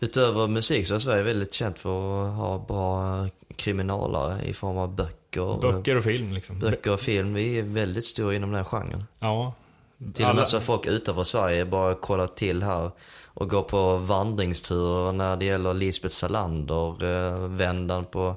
Utöver 0.00 0.46
musik 0.46 0.86
så 0.86 0.94
är 0.94 0.98
Sverige 0.98 1.22
väldigt 1.22 1.54
känt 1.54 1.78
för 1.78 2.24
att 2.26 2.36
ha 2.36 2.58
bra 2.68 3.26
kriminalare 3.56 4.44
i 4.44 4.52
form 4.52 4.78
av 4.78 4.94
böcker. 4.94 5.60
Böcker 5.60 5.96
och 5.96 6.04
film 6.04 6.32
liksom. 6.32 6.58
Böcker 6.58 6.92
och 6.92 7.00
film. 7.00 7.34
Vi 7.34 7.58
är 7.58 7.62
väldigt 7.62 8.06
stora 8.06 8.34
inom 8.34 8.50
den 8.50 8.64
här 8.64 8.64
genren. 8.64 9.04
Ja. 9.18 9.54
Till 10.14 10.26
och 10.26 10.36
med 10.36 10.48
så 10.48 10.56
har 10.56 10.60
folk 10.60 10.86
utanför 10.86 11.24
Sverige 11.24 11.64
bara 11.64 11.94
kollat 11.94 12.36
till 12.36 12.62
här 12.62 12.90
och 13.24 13.50
går 13.50 13.62
på 13.62 13.96
vandringsturer 13.96 15.12
när 15.12 15.36
det 15.36 15.44
gäller 15.44 15.74
Lisbeth 15.74 16.14
Salander, 16.14 17.48
vändan 17.48 18.04
på 18.04 18.36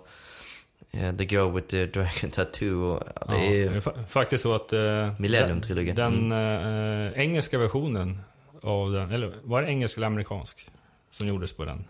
The 1.18 1.24
Girl 1.26 1.52
with 1.56 1.68
the 1.68 1.86
Dragon 1.86 2.32
Tattoo. 2.32 2.94
Ja, 2.94 3.14
Ja, 3.28 3.34
det 3.34 3.62
är, 3.64 3.70
det 3.70 3.76
är 3.76 3.82
fa- 3.82 4.06
faktiskt 4.08 4.44
så 4.44 4.56
att... 4.56 4.74
Eh, 4.74 4.80
Millennium-trilogin. 5.20 5.96
Den 5.96 6.32
eh, 6.32 7.20
engelska 7.22 7.58
versionen 7.58 8.22
av 8.62 8.92
den, 8.92 9.12
eller 9.12 9.34
var 9.44 9.62
det 9.62 9.68
engelsk 9.68 9.98
eller 9.98 10.08
amerikansk? 10.08 10.68
Som 11.10 11.28
gjordes 11.28 11.54
på 11.54 11.66
den. 11.66 11.86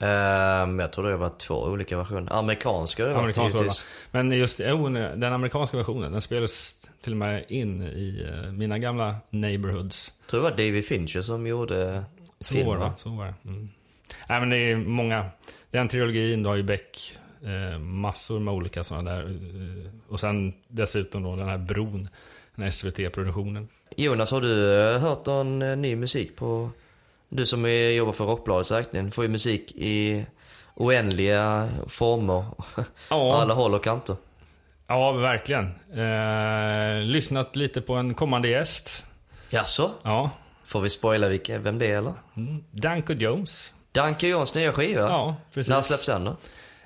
ehm, 0.00 0.78
jag 0.80 0.92
tror 0.92 1.10
det 1.10 1.16
var 1.16 1.30
två 1.38 1.54
olika 1.54 1.96
versioner. 1.98 2.32
Amerikanska 2.32 3.02
har 3.02 3.08
det 3.08 3.14
varit 3.14 3.38
Amerikansk 3.38 3.56
var. 3.56 4.18
Men 4.20 4.32
just 4.32 4.60
jo, 4.64 4.88
den 4.88 5.24
amerikanska 5.32 5.76
versionen, 5.76 6.12
den 6.12 6.20
spelades 6.20 6.86
till 7.02 7.12
och 7.12 7.16
med 7.18 7.44
in 7.48 7.82
i 7.82 8.28
eh, 8.44 8.52
mina 8.52 8.78
gamla 8.78 9.16
neighborhoods. 9.30 10.12
Jag 10.20 10.28
tror 10.30 10.40
det 10.40 10.44
var 10.44 10.50
David 10.50 10.84
Fincher 10.86 11.20
som 11.20 11.46
gjorde 11.46 12.04
Så 12.40 12.54
var 12.54 12.60
det, 12.60 12.64
filmen. 12.80 12.90
Så 12.96 13.08
var 13.08 13.24
det. 13.26 13.34
Mm. 13.48 13.68
Nej, 14.28 14.40
men 14.40 14.50
det 14.50 14.56
är 14.56 14.76
många. 14.76 15.26
Den 15.70 15.88
trilogin, 15.88 16.42
du 16.42 16.48
har 16.48 16.56
ju 16.56 16.62
Beck, 16.62 17.16
eh, 17.16 17.20
massor 17.78 18.40
med 18.40 18.54
olika 18.54 18.84
sådana 18.84 19.10
där. 19.10 19.22
Eh, 19.22 19.90
och 20.12 20.20
sen 20.20 20.52
dessutom 20.68 21.22
då 21.22 21.36
den 21.36 21.48
här 21.48 21.58
bron, 21.58 22.08
den 22.54 22.62
här 22.64 22.70
SVT-produktionen. 22.70 23.68
Jonas, 23.96 24.30
har 24.30 24.40
du 24.40 24.80
eh, 24.94 24.98
hört 25.00 25.26
någon 25.26 25.62
eh, 25.62 25.76
ny 25.76 25.96
musik 25.96 26.36
på... 26.36 26.70
Du 27.28 27.46
som 27.46 27.64
är, 27.66 27.90
jobbar 27.90 28.12
för 28.12 28.24
Rockbladets 28.24 28.70
räkning 28.70 29.12
får 29.12 29.24
ju 29.24 29.30
musik 29.30 29.72
i 29.76 30.26
oändliga 30.74 31.68
former. 31.86 32.44
Ja. 33.10 33.36
Alla 33.42 33.54
håll 33.54 33.74
och 33.74 33.84
kanter. 33.84 34.16
Ja, 34.86 35.12
verkligen. 35.12 35.64
Eh, 35.94 37.04
lyssnat 37.06 37.56
lite 37.56 37.80
på 37.80 37.94
en 37.94 38.14
kommande 38.14 38.48
gäst. 38.48 39.04
Jaså? 39.50 39.90
Ja, 40.02 40.30
Får 40.66 40.80
vi 40.80 40.90
spoila 40.90 41.28
vilka, 41.28 41.58
vem 41.58 41.78
det 41.78 41.86
är 41.86 41.98
eller? 41.98 42.12
mm. 42.36 42.64
Danko 42.70 43.12
Jones. 43.12 43.74
Danke 43.92 44.28
Johns 44.28 44.54
nya 44.54 44.72
skiva? 44.72 45.00
Ja, 45.00 45.36
precis. 45.54 45.70
När 45.70 45.80
släpps 45.80 46.06
den 46.06 46.24
då? 46.24 46.36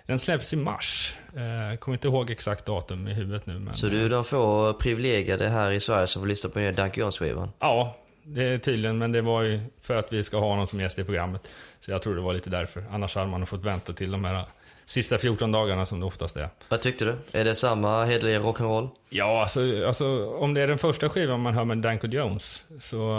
Den 0.08 0.18
släpps 0.18 0.52
i 0.52 0.56
mars. 0.56 1.14
Eh, 1.36 1.78
kommer 1.78 1.94
inte 1.96 2.08
ihåg 2.08 2.30
exakt 2.30 2.66
datum 2.66 3.08
i 3.08 3.14
huvudet 3.14 3.46
nu. 3.46 3.58
Men, 3.58 3.74
Så 3.74 3.86
du 3.86 4.08
de 4.08 4.24
få 4.24 4.72
privilegierade 4.72 5.48
här 5.48 5.70
i 5.70 5.80
Sverige 5.80 6.06
som 6.06 6.22
får 6.22 6.26
lyssna 6.26 6.50
på 6.50 6.58
nya 6.58 6.72
Danke 6.72 7.00
Johns 7.00 7.18
skivan? 7.18 7.50
Ja, 7.58 7.96
det 8.22 8.44
är 8.44 8.58
tydligen. 8.58 8.98
Men 8.98 9.12
det 9.12 9.20
var 9.20 9.42
ju 9.42 9.60
för 9.82 9.96
att 9.96 10.12
vi 10.12 10.22
ska 10.22 10.38
ha 10.38 10.56
någon 10.56 10.66
som 10.66 10.80
gäst 10.80 10.98
i 10.98 11.04
programmet. 11.04 11.48
Så 11.80 11.90
jag 11.90 12.02
tror 12.02 12.14
det 12.14 12.20
var 12.20 12.32
lite 12.32 12.50
därför. 12.50 12.84
Annars 12.90 13.14
hade 13.14 13.26
man 13.26 13.46
fått 13.46 13.64
vänta 13.64 13.92
till 13.92 14.10
de 14.10 14.24
här 14.24 14.44
sista 14.84 15.18
14 15.18 15.52
dagarna 15.52 15.86
som 15.86 16.00
det 16.00 16.06
oftast 16.06 16.36
är. 16.36 16.48
Vad 16.68 16.80
tyckte 16.80 17.04
du? 17.04 17.38
Är 17.38 17.44
det 17.44 17.54
samma 17.54 18.04
hederliga 18.04 18.38
rock'n'roll? 18.38 18.88
Ja, 19.08 19.42
alltså, 19.42 19.86
alltså 19.86 20.26
om 20.30 20.54
det 20.54 20.60
är 20.60 20.68
den 20.68 20.78
första 20.78 21.08
skivan 21.08 21.40
man 21.40 21.54
hör 21.54 21.64
med 21.64 21.78
Danko 21.78 22.06
Jones. 22.06 22.64
Så 22.80 23.12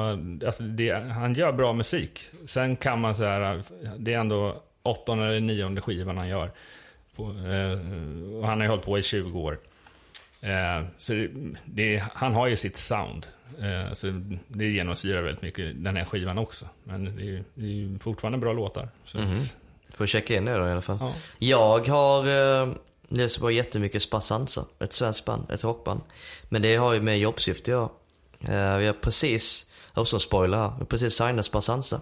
alltså, 0.45 0.63
det, 0.63 0.93
han 0.93 1.34
gör 1.34 1.52
bra 1.52 1.73
musik. 1.73 2.19
Sen 2.47 2.75
kan 2.75 3.02
man 3.02 3.15
säga 3.15 3.63
det 3.97 4.13
är 4.13 4.19
ändå 4.19 4.62
åttonde 4.84 5.25
eller 5.25 5.39
nionde 5.39 5.82
skivan 5.82 6.17
han 6.17 6.28
gör. 6.28 6.52
På, 7.19 7.49
eh, 7.49 8.45
han 8.47 8.58
har 8.60 8.63
ju 8.65 8.69
hållit 8.69 8.86
på 8.86 8.97
i 8.99 9.03
20 9.03 9.39
år. 9.39 9.60
Eh, 10.41 10.86
så 10.97 11.13
det, 11.13 11.29
det, 11.65 12.03
han 12.13 12.34
har 12.34 12.47
ju 12.47 12.55
sitt 12.55 12.77
sound. 12.77 13.25
Eh, 13.60 13.93
så 13.93 14.21
det 14.47 14.65
genomsyrar 14.65 15.21
väldigt 15.21 15.41
mycket 15.41 15.84
den 15.84 15.95
här 15.95 16.05
skivan 16.05 16.38
också. 16.38 16.65
Men 16.84 17.05
det 17.17 17.23
är, 17.23 17.43
det 17.53 17.65
är 17.65 17.69
ju 17.69 17.99
fortfarande 17.99 18.38
bra 18.38 18.53
låtar. 18.53 18.89
Så, 19.05 19.17
Mhm. 19.17 19.38
Får 19.97 20.05
checka 20.08 20.36
in 20.36 20.45
det 20.45 20.53
då 20.58 20.67
i 20.67 20.71
alla 20.71 20.82
fall. 20.82 20.97
ja. 20.99 21.13
Jag 21.39 21.88
har 21.88 22.27
eh, 22.63 22.73
lyssnat 23.08 23.41
på 23.41 23.51
jättemycket 23.51 24.01
Spassanza, 24.03 24.65
ett 24.79 24.93
svenskt 24.93 25.25
band, 25.25 25.51
ett 25.51 25.63
rockband. 25.63 26.01
Men 26.49 26.62
det 26.62 26.75
har 26.75 26.93
ju 26.93 27.01
med 27.01 27.19
jobbsyfte 27.19 27.71
att 27.71 27.91
göra. 28.41 28.73
Eh, 28.73 28.77
Vi 28.77 28.86
har 28.86 28.93
precis, 28.93 29.65
och 29.93 30.08
som 30.08 30.19
spoiler 30.19 30.58
här, 30.58 30.69
vi 30.69 30.75
har 30.79 30.86
precis 30.86 31.13
signat 31.13 31.45
Spassanza. 31.45 32.01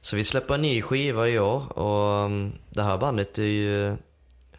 Så 0.00 0.16
vi 0.16 0.24
släpper 0.24 0.54
en 0.54 0.62
ny 0.62 0.82
skiva 0.82 1.28
i 1.28 1.38
år 1.38 1.78
och 1.78 2.24
mm, 2.26 2.52
det 2.70 2.82
här 2.82 2.98
bandet 2.98 3.38
är 3.38 3.42
ju 3.42 3.96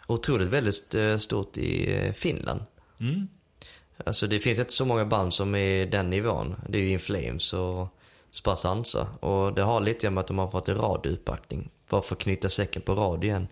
otroligt 0.08 0.50
väldigt 0.50 0.96
eh, 0.96 1.18
stort 1.18 1.58
i 1.58 1.96
eh, 1.96 2.14
Finland. 2.14 2.62
Mm. 3.00 3.28
Alltså 4.06 4.28
det 4.28 4.40
finns 4.40 4.60
inte 4.60 4.74
så 4.74 4.86
många 4.86 5.06
band 5.06 5.34
som 5.34 5.56
är 5.56 5.86
den 5.86 6.10
nivån. 6.10 6.56
Det 6.70 6.78
är 6.78 6.82
ju 6.82 6.90
In 6.90 7.00
Flames 7.00 7.54
och 7.54 7.88
Spassanza. 8.32 9.08
Och 9.20 9.54
det 9.54 9.62
har 9.62 9.82
lite 9.82 10.10
med 10.10 10.22
att 10.22 10.28
de 10.28 10.38
har 10.38 10.48
fått 10.48 10.70
en 10.70 10.76
radiouppbackning. 10.76 11.70
Bara 11.90 12.02
för 12.02 12.16
att 12.16 12.22
knyta 12.22 12.50
säcken 12.50 12.82
på 12.82 12.96
radio 12.96 13.30
igen. 13.30 13.48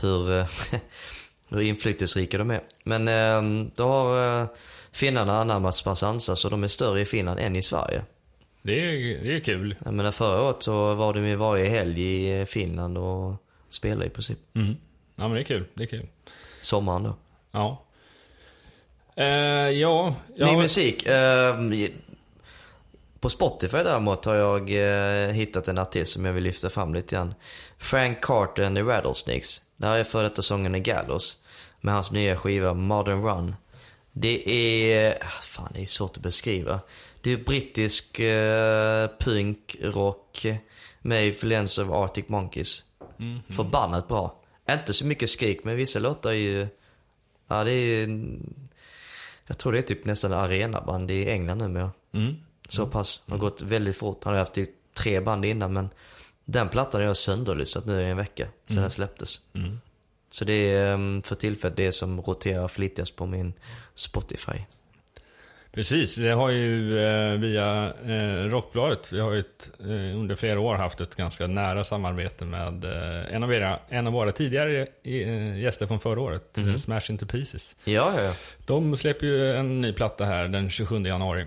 Hur, 0.00 0.38
eh, 0.38 0.46
hur 1.48 1.60
inflytelserika 1.60 2.38
de 2.38 2.50
är. 2.50 2.60
Men 2.84 3.08
eh, 3.08 3.66
då 3.74 3.84
har 3.84 4.40
eh, 4.40 4.46
finnarna 4.92 5.40
anammat 5.40 5.74
Spassanza 5.74 6.36
så 6.36 6.48
de 6.48 6.64
är 6.64 6.68
större 6.68 7.00
i 7.00 7.04
Finland 7.04 7.40
än 7.40 7.56
i 7.56 7.62
Sverige. 7.62 8.04
Det, 8.62 8.80
är, 8.80 9.22
det 9.22 9.36
är 9.36 9.40
kul. 9.40 9.76
Jag 9.84 9.94
menar 9.94 10.10
förra 10.10 10.42
året 10.42 10.62
så 10.62 10.94
var 10.94 11.14
de 11.14 11.28
ju 11.28 11.36
varje 11.36 11.68
helg 11.68 12.28
i 12.30 12.46
Finland 12.46 12.98
och 12.98 13.34
spelade 13.70 14.06
i 14.06 14.10
princip. 14.10 14.38
Mm. 14.54 14.76
Ja, 15.16 15.28
men 15.28 15.32
det 15.32 15.40
är 15.40 15.44
kul. 15.44 15.64
Det 15.74 15.82
är 15.82 15.86
kul. 15.86 16.06
Sommaren 16.60 17.02
då. 17.02 17.14
Ja. 17.50 17.84
Eh, 19.16 19.26
ja, 19.70 20.14
ja. 20.36 20.46
Ny 20.46 20.56
musik. 20.56 21.06
Eh, 21.06 21.56
på 23.20 23.28
Spotify 23.28 23.76
däremot 23.76 24.24
har 24.24 24.34
jag 24.34 24.70
eh, 24.70 25.28
hittat 25.32 25.68
en 25.68 25.78
artist 25.78 26.12
som 26.12 26.24
jag 26.24 26.32
vill 26.32 26.44
lyfta 26.44 26.70
fram 26.70 26.94
lite 26.94 27.14
grann. 27.14 27.34
Frank 27.78 28.24
Carter 28.24 28.64
and 28.64 28.76
the 28.76 28.82
Rattlesnakes. 28.82 29.60
Det 29.76 29.86
här 29.86 29.98
är 29.98 30.04
för 30.04 30.22
detta 30.22 30.42
sången 30.42 30.74
i 30.74 30.80
Gallows. 30.80 31.38
Med 31.80 31.94
hans 31.94 32.10
nya 32.10 32.36
skiva 32.36 32.74
Modern 32.74 33.22
Run. 33.22 33.56
Det 34.12 34.48
är, 34.48 35.18
ah, 35.20 35.42
fan 35.42 35.70
det 35.74 35.82
är 35.82 35.86
svårt 35.86 36.16
att 36.16 36.22
beskriva. 36.22 36.80
Det 37.20 37.32
är 37.32 37.36
brittisk 37.36 38.18
eh, 38.18 39.10
punk, 39.18 39.76
rock 39.80 40.46
med 41.00 41.26
influens 41.26 41.78
av 41.78 41.94
Arctic 41.94 42.28
Monkeys. 42.28 42.84
Förbannat 43.48 44.08
bra. 44.08 44.41
Inte 44.70 44.94
så 44.94 45.06
mycket 45.06 45.30
skrik 45.30 45.64
men 45.64 45.76
vissa 45.76 45.98
låtar 45.98 46.30
är 46.30 46.34
ju, 46.34 46.66
ja 47.48 47.64
det 47.64 47.72
är, 47.72 48.28
jag 49.46 49.58
tror 49.58 49.72
det 49.72 49.78
är 49.78 49.82
typ 49.82 50.04
nästan 50.04 50.32
arenaband 50.32 51.10
i 51.10 51.30
England 51.30 51.58
numera. 51.58 51.90
Mm. 52.12 52.34
Så 52.68 52.86
pass. 52.86 53.22
Det 53.26 53.32
har 53.32 53.38
gått 53.38 53.62
väldigt 53.62 53.96
fort. 53.96 54.24
Han 54.24 54.32
har 54.32 54.40
haft 54.40 54.52
typ 54.52 54.70
tre 54.94 55.20
band 55.20 55.44
innan 55.44 55.72
men 55.72 55.88
den 56.44 56.68
plattan 56.68 57.00
har 57.00 57.08
jag 57.08 57.16
sönderlyssnat 57.16 57.86
nu 57.86 58.02
i 58.02 58.10
en 58.10 58.16
vecka 58.16 58.48
sedan 58.66 58.82
den 58.82 58.90
släpptes. 58.90 59.40
Mm. 59.54 59.80
Så 60.30 60.44
det 60.44 60.52
är 60.52 60.94
ehm, 60.94 61.22
för 61.22 61.34
tillfället 61.34 61.76
det 61.76 61.92
som 61.92 62.20
roterar 62.20 62.68
flitigast 62.68 63.16
på 63.16 63.26
min 63.26 63.52
Spotify. 63.94 64.58
Precis, 65.74 66.16
det 66.16 66.30
har 66.30 66.50
ju 66.50 66.98
eh, 67.04 67.38
via 67.38 67.92
eh, 68.04 68.48
Rockbladet, 68.48 69.12
vi 69.12 69.20
har 69.20 69.32
ju 69.32 69.40
ett, 69.40 69.70
eh, 69.80 70.18
under 70.18 70.36
flera 70.36 70.60
år 70.60 70.74
haft 70.74 71.00
ett 71.00 71.14
ganska 71.14 71.46
nära 71.46 71.84
samarbete 71.84 72.44
med 72.44 72.84
eh, 72.84 73.34
en, 73.34 73.42
av 73.42 73.54
era, 73.54 73.78
en 73.88 74.06
av 74.06 74.12
våra 74.12 74.32
tidigare 74.32 74.86
eh, 75.04 75.58
gäster 75.60 75.86
från 75.86 76.00
förra 76.00 76.20
året, 76.20 76.58
eh, 76.58 76.74
Smash 76.74 77.10
Into 77.10 77.26
Pieces. 77.26 77.76
Ja, 77.84 78.12
ja, 78.16 78.22
ja. 78.22 78.32
De 78.66 78.96
släpper 78.96 79.26
ju 79.26 79.56
en 79.56 79.80
ny 79.80 79.92
platta 79.92 80.24
här 80.24 80.48
den 80.48 80.70
27 80.70 81.06
januari. 81.06 81.46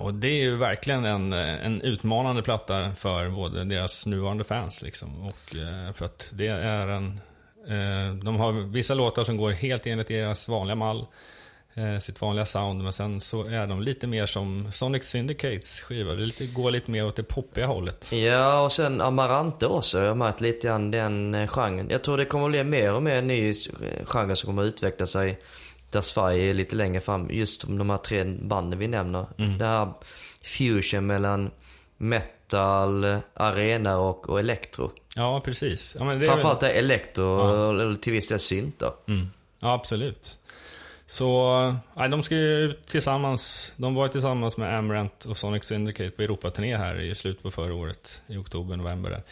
Och 0.00 0.14
det 0.14 0.28
är 0.28 0.42
ju 0.42 0.56
verkligen 0.56 1.04
en, 1.04 1.32
en 1.32 1.80
utmanande 1.80 2.42
platta 2.42 2.92
för 2.92 3.28
både 3.30 3.64
deras 3.64 4.06
nuvarande 4.06 4.44
fans 4.44 4.82
liksom. 4.82 5.22
Och 5.22 5.56
för 5.94 6.04
att 6.04 6.30
det 6.32 6.46
är 6.46 6.88
en... 6.88 7.20
De 8.24 8.36
har 8.36 8.52
vissa 8.52 8.94
låtar 8.94 9.24
som 9.24 9.36
går 9.36 9.50
helt 9.50 9.86
enligt 9.86 10.08
deras 10.08 10.48
vanliga 10.48 10.74
mall. 10.74 11.06
Eh, 11.74 11.98
sitt 11.98 12.20
vanliga 12.20 12.46
sound. 12.46 12.82
Men 12.82 12.92
sen 12.92 13.20
så 13.20 13.44
är 13.44 13.66
de 13.66 13.82
lite 13.82 14.06
mer 14.06 14.26
som 14.26 14.72
Sonic 14.72 15.04
Syndicates 15.04 15.80
skiva. 15.80 16.12
Det 16.14 16.22
lite, 16.26 16.46
går 16.46 16.70
lite 16.70 16.90
mer 16.90 17.06
åt 17.06 17.16
det 17.16 17.22
poppiga 17.22 17.66
hållet. 17.66 18.12
Ja, 18.12 18.60
och 18.64 18.72
sen 18.72 19.00
Amarante 19.00 19.66
också. 19.66 19.98
Jag 20.00 20.08
har 20.08 20.14
märkt 20.14 20.40
lite 20.40 20.66
grann 20.66 20.90
den 20.90 21.34
eh, 21.34 21.46
genren. 21.48 21.86
Jag 21.90 22.02
tror 22.04 22.16
det 22.16 22.24
kommer 22.24 22.48
bli 22.48 22.64
mer 22.64 22.94
och 22.94 23.02
mer 23.02 23.16
en 23.16 23.26
ny 23.26 23.50
eh, 23.50 23.54
genre 24.06 24.36
som 24.36 24.46
kommer 24.46 24.62
att 24.62 24.66
utveckla 24.66 25.06
sig. 25.06 25.40
Där 25.90 26.00
Sverige 26.02 26.50
är 26.50 26.54
lite 26.54 26.76
längre 26.76 27.00
fram. 27.00 27.30
Just 27.30 27.62
de 27.68 27.90
här 27.90 27.98
tre 27.98 28.24
banden 28.24 28.78
vi 28.78 28.88
nämner. 28.88 29.26
Det 29.58 29.64
här 29.66 29.88
fusion 30.42 31.06
mellan 31.06 31.50
metal, 31.96 33.16
arena 33.34 33.98
och, 33.98 34.28
och 34.28 34.40
elektro. 34.40 34.90
Ja, 35.16 35.40
precis. 35.44 35.96
Ja, 35.98 36.04
men 36.04 36.18
det 36.18 36.24
är 36.24 36.28
väl- 36.28 36.28
Framförallt 36.30 36.60
det 36.60 36.70
är 36.70 36.78
elektro, 36.78 37.70
eller 37.70 37.96
till 37.96 38.12
viss 38.12 38.28
del 38.28 38.40
syntar. 38.40 38.92
Mm. 39.08 39.26
Ja, 39.60 39.72
absolut. 39.74 40.38
Så, 41.12 41.74
nej, 41.94 42.08
de 42.08 42.22
ska 42.22 42.34
ju 42.34 42.58
ut 42.58 42.86
tillsammans. 42.86 43.72
De 43.76 43.94
var 43.94 44.08
tillsammans 44.08 44.56
med 44.56 44.78
Amarant 44.78 45.24
och 45.24 45.38
Sonic 45.38 45.64
Syndicate 45.64 46.10
på 46.10 46.22
Europaturné 46.22 46.76
här 46.76 47.00
i 47.00 47.14
slutet 47.14 47.42
på 47.42 47.50
förra 47.50 47.74
året. 47.74 48.22
I 48.26 48.36
oktober, 48.36 48.76
november 48.76 49.10
där. 49.10 49.22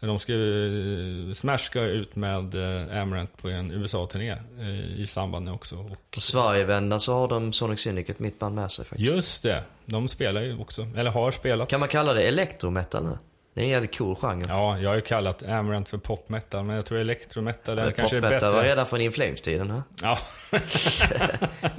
De 0.00 0.18
ska 0.18 0.32
ju, 0.32 1.34
Smash 1.34 1.58
ska 1.58 1.80
ut 1.80 2.16
med 2.16 2.54
eh, 2.54 3.02
Amarant 3.02 3.42
på 3.42 3.48
en 3.48 3.70
USA-turné 3.70 4.30
eh, 4.60 5.00
i 5.00 5.06
samband 5.06 5.44
med 5.44 5.54
också. 5.54 5.76
Och, 5.76 6.10
På 6.10 6.20
Sverigevändan 6.20 7.00
så 7.00 7.14
har 7.14 7.28
de 7.28 7.52
Sonic 7.52 7.80
Syndicate, 7.80 8.22
mitt 8.22 8.38
band 8.38 8.54
med 8.54 8.70
sig 8.70 8.84
faktiskt. 8.84 9.12
just 9.12 9.42
det, 9.42 9.62
de 9.84 10.08
spelar 10.08 10.42
ju 10.42 10.58
också, 10.58 10.86
eller 10.96 11.10
har 11.10 11.30
spelat. 11.30 11.68
Kan 11.68 11.80
man 11.80 11.88
kalla 11.88 12.12
det 12.12 12.22
elektrometal 12.22 13.04
nu? 13.04 13.18
Det 13.56 13.62
är 13.62 13.64
en 13.64 13.70
jävligt 13.70 13.98
cool 13.98 14.16
genre. 14.16 14.44
Ja, 14.48 14.78
jag 14.78 14.88
har 14.90 14.94
ju 14.94 15.00
kallat 15.00 15.42
Amarant 15.42 15.88
för 15.88 15.98
popmetal, 15.98 16.64
men 16.64 16.76
jag 16.76 16.86
tror 16.86 16.98
elektrometal 16.98 17.78
är 17.78 17.90
kanske 17.90 18.16
är 18.16 18.20
Popmetal 18.20 18.50
var 18.52 18.58
bättre. 18.58 18.70
redan 18.70 18.86
från 18.86 19.00
Inflames-tiden. 19.00 19.70
här. 19.70 19.82
Ja, 20.02 20.18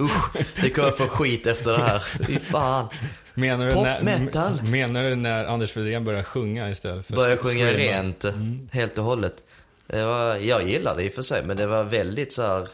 Usch, 0.00 0.36
det 0.62 0.70
kommer 0.70 0.90
få 0.90 1.06
skit 1.06 1.46
efter 1.46 1.72
det 1.72 1.82
här. 1.82 1.98
Fy 2.26 2.38
fan. 2.38 2.88
menar 3.34 3.66
du, 3.66 3.72
Popmetal? 3.72 4.60
när, 4.62 4.70
menar 4.70 5.04
du 5.04 5.14
när 5.14 5.44
Anders 5.44 5.76
Widén 5.76 6.04
börjar 6.04 6.22
sjunga 6.22 6.70
istället 6.70 7.06
för 7.06 7.14
Började 7.16 7.36
sjunga 7.42 7.66
rent 7.66 8.24
helt 8.72 8.98
och 8.98 9.04
hållet. 9.04 9.34
Det 9.86 10.04
var, 10.04 10.36
jag 10.36 10.68
gillade 10.68 10.96
det 11.00 11.04
i 11.04 11.08
och 11.08 11.12
för 11.12 11.22
sig, 11.22 11.42
men 11.44 11.56
det 11.56 11.66
var 11.66 11.84
väldigt 11.84 12.32
så 12.32 12.42
här. 12.42 12.68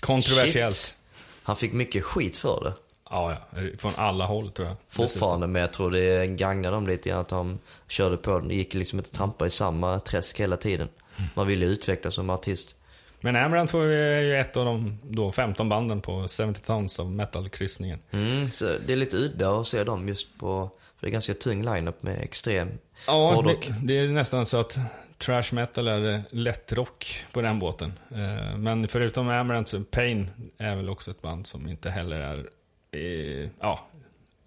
Kontroversiellt. 0.00 0.76
Shit. 0.76 0.96
Han 1.42 1.56
fick 1.56 1.72
mycket 1.72 2.04
skit 2.04 2.36
för 2.36 2.64
det. 2.64 2.72
Ja, 3.10 3.36
ja, 3.52 3.60
från 3.78 3.92
alla 3.96 4.26
håll 4.26 4.50
tror 4.50 4.68
jag. 4.68 4.76
Fortfarande, 4.88 5.46
men 5.46 5.60
jag 5.60 5.72
tror 5.72 5.90
det 5.90 6.26
gagnade 6.26 6.76
dem 6.76 6.86
lite 6.86 7.08
grann 7.08 7.20
att 7.20 7.28
de 7.28 7.58
körde 7.88 8.16
på 8.16 8.38
den. 8.38 8.48
Det 8.48 8.54
gick 8.54 8.74
liksom 8.74 8.98
inte 8.98 9.08
att 9.08 9.14
trampa 9.14 9.46
i 9.46 9.50
samma 9.50 10.00
träsk 10.00 10.40
hela 10.40 10.56
tiden. 10.56 10.88
Man 11.34 11.46
ville 11.46 11.66
utvecklas 11.66 12.14
som 12.14 12.30
artist. 12.30 12.74
Men 13.20 13.36
Amaranth 13.36 13.74
var 13.76 13.84
ju 13.84 14.36
ett 14.40 14.56
av 14.56 14.64
de 14.64 14.98
då 15.02 15.32
15 15.32 15.68
banden 15.68 16.00
på 16.00 16.28
70 16.28 16.52
Tons 16.66 17.00
av 17.00 17.10
metal-kryssningen. 17.10 17.98
Mm, 18.10 18.50
så 18.50 18.64
det 18.86 18.92
är 18.92 18.96
lite 18.96 19.16
udda 19.16 19.50
att 19.60 19.66
se 19.66 19.84
dem 19.84 20.08
just 20.08 20.38
på, 20.38 20.70
för 20.98 21.06
det 21.06 21.10
är 21.10 21.12
ganska 21.12 21.34
tung 21.34 21.62
line-up 21.64 22.02
med 22.02 22.22
extrem 22.22 22.68
Ja, 23.06 23.34
hårdrock. 23.34 23.66
det, 23.68 23.74
det 23.94 23.98
är 23.98 24.08
nästan 24.08 24.46
så 24.46 24.60
att 24.60 24.78
trash 25.18 25.42
metal 25.52 25.88
är 25.88 26.22
lättrock 26.30 27.06
på 27.32 27.42
den 27.42 27.58
båten. 27.58 27.92
Eh, 28.10 28.56
Men 28.58 28.88
förutom 28.88 29.28
Amaranth 29.28 29.70
så 29.70 29.80
Pain 29.84 30.28
är 30.58 30.76
väl 30.76 30.88
också 30.88 31.10
ett 31.10 31.22
band 31.22 31.46
som 31.46 31.68
inte 31.68 31.90
heller 31.90 32.20
är, 32.20 32.46
eh, 32.92 33.50
ja, 33.60 33.86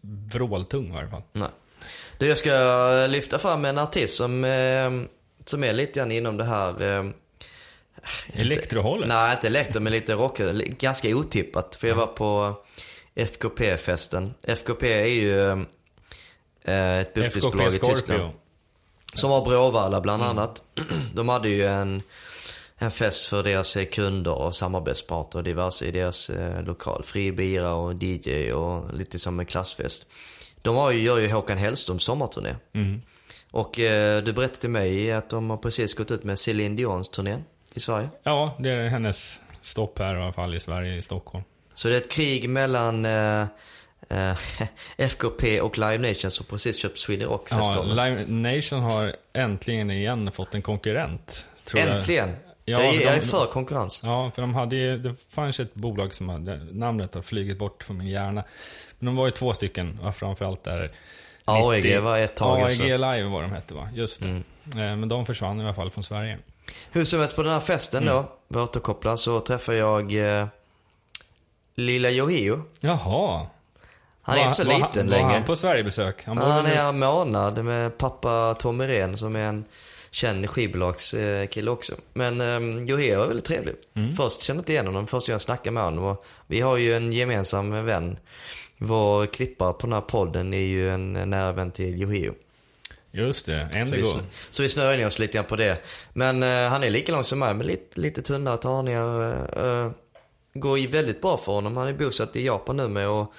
vråltung 0.02 0.88
i 0.88 0.92
varje 0.92 1.10
fall. 1.10 1.22
Nej. 1.34 1.50
Du, 2.18 2.28
jag 2.28 2.38
ska 2.38 3.08
lyfta 3.10 3.40
fram 3.40 3.66
en 3.66 3.78
artist 3.78 4.16
som, 4.16 4.44
eh, 4.44 4.92
som 5.46 5.64
är 5.64 5.74
lite 5.74 6.00
grann 6.00 6.12
inom 6.12 6.38
det 6.38 6.44
här... 6.44 6.84
Eh, 6.84 7.10
Elektrohållet? 8.34 9.08
nej, 9.10 9.32
inte 9.32 9.48
elektro, 9.48 9.82
men 9.82 9.94
lite 9.94 10.14
rock. 10.14 10.38
Ganska 10.80 11.16
otippat. 11.16 11.76
För 11.76 11.88
jag 11.88 11.96
var 11.96 12.08
på 12.08 12.56
FKP-festen. 13.16 14.34
FKP 14.44 14.94
är 14.94 15.06
ju 15.06 15.52
eh, 16.64 17.00
ett 17.00 17.14
bokningsbolag 17.14 17.74
i 17.74 17.80
Tyskland. 17.80 18.32
Som 19.14 19.32
har 19.32 19.46
Bråvalla 19.46 20.02
bland 20.02 20.24
annat. 20.24 20.62
De 21.14 21.30
hade 21.30 21.50
ju 21.50 21.66
en, 21.66 22.02
en 22.82 22.92
fest 22.92 23.26
för 23.26 23.44
deras 23.44 23.78
eh, 23.78 23.86
kunder 23.86 24.34
och 24.34 24.56
samarbetspartner 24.56 25.40
och 25.40 25.44
diverse 25.44 25.86
i 25.86 25.92
deras 25.92 26.30
eh, 26.30 26.64
lokal. 26.64 27.04
Fri 27.04 27.32
bira 27.32 27.74
och 27.74 28.04
DJ 28.04 28.52
och 28.54 28.94
lite 28.94 29.20
som 29.20 29.40
en 29.40 29.46
klassfest. 29.46 30.06
De 30.62 30.76
har 30.76 30.92
ju, 30.92 31.02
gör 31.02 31.18
ju 31.18 31.32
Håkan 31.32 31.58
Hellströms 31.58 32.04
sommarturné. 32.04 32.56
Mm. 32.74 33.02
Och 33.52 33.80
eh, 33.80 34.24
du 34.24 34.34
berättade 34.34 34.60
till 34.60 34.70
mig 34.70 35.12
att 35.12 35.30
de 35.30 35.50
har 35.50 35.58
precis 35.58 35.94
gått 35.94 36.12
ut 36.12 36.24
med 36.24 36.40
Céline 36.40 36.76
Dions 36.76 37.10
turné 37.10 37.38
i 37.74 37.80
Sverige. 37.80 38.10
Ja, 38.24 38.56
det 38.60 38.70
är 38.70 38.88
hennes 38.88 39.40
stopp 39.62 40.00
här 40.00 40.16
i 40.16 40.22
alla 40.22 40.34
fall 40.34 40.56
i 40.56 40.60
Sverige, 40.60 40.96
i 40.96 41.02
Stockholm. 41.02 41.44
Så 41.74 41.88
det 41.88 41.96
är 41.96 42.02
ett 42.02 42.12
krig 42.12 42.50
mellan 42.50 43.06
eh, 43.06 43.46
eh, 44.10 44.38
FKP 44.98 45.62
och 45.62 45.78
Live 45.78 45.98
Nation 45.98 46.32
som 46.32 46.46
precis 46.46 46.78
köpt 46.78 46.98
Sweden 46.98 47.28
Ja, 47.28 47.34
Rock-festivalen. 47.34 47.96
Live 47.96 48.26
Nation 48.56 48.80
har 48.80 49.16
äntligen 49.34 49.92
igen 49.92 50.32
fått 50.32 50.56
en 50.56 50.62
konkurrent. 50.62 51.48
Tror 51.66 51.84
jag. 51.84 52.30
Ja, 52.66 52.84
jag, 52.84 52.96
är- 52.96 53.02
jag 53.02 53.14
är 53.16 53.22
för 53.22 53.46
konkurrens. 53.46 54.02
Ja, 54.04 54.32
för 54.36 54.42
de 54.42 54.56
hade 54.56 54.76
ju, 54.76 54.98
det 54.98 55.16
fanns 55.30 55.60
ett 55.60 55.74
bolag 55.74 56.14
som 56.14 56.30
hade, 56.30 56.58
namnet 56.72 57.16
har 57.16 57.22
flugit 57.22 57.58
bort 57.60 57.84
från 57.84 57.98
min 57.98 58.08
hjärna. 58.08 58.44
Men 59.00 59.06
de 59.06 59.16
var 59.16 59.26
ju 59.26 59.32
två 59.32 59.54
stycken, 59.54 60.00
och 60.04 60.16
framförallt 60.16 60.64
där 60.64 60.92
AEG 61.46 61.84
90 61.84 62.02
var 62.02 62.18
ett 62.18 62.36
tag 62.36 62.58
AEG 62.58 62.64
alltså. 62.66 62.84
Mm. 62.84 63.02
Live 63.16 63.30
var 63.30 63.42
de 63.42 63.52
hette 63.52 63.74
va? 63.74 63.90
Just 63.94 64.22
det. 64.22 64.28
Eh, 64.30 64.96
Men 64.96 65.10
de 65.10 65.26
försvann 65.26 65.60
i 65.62 65.64
alla 65.64 65.74
fall 65.74 65.92
från 65.92 66.04
Sverige. 66.04 66.38
Hur 66.92 67.06
som 67.06 67.20
helst 67.20 67.36
på 67.36 67.44
den 67.44 67.54
här 67.54 67.60
festen 67.60 68.04
Mm. 68.04 68.14
då, 68.16 68.32
vi 68.48 68.60
återkopplar, 68.60 69.16
så 69.18 69.40
träffar 69.40 69.74
jag 69.74 70.14
eh, 70.40 70.48
Lilla 71.76 72.10
Yohio. 72.10 72.62
Jaha. 72.80 73.46
Han 74.22 74.36
är 74.36 74.40
Var- 74.40 74.44
inte 74.46 74.56
så 74.56 74.64
var 74.64 74.74
liten 74.80 75.08
längre. 75.08 75.26
Var 75.26 75.34
han 75.34 75.44
på 75.44 75.56
Sverigebesök? 75.56 76.26
Han, 76.26 76.38
Han, 76.38 76.66
är 76.66 76.90
en 76.90 77.00
månad 77.00 77.66
med 77.66 77.98
pappa 77.98 78.54
Tommy 78.60 78.88
Ren 78.88 79.18
som 79.18 79.36
är 79.36 79.40
en 79.46 79.66
känd 80.12 80.50
skivbolagskille 80.50 81.72
också. 81.72 81.94
Men 82.14 82.42
um, 82.42 82.90
Yohio 82.90 83.20
var 83.20 83.28
väldigt 83.28 83.46
trevlig. 83.46 83.76
Mm. 83.94 84.14
Först 84.16 84.42
kände 84.42 84.60
jag 84.60 84.62
inte 84.62 84.74
igen 84.74 84.86
honom, 84.86 85.08
först 85.08 85.28
jag 85.28 85.42
snackade 85.42 85.72
med 85.72 85.84
honom. 85.84 86.04
Och 86.04 86.26
vi 86.48 86.62
har 86.62 86.78
ju 86.78 86.96
en 86.96 87.14
gemensam 87.14 87.86
vän. 87.86 88.18
Vår 88.78 89.26
klippare 89.26 89.74
på 89.74 89.80
den 89.88 89.94
här 89.94 90.02
podden 90.02 90.54
är 90.54 90.58
ju 90.58 90.90
en 90.90 91.14
nära 91.14 91.52
vän 91.52 91.72
till 91.72 92.02
Yohio. 92.02 92.34
Just 93.12 93.46
det, 93.46 93.70
Så 93.72 93.78
vi, 93.78 93.80
Endigo. 93.80 94.06
så 94.50 94.64
vi 94.64 94.70
snöar 94.70 94.98
in 94.98 95.08
oss 95.08 95.20
lite 95.20 95.34
grann 95.34 95.46
på 95.46 95.56
det. 95.56 95.78
Men 96.14 96.44
eh, 96.44 96.70
han 96.70 96.84
är 96.84 96.90
lika 96.90 97.12
lång 97.12 97.24
som 97.24 97.40
mig, 97.40 97.54
men 97.54 97.68
lite, 97.68 98.00
lite 98.00 98.22
tunnare 98.22 98.58
tarningar. 98.58 99.66
Uh, 99.66 99.92
går 100.54 100.80
ju 100.80 100.88
väldigt 100.88 101.22
bra 101.22 101.38
för 101.38 101.52
honom. 101.52 101.78
Han 101.78 101.88
är 101.88 101.94
bosatt 101.94 102.36
i 102.36 102.46
Japan 102.46 102.78
nu 102.78 102.88
med 102.88 103.10
och 103.10 103.34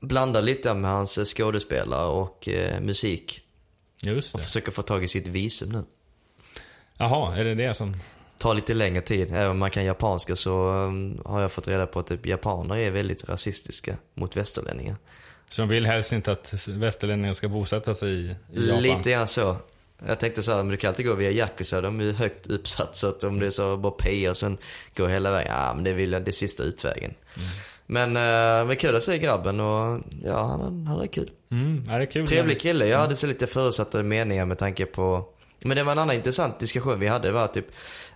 blandar 0.00 0.42
lite 0.42 0.74
med 0.74 0.90
hans 0.90 1.34
skådespelare 1.34 2.06
och 2.06 2.48
musik. 2.80 3.39
Just 4.02 4.34
Och 4.34 4.40
det. 4.40 4.44
försöker 4.44 4.72
få 4.72 4.82
tag 4.82 5.04
i 5.04 5.08
sitt 5.08 5.26
visum 5.26 5.68
nu. 5.68 5.84
Jaha, 6.98 7.36
är 7.36 7.44
det 7.44 7.54
det 7.54 7.74
som... 7.74 7.96
Tar 8.38 8.54
lite 8.54 8.74
längre 8.74 9.00
tid. 9.00 9.28
Även 9.30 9.50
om 9.50 9.58
man 9.58 9.70
kan 9.70 9.84
japanska 9.84 10.36
så 10.36 10.70
um, 10.70 11.22
har 11.24 11.40
jag 11.40 11.52
fått 11.52 11.68
reda 11.68 11.86
på 11.86 12.00
att 12.00 12.06
typ 12.06 12.26
japaner 12.26 12.76
är 12.76 12.90
väldigt 12.90 13.28
rasistiska 13.28 13.96
mot 14.14 14.36
västerlänningar. 14.36 14.96
Som 15.48 15.68
vill 15.68 15.86
helst 15.86 16.12
inte 16.12 16.32
att 16.32 16.68
västerlänningar 16.68 17.32
ska 17.32 17.48
bosätta 17.48 17.94
sig 17.94 18.10
i, 18.10 18.36
i 18.52 18.68
Japan? 18.68 18.82
Lite 18.82 19.10
grann 19.10 19.28
så. 19.28 19.56
Jag 20.06 20.20
tänkte 20.20 20.42
så 20.42 20.52
här, 20.52 20.58
men 20.58 20.68
du 20.68 20.76
kan 20.76 20.88
alltid 20.88 21.06
gå 21.06 21.14
via 21.14 21.30
Yakuza, 21.30 21.80
de 21.80 22.00
är 22.00 22.04
ju 22.04 22.12
högt 22.12 22.46
uppsatt 22.46 22.96
så 22.96 23.08
att 23.08 23.24
om 23.24 23.38
det 23.38 23.46
är 23.46 23.50
så 23.50 23.76
bara 23.76 23.92
P 23.92 24.28
och 24.28 24.36
sen 24.36 24.58
gå 24.96 25.06
hela 25.06 25.30
vägen, 25.30 25.52
ja 25.52 25.74
men 25.74 25.84
det 25.84 25.92
vill 25.92 26.12
jag, 26.12 26.22
det 26.22 26.30
är 26.30 26.32
sista 26.32 26.62
utvägen. 26.62 27.14
Mm. 27.36 27.48
Men, 27.90 28.16
eh, 28.16 28.66
men 28.66 28.76
kul 28.76 28.96
att 28.96 29.02
se 29.02 29.18
grabben 29.18 29.60
och 29.60 30.00
ja, 30.24 30.42
han, 30.46 30.86
han 30.86 31.00
är 31.00 31.06
kul. 31.06 31.30
Mm, 31.50 31.84
är 31.90 31.98
det 32.00 32.06
kul? 32.06 32.26
Trevlig 32.26 32.60
kille. 32.60 32.86
Jag 32.86 32.98
hade 32.98 33.16
så 33.16 33.26
lite 33.26 33.46
förutsatta 33.46 34.02
meningar 34.02 34.44
med 34.44 34.58
tanke 34.58 34.86
på 34.86 35.24
men 35.64 35.76
det 35.76 35.84
var 35.84 35.92
en 35.92 35.98
annan 35.98 36.16
intressant 36.16 36.58
diskussion 36.58 37.00
vi 37.00 37.06
hade 37.06 37.32
var 37.32 37.48
typ 37.48 37.66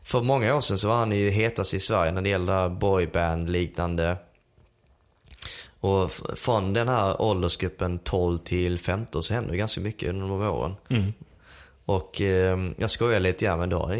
För 0.02 0.22
många 0.22 0.54
år 0.54 0.60
sedan 0.60 0.78
så 0.78 0.88
var 0.88 0.96
han 0.96 1.12
ju 1.12 1.30
hetast 1.30 1.74
i 1.74 1.80
Sverige 1.80 2.12
när 2.12 2.22
det 2.22 2.28
gällde 2.28 2.68
boyband 2.68 3.50
liknande 3.50 4.16
Och 5.80 6.12
från 6.36 6.72
den 6.72 6.88
här 6.88 7.22
åldersgruppen 7.22 7.98
12 7.98 8.38
till 8.38 8.78
15 8.78 9.22
så 9.22 9.34
hände 9.34 9.50
det 9.50 9.56
ganska 9.56 9.80
mycket 9.80 10.08
under 10.08 10.26
de 10.26 10.42
åren. 10.42 10.74
Mm. 10.88 11.12
Och 11.86 12.20
eh, 12.20 12.58
jag 12.76 12.90
skojar 12.90 13.20
lite 13.20 13.44
grann 13.44 13.58
men 13.58 13.68
då, 13.68 13.90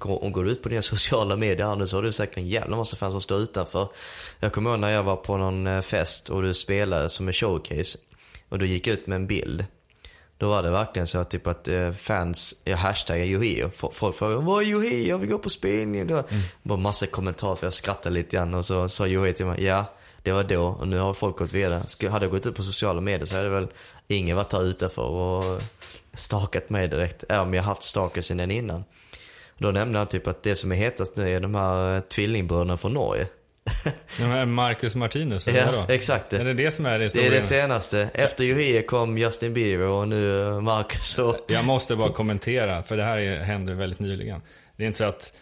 om 0.00 0.32
går 0.32 0.44
du 0.44 0.50
ut 0.50 0.62
på 0.62 0.68
dina 0.68 0.82
sociala 0.92 1.36
medier 1.36 1.66
här 1.66 1.76
nu 1.76 1.86
så 1.86 1.96
har 1.96 2.02
du 2.02 2.12
säkert 2.12 2.36
en 2.36 2.48
jävla 2.48 2.76
massa 2.76 2.96
fans 2.96 3.12
som 3.12 3.20
står 3.20 3.38
utanför. 3.38 3.88
Jag 4.40 4.52
kommer 4.52 4.70
ihåg 4.70 4.80
när 4.80 4.90
jag 4.90 5.02
var 5.02 5.16
på 5.16 5.36
någon 5.36 5.66
eh, 5.66 5.80
fest 5.80 6.28
och 6.28 6.42
du 6.42 6.54
spelade 6.54 7.08
som 7.08 7.28
en 7.28 7.32
showcase. 7.32 7.98
Och 8.48 8.58
du 8.58 8.66
gick 8.66 8.86
ut 8.86 9.06
med 9.06 9.16
en 9.16 9.26
bild. 9.26 9.64
Då 10.38 10.48
var 10.48 10.62
det 10.62 10.70
verkligen 10.70 11.06
så 11.06 11.24
typ 11.24 11.46
att 11.46 11.68
eh, 11.68 11.92
fans, 11.92 12.54
jag 12.64 12.76
hashtaggar 12.76 13.24
Yohio. 13.24 13.70
Folk 13.92 14.16
frågade 14.16 14.40
vad 14.40 14.62
är 14.62 14.66
Yohio? 14.66 15.18
Vi 15.18 15.26
går 15.26 15.38
på 15.38 15.50
spelning. 15.50 16.06
Då. 16.06 16.22
Bara 16.62 16.78
massa 16.78 17.06
kommentarer 17.06 17.56
för 17.56 17.66
jag 17.66 17.74
skrattade 17.74 18.14
lite 18.14 18.36
grann 18.36 18.54
och 18.54 18.64
så 18.64 18.88
sa 18.88 19.06
Yohio 19.06 19.32
till 19.32 19.46
mig, 19.46 19.64
ja 19.64 19.84
det 20.22 20.32
var 20.32 20.44
då 20.44 20.64
och 20.64 20.88
nu 20.88 20.98
har 20.98 21.14
folk 21.14 21.38
gått 21.38 21.52
vidare. 21.52 22.08
Hade 22.10 22.24
jag 22.24 22.32
gått 22.32 22.46
ut 22.46 22.54
på 22.54 22.62
sociala 22.62 23.00
medier 23.00 23.26
så 23.26 23.36
hade 23.36 23.48
väl 23.48 23.68
ingen 24.08 24.36
varit 24.36 24.52
här 24.52 24.64
utanför 24.64 25.02
och 25.02 25.62
stakat 26.14 26.70
mig 26.70 26.88
direkt. 26.88 27.24
Även 27.28 27.40
om 27.46 27.54
jag 27.54 27.62
haft 27.62 27.82
stalkers 27.82 28.30
innan 28.30 28.50
innan. 28.50 28.84
Då 29.58 29.70
nämnde 29.70 29.98
han 29.98 30.06
typ 30.06 30.26
att 30.26 30.42
det 30.42 30.56
som 30.56 30.72
är 30.72 30.76
hetast 30.76 31.16
nu 31.16 31.30
är 31.30 31.40
de 31.40 31.54
här 31.54 31.94
eh, 31.96 32.00
tvillingbröderna 32.00 32.76
från 32.76 32.92
Norge. 32.94 33.26
De 34.18 34.24
här 34.24 34.44
Marcus 34.44 34.94
Martinus, 34.94 35.48
eller 35.48 35.58
Ja, 35.60 35.66
vadå? 35.72 35.86
exakt. 35.92 36.32
Är 36.32 36.44
det 36.44 36.54
det 36.54 36.70
som 36.70 36.86
är 36.86 36.90
det 36.92 36.98
Det 36.98 37.02
är 37.02 37.04
historien? 37.04 37.32
det 37.32 37.42
senaste. 37.42 38.08
Efter 38.14 38.44
Yohio 38.44 38.82
kom 38.82 39.18
Justin 39.18 39.54
Bieber 39.54 39.86
och 39.86 40.08
nu 40.08 40.42
eh, 40.42 40.60
Marcus 40.60 41.18
och... 41.18 41.36
Jag 41.48 41.64
måste 41.64 41.96
bara 41.96 42.10
kommentera, 42.12 42.82
för 42.82 42.96
det 42.96 43.02
här 43.04 43.18
är- 43.18 43.40
hände 43.40 43.74
väldigt 43.74 43.98
nyligen. 44.00 44.40
Det 44.76 44.82
är 44.82 44.86
inte 44.86 44.98
så 44.98 45.04
att 45.04 45.32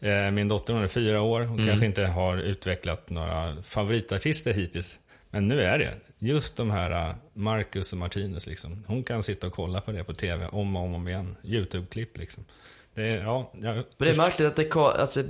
eh, 0.00 0.30
min 0.30 0.48
dotter, 0.48 0.72
hon 0.72 0.82
är 0.82 0.88
fyra 0.88 1.20
år, 1.22 1.40
hon 1.40 1.66
kanske 1.66 1.86
inte 1.86 2.02
har 2.02 2.36
utvecklat 2.36 3.10
några 3.10 3.56
favoritartister 3.62 4.52
hittills. 4.52 4.98
Men 5.30 5.48
nu 5.48 5.62
är 5.62 5.78
det. 5.78 5.94
Just 6.18 6.56
de 6.56 6.70
här 6.70 7.08
eh, 7.08 7.14
Marcus 7.32 7.92
och 7.92 7.98
Martinus, 7.98 8.46
liksom. 8.46 8.84
hon 8.86 9.04
kan 9.04 9.22
sitta 9.22 9.46
och 9.46 9.52
kolla 9.52 9.80
på 9.80 9.92
det 9.92 10.04
på 10.04 10.14
tv 10.14 10.46
om 10.46 10.76
och 10.76 10.82
om 10.82 11.08
igen. 11.08 11.36
YouTube-klipp 11.42 12.18
liksom. 12.18 12.44
Det 12.94 13.02
är, 13.02 13.22
ja, 13.22 13.52
jag, 13.54 13.74
Men 13.74 13.84
det 13.96 14.10
är 14.10 14.16
märkligt 14.16 14.48
att 14.48 14.56
det 14.56 14.64
kom, 14.64 14.84
alltså, 14.84 15.22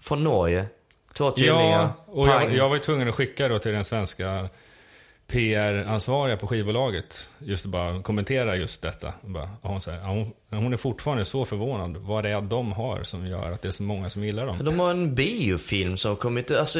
från 0.00 0.24
Norge. 0.24 0.66
Två 1.12 1.30
tvillingar. 1.30 1.82
Ja, 1.82 1.94
och 2.06 2.28
jag, 2.28 2.54
jag 2.54 2.68
var 2.68 2.76
ju 2.76 2.82
tvungen 2.82 3.08
att 3.08 3.14
skicka 3.14 3.48
då 3.48 3.58
till 3.58 3.72
den 3.72 3.84
svenska 3.84 4.48
PR-ansvariga 5.26 6.36
på 6.36 6.46
skivbolaget. 6.46 7.28
Just 7.38 7.66
bara 7.66 8.02
kommentera 8.02 8.56
just 8.56 8.82
detta. 8.82 9.12
Bara, 9.22 9.50
hon, 9.62 9.80
säger, 9.80 9.98
ja, 9.98 10.06
hon, 10.06 10.32
hon 10.62 10.72
är 10.72 10.76
fortfarande 10.76 11.24
så 11.24 11.44
förvånad 11.44 11.96
vad 11.96 12.24
det 12.24 12.30
är 12.30 12.40
de 12.40 12.72
har 12.72 13.02
som 13.02 13.26
gör 13.26 13.50
att 13.52 13.62
det 13.62 13.68
är 13.68 13.72
så 13.72 13.82
många 13.82 14.10
som 14.10 14.24
gillar 14.24 14.46
dem. 14.46 14.58
De 14.64 14.80
har 14.80 14.90
en 14.90 15.14
biofilm 15.14 15.96
som 15.96 16.16
kommit 16.16 16.50
Alltså, 16.50 16.78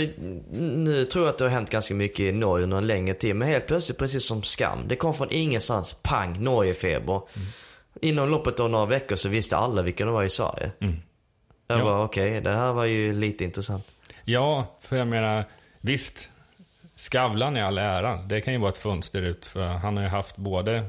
nu 0.52 1.04
tror 1.04 1.24
jag 1.24 1.32
att 1.32 1.38
det 1.38 1.44
har 1.44 1.50
hänt 1.50 1.70
ganska 1.70 1.94
mycket 1.94 2.20
i 2.20 2.32
Norge 2.32 2.64
under 2.64 2.76
en 2.78 2.86
längre 2.86 3.14
tid. 3.14 3.36
Men 3.36 3.48
helt 3.48 3.66
plötsligt, 3.66 3.98
precis 3.98 4.26
som 4.26 4.42
Skam. 4.42 4.78
Det 4.88 4.96
kom 4.96 5.14
från 5.14 5.28
ingenstans. 5.30 5.96
Pang, 6.02 6.42
Norgefeber. 6.44 7.14
Mm. 7.36 7.48
Inom 8.00 8.28
loppet 8.30 8.60
av 8.60 8.70
några 8.70 8.86
veckor 8.86 9.16
så 9.16 9.28
visste 9.28 9.56
alla 9.56 9.82
vilka 9.82 10.04
de 10.04 10.14
var 10.14 10.22
i 10.22 10.28
Sverige. 10.30 10.70
Mm. 10.80 10.94
Jag 11.68 11.78
Ja. 11.80 11.84
bara, 11.84 12.04
okej, 12.04 12.40
det 12.40 12.50
här 12.52 12.72
var 12.72 12.84
ju 12.84 13.12
lite 13.12 13.44
intressant. 13.44 13.86
Ja, 14.24 14.78
för 14.80 14.96
jag 14.96 15.06
menar, 15.08 15.44
visst. 15.80 16.30
Skavlan 16.96 17.56
i 17.56 17.62
all 17.62 17.78
ära, 17.78 18.16
det 18.16 18.40
kan 18.40 18.52
ju 18.54 18.60
vara 18.60 18.70
ett 18.70 18.76
fönster 18.76 19.22
ut. 19.22 19.46
För 19.46 19.66
han 19.66 19.96
har 19.96 20.04
ju 20.04 20.10
haft 20.10 20.36
både 20.36 20.84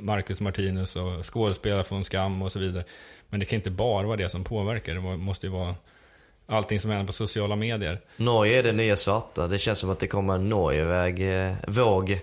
Marcus 0.00 0.40
Martinus 0.40 0.96
och 0.96 1.34
skådespelare 1.34 1.84
från 1.84 2.04
Skam 2.04 2.42
och 2.42 2.52
så 2.52 2.58
vidare. 2.58 2.84
Men 3.28 3.40
det 3.40 3.46
kan 3.46 3.56
inte 3.56 3.70
bara 3.70 4.06
vara 4.06 4.16
det 4.16 4.28
som 4.28 4.44
påverkar. 4.44 4.94
Det 4.94 5.00
måste 5.00 5.46
ju 5.46 5.52
vara 5.52 5.74
allting 6.46 6.80
som 6.80 6.90
händer 6.90 7.06
på 7.06 7.12
sociala 7.12 7.56
medier. 7.56 8.00
Norge 8.16 8.58
är 8.58 8.62
det 8.62 8.72
nya 8.72 8.96
svarta. 8.96 9.46
Det 9.46 9.58
känns 9.58 9.78
som 9.78 9.90
att 9.90 9.98
det 9.98 10.06
kommer 10.06 10.34
en 10.34 10.48
Norgeväg, 10.48 11.46
eh, 11.46 11.54
våg 11.68 12.20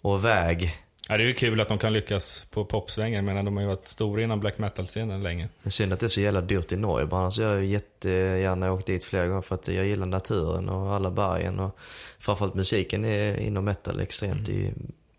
och 0.00 0.24
väg. 0.24 0.83
Ja, 1.08 1.16
det 1.16 1.24
är 1.24 1.26
ju 1.26 1.34
kul 1.34 1.60
att 1.60 1.68
de 1.68 1.78
kan 1.78 1.92
lyckas 1.92 2.46
på 2.50 2.64
popsvängen. 2.64 3.24
Men 3.24 3.44
de 3.44 3.56
har 3.56 3.62
ju 3.62 3.68
varit 3.68 3.88
stora 3.88 4.22
inom 4.22 4.40
black 4.40 4.58
metal-scenen 4.58 5.22
länge. 5.22 5.48
Synd 5.66 5.92
att 5.92 6.00
det 6.00 6.06
är 6.06 6.10
så 6.10 6.20
jävla 6.20 6.40
dyrt 6.40 6.72
i 6.72 6.76
Norge 6.76 7.06
bara. 7.06 7.24
Hade 7.24 7.42
jag 7.42 7.64
jättegärna 7.64 8.72
åkt 8.72 8.86
dit 8.86 9.04
flera 9.04 9.26
gånger 9.26 9.42
för 9.42 9.54
att 9.54 9.68
jag 9.68 9.86
gillar 9.86 10.06
naturen 10.06 10.68
och 10.68 10.92
alla 10.92 11.10
bergen 11.10 11.60
och 11.60 11.78
framförallt 12.18 12.54
musiken 12.54 13.04
är 13.04 13.40
inom 13.40 13.64
metal 13.64 14.00
extremt. 14.00 14.48
Ju 14.48 14.70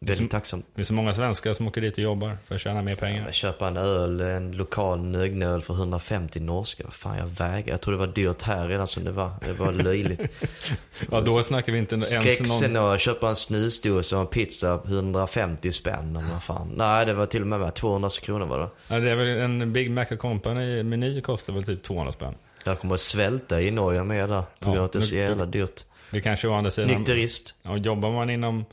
väldigt 0.06 0.18
Som- 0.18 0.28
tacksamt. 0.28 0.66
Det 0.76 0.82
är 0.82 0.84
så 0.84 0.94
många 0.94 1.14
svenskar 1.14 1.54
som 1.54 1.68
åker 1.68 1.82
dit 1.82 1.94
och 1.94 2.00
jobbar 2.00 2.38
för 2.48 2.56
att 2.56 2.62
tjäna 2.62 2.82
mer 2.82 2.96
pengar. 2.96 3.24
Men 3.24 3.34
Köpa 3.34 3.68
en 3.68 3.78
öl, 3.78 4.22
en 4.22 4.52
lokal 4.52 5.00
nögnöl 5.04 5.62
för 5.62 5.74
150 5.74 6.40
norska. 6.40 6.84
Vad 6.84 6.94
fan 6.94 7.18
jag 7.18 7.28
vägrar. 7.28 7.70
Jag 7.74 7.82
tror 7.82 7.92
det 7.94 8.00
var 8.00 8.08
dyrt 8.08 8.42
här 8.42 8.68
redan 8.68 8.88
som 8.88 9.04
det 9.04 9.12
var. 9.12 9.32
Det 9.46 9.54
var 9.54 9.72
löjligt. 9.72 10.22
Ja, 11.12 11.22
då 11.22 11.44
snackar 11.44 11.74
vi 11.74 11.80
inte 11.80 11.96
ens 11.96 12.16
någon... 12.16 12.24
Skräckscenario, 12.24 12.98
köpa 12.98 13.30
en 13.30 13.36
snusdosa 13.36 14.16
och 14.16 14.22
en 14.22 14.28
pizza 14.28 14.82
150 14.86 15.72
spänn 15.72 16.20
vad 16.32 16.44
fan. 16.44 16.72
Nej 16.76 17.06
det 17.06 17.14
var 17.14 17.26
till 17.26 17.42
och 17.42 17.48
med 17.48 17.60
värt 17.60 17.76
200 17.76 18.10
kronor 18.22 18.46
var 18.46 18.60
det. 18.60 18.70
Ja, 18.88 19.00
det 19.00 19.12
är 19.12 19.16
väl 19.16 19.28
en 19.28 19.74
Big 19.74 19.92
Mac 19.92 20.06
Company-meny 20.06 21.22
kostar 21.22 21.54
väl 21.54 21.64
typ 21.64 21.84
200 21.84 22.12
spänn. 22.12 22.34
Jag 22.66 22.80
kommer 22.80 22.94
att 22.96 23.00
svälta 23.02 23.62
i 23.62 23.72
Norge 23.72 24.04
med 24.04 24.30
där. 24.30 24.42
På 24.42 24.46
Ja, 24.60 24.66
grund 24.66 24.80
av 24.80 24.86
att 24.86 24.92
det 24.92 25.00
är 25.00 25.04
så 25.04 25.16
jävla 25.16 25.46
dyrt. 25.46 25.86
Det 26.12 26.22
kanske 26.22 26.48
å 26.48 26.54
andra 26.54 26.72
sidan... 26.72 26.90
Nykterist. 26.92 27.56
Ja, 27.64 27.78
jobbar 27.78 28.12
man 28.12 28.30
inom... 28.30 28.66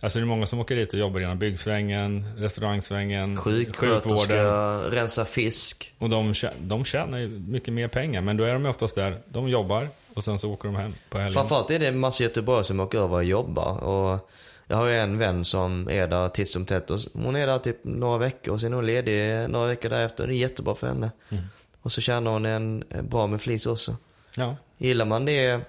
Alltså 0.00 0.18
det 0.18 0.22
är 0.22 0.26
många 0.26 0.46
som 0.46 0.60
åker 0.60 0.76
dit 0.76 0.92
och 0.92 0.98
jobbar 0.98 1.20
inom 1.20 1.38
byggsvängen, 1.38 2.24
restaurangsvängen, 2.36 3.36
sjukvården. 3.36 4.80
rensa 4.80 5.24
fisk. 5.24 5.94
Och 5.98 6.10
de, 6.10 6.34
de 6.58 6.84
tjänar 6.84 7.18
ju 7.18 7.28
mycket 7.28 7.74
mer 7.74 7.88
pengar. 7.88 8.20
Men 8.20 8.36
då 8.36 8.44
är 8.44 8.52
de 8.52 8.62
ju 8.64 8.70
oftast 8.70 8.94
där, 8.94 9.18
de 9.28 9.48
jobbar 9.48 9.88
och 10.14 10.24
sen 10.24 10.38
så 10.38 10.52
åker 10.52 10.68
de 10.68 10.76
hem 10.76 10.94
på 11.08 11.18
helgen. 11.18 11.32
Framförallt 11.32 11.70
är 11.70 11.78
det 11.78 11.86
en 11.86 11.98
massa 11.98 12.22
göteborgare 12.22 12.64
som 12.64 12.80
åker 12.80 12.98
över 12.98 13.16
och 13.16 13.24
jobbar. 13.24 13.78
Och 13.78 14.30
jag 14.66 14.76
har 14.76 14.86
ju 14.86 14.98
en 14.98 15.18
vän 15.18 15.44
som 15.44 15.88
är 15.90 16.08
där 16.08 16.28
titt 16.28 16.48
som 16.48 16.66
tätt. 16.66 16.90
Och 16.90 17.00
hon 17.12 17.36
är 17.36 17.46
där 17.46 17.58
typ 17.58 17.84
några 17.84 18.18
veckor 18.18 18.54
och 18.54 18.60
sen 18.60 18.72
är 18.72 18.76
hon 18.76 18.86
ledig 18.86 19.50
några 19.50 19.66
veckor 19.66 19.88
därefter. 19.88 20.26
Det 20.26 20.34
är 20.34 20.36
jättebra 20.36 20.74
för 20.74 20.86
henne. 20.86 21.10
Mm. 21.28 21.44
Och 21.82 21.92
så 21.92 22.00
tjänar 22.00 22.30
hon 22.30 22.46
en, 22.46 22.84
bra 23.02 23.26
med 23.26 23.40
flis 23.40 23.66
också. 23.66 23.96
Ja, 24.36 24.56
Gillar 24.78 25.04
man 25.04 25.24
det 25.24 25.60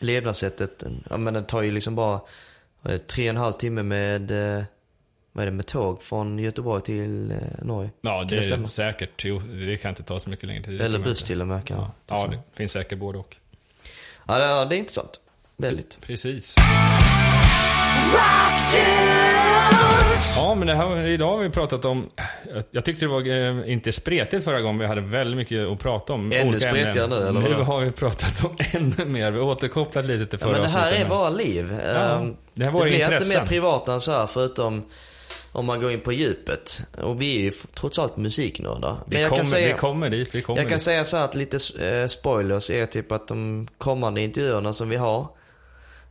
levnadssättet, 0.00 0.84
ja 1.10 1.16
men 1.16 1.34
det 1.34 1.42
tar 1.42 1.62
ju 1.62 1.70
liksom 1.70 1.94
bara 1.94 2.20
tre 2.98 3.24
och 3.24 3.30
en 3.30 3.36
halv 3.36 3.52
timme 3.52 3.82
med, 3.82 4.30
eh, 4.30 4.64
vad 5.32 5.42
är 5.42 5.46
det, 5.46 5.56
med 5.56 5.66
tåg 5.66 6.02
från 6.02 6.38
Göteborg 6.38 6.82
till 6.82 7.30
eh, 7.30 7.36
Norge. 7.62 7.90
ja 8.00 8.24
det, 8.24 8.36
det 8.36 8.54
är 8.54 8.66
säkert. 8.66 9.24
Jo, 9.24 9.38
det 9.38 9.76
kan 9.76 9.88
inte 9.88 10.02
ta 10.02 10.20
så 10.20 10.30
mycket 10.30 10.46
längre 10.46 10.62
tid. 10.62 10.80
Eller 10.80 10.98
buss 10.98 11.22
till 11.22 11.40
och 11.40 11.46
med 11.46 11.64
kan 11.64 11.78
Ja, 11.78 11.92
ja 12.06 12.26
det 12.26 12.56
finns 12.56 12.72
säkert 12.72 12.98
både 12.98 13.18
och. 13.18 13.36
Ja, 14.26 14.38
det, 14.38 14.44
ja, 14.44 14.64
det 14.64 14.76
är 14.76 14.78
intressant. 14.78 15.20
Väldigt. 15.56 16.00
Precis. 16.00 16.54
Ja, 20.36 20.54
men 20.54 20.66
det 20.66 20.74
här, 20.74 21.04
idag 21.06 21.30
har 21.36 21.42
vi 21.42 21.50
pratat 21.50 21.84
om... 21.84 22.10
Jag, 22.70 22.84
tyckte 22.84 23.04
det 23.04 23.08
var 23.08 23.26
eh, 23.66 23.72
inte 23.72 23.92
spretigt 23.92 24.44
förra 24.44 24.60
gången. 24.60 24.78
Vi 24.78 24.86
hade 24.86 25.00
väldigt 25.00 25.36
mycket 25.36 25.66
att 25.68 25.78
prata 25.78 26.12
om. 26.12 26.32
Ännu 26.32 26.60
spretigare 26.60 27.06
nu, 27.06 27.16
eller 27.16 27.40
Nu 27.40 27.54
har 27.54 27.80
vi 27.80 27.90
pratat 27.90 28.44
om 28.44 28.56
ännu 28.72 29.04
mer. 29.04 29.30
Vi 29.30 29.38
har 29.38 29.46
återkopplat 29.46 30.04
lite 30.04 30.26
till 30.26 30.38
Ja, 30.40 30.46
förra 30.46 30.52
men 30.52 30.62
det 30.62 30.68
här 30.78 30.92
är 30.92 31.08
våra 31.08 31.30
liv. 31.30 31.78
Ja, 31.84 32.00
Ehm, 32.00 32.36
det 32.54 32.64
här 32.64 32.72
det 32.72 32.78
var 32.78 32.84
blir 32.84 33.12
inte 33.12 33.24
mer 33.28 33.46
privat 33.46 33.88
än 33.88 34.00
så 34.00 34.12
här 34.12 34.26
förutom 34.26 34.84
om 35.52 35.66
man 35.66 35.80
går 35.80 35.90
in 35.92 36.00
på 36.00 36.12
djupet. 36.12 36.82
Och 37.02 37.22
vi 37.22 37.36
är 37.36 37.40
ju 37.40 37.52
trots 37.74 37.98
allt 37.98 38.16
musiknördar. 38.16 38.96
Vi, 39.06 39.24
kommer, 39.28 39.66
vi 39.66 39.72
kommer 39.72 40.10
dit, 40.10 40.34
vi 40.34 40.42
kommer 40.42 40.60
Jag 40.60 40.68
kan 40.68 40.76
dit. 40.76 40.82
säga 40.82 41.04
så 41.04 41.16
här 41.16 41.24
att 41.24 41.34
lite 41.34 41.86
eh, 41.88 42.08
spoilers 42.08 42.70
är 42.70 42.86
typ 42.86 43.12
att 43.12 43.28
de 43.28 43.68
kommande 43.78 44.20
intervjuerna 44.20 44.72
som 44.72 44.88
vi 44.88 44.96
har. 44.96 45.26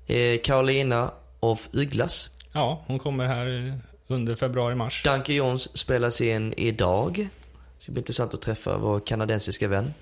Eh, 0.08 0.40
Carolina 0.44 1.12
of 1.52 1.70
Ugglas. 1.72 2.30
Ja, 2.52 2.84
hon 2.88 3.00
kommer 3.00 3.26
här 3.26 3.74
under 4.08 4.36
februari-mars. 4.36 5.02
Danke 5.04 5.34
Jones 5.34 5.78
spelas 5.78 6.22
in 6.22 6.54
idag. 6.58 7.30
Det 7.78 7.84
ska 7.84 7.92
bli 7.92 8.00
intressant 8.00 8.34
att 8.34 8.42
träffa 8.42 8.78
vår 8.78 9.00
kanadensiska 9.00 9.68
vän. 9.68 9.94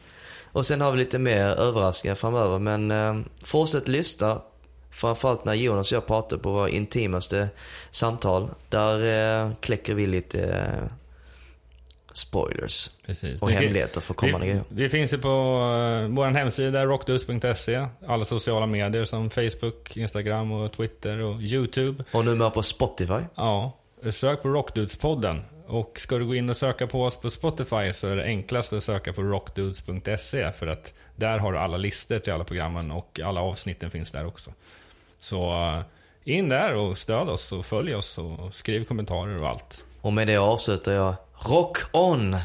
Och 0.52 0.66
sen 0.66 0.82
har 0.82 0.92
vi 0.92 0.98
lite 0.98 1.20
mer 1.20 1.46
överraskningar 1.46 2.16
framöver. 2.16 2.60
Men 2.60 2.92
eh, 2.92 3.20
fortsätt 3.44 3.88
lyssna. 3.88 4.42
Framförallt 4.92 5.46
när 5.46 5.54
Jonas 5.54 5.92
och 5.92 5.96
jag 5.96 6.08
pratar 6.08 6.38
på 6.38 6.52
våra 6.52 6.70
intimaste 6.70 7.50
samtal. 7.92 8.50
Där 8.70 9.44
eh, 9.44 9.52
kläcker 9.60 9.94
vi 9.94 10.08
lite 10.08 10.44
eh, 10.44 10.92
spoilers 12.14 12.90
Precis. 13.06 13.42
och 13.42 13.50
Det 13.50 13.56
hemligheter 13.56 14.02
för 14.02 14.14
kommande 14.14 14.46
vi, 14.46 14.52
grejer. 14.52 14.66
vi 14.70 14.90
finns 14.90 15.14
ju 15.14 15.18
på 15.18 15.30
uh, 15.30 16.16
vår 16.16 16.26
hemsida, 16.26 16.86
rockdus.se. 16.86 17.88
Alla 18.08 18.26
sociala 18.26 18.66
medier 18.66 19.06
som 19.06 19.30
Facebook, 19.30 19.98
Instagram 19.98 20.52
och 20.52 20.72
Twitter 20.72 21.20
och 21.20 21.42
YouTube. 21.42 22.04
Och 22.12 22.26
numera 22.26 22.50
på 22.50 22.64
Spotify. 22.64 23.20
Ja, 23.36 23.72
sök 24.10 24.42
på 24.42 24.50
Rockdudes-podden. 24.50 25.42
Och 25.68 26.00
ska 26.00 26.18
du 26.18 26.26
gå 26.26 26.36
in 26.36 26.50
och 26.50 26.58
söka 26.58 26.88
på 26.88 27.04
oss 27.04 27.18
på 27.18 27.30
Spotify 27.30 27.94
så 27.94 28.08
är 28.08 28.16
det 28.16 28.24
enklast 28.24 28.74
att 28.74 28.84
söka 28.84 29.14
på 29.14 29.22
rockdudes.se 29.22 30.52
för 30.52 30.68
att 30.68 30.94
där 31.16 31.38
har 31.38 31.52
du 31.52 31.58
alla 31.58 31.78
listor 31.78 32.20
till 32.20 32.34
alla 32.34 32.44
programmen 32.44 32.92
och 32.92 33.20
alla 33.24 33.42
avsnitten 33.42 33.92
finns 33.92 34.12
där 34.12 34.26
också. 34.26 34.52
Så 35.20 35.54
eh, 35.54 35.82
in 36.24 36.50
där 36.50 36.76
och 36.76 36.98
stöd 36.98 37.30
oss 37.30 37.52
och 37.52 37.66
följ 37.66 37.96
oss 37.96 38.18
och 38.18 38.56
skriv 38.56 38.86
kommentarer 38.86 39.42
och 39.42 39.50
allt. 39.50 39.86
Och 40.04 40.14
med 40.14 40.28
det 40.28 40.38
avslutar 40.38 40.92
jag 40.92 41.16
Rock 41.46 41.78
On! 41.92 42.36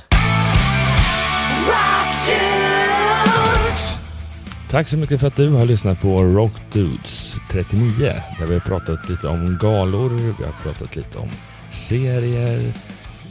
Tack 4.70 4.88
så 4.88 4.96
mycket 4.96 5.20
för 5.20 5.26
att 5.26 5.36
du 5.36 5.50
har 5.50 5.66
lyssnat 5.66 6.00
på 6.00 6.22
Rock 6.22 6.52
Dudes 6.72 7.36
39 7.50 8.14
där 8.38 8.46
vi 8.46 8.52
har 8.52 8.60
pratat 8.60 9.08
lite 9.08 9.28
om 9.28 9.58
galor, 9.60 10.08
vi 10.38 10.44
har 10.44 10.54
pratat 10.62 10.96
lite 10.96 11.18
om 11.18 11.28
serier 11.72 12.72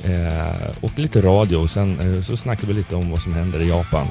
eh, 0.04 0.76
och 0.82 1.00
lite 1.00 1.22
radio. 1.22 1.58
Och 1.58 1.70
sen 1.70 2.00
eh, 2.00 2.22
så 2.22 2.38
snackar 2.38 2.68
vi 2.68 2.74
lite 2.74 2.96
om 2.96 3.12
vad 3.12 3.22
som 3.22 3.34
händer 3.34 3.62
i 3.62 3.70
Japan. 3.70 4.08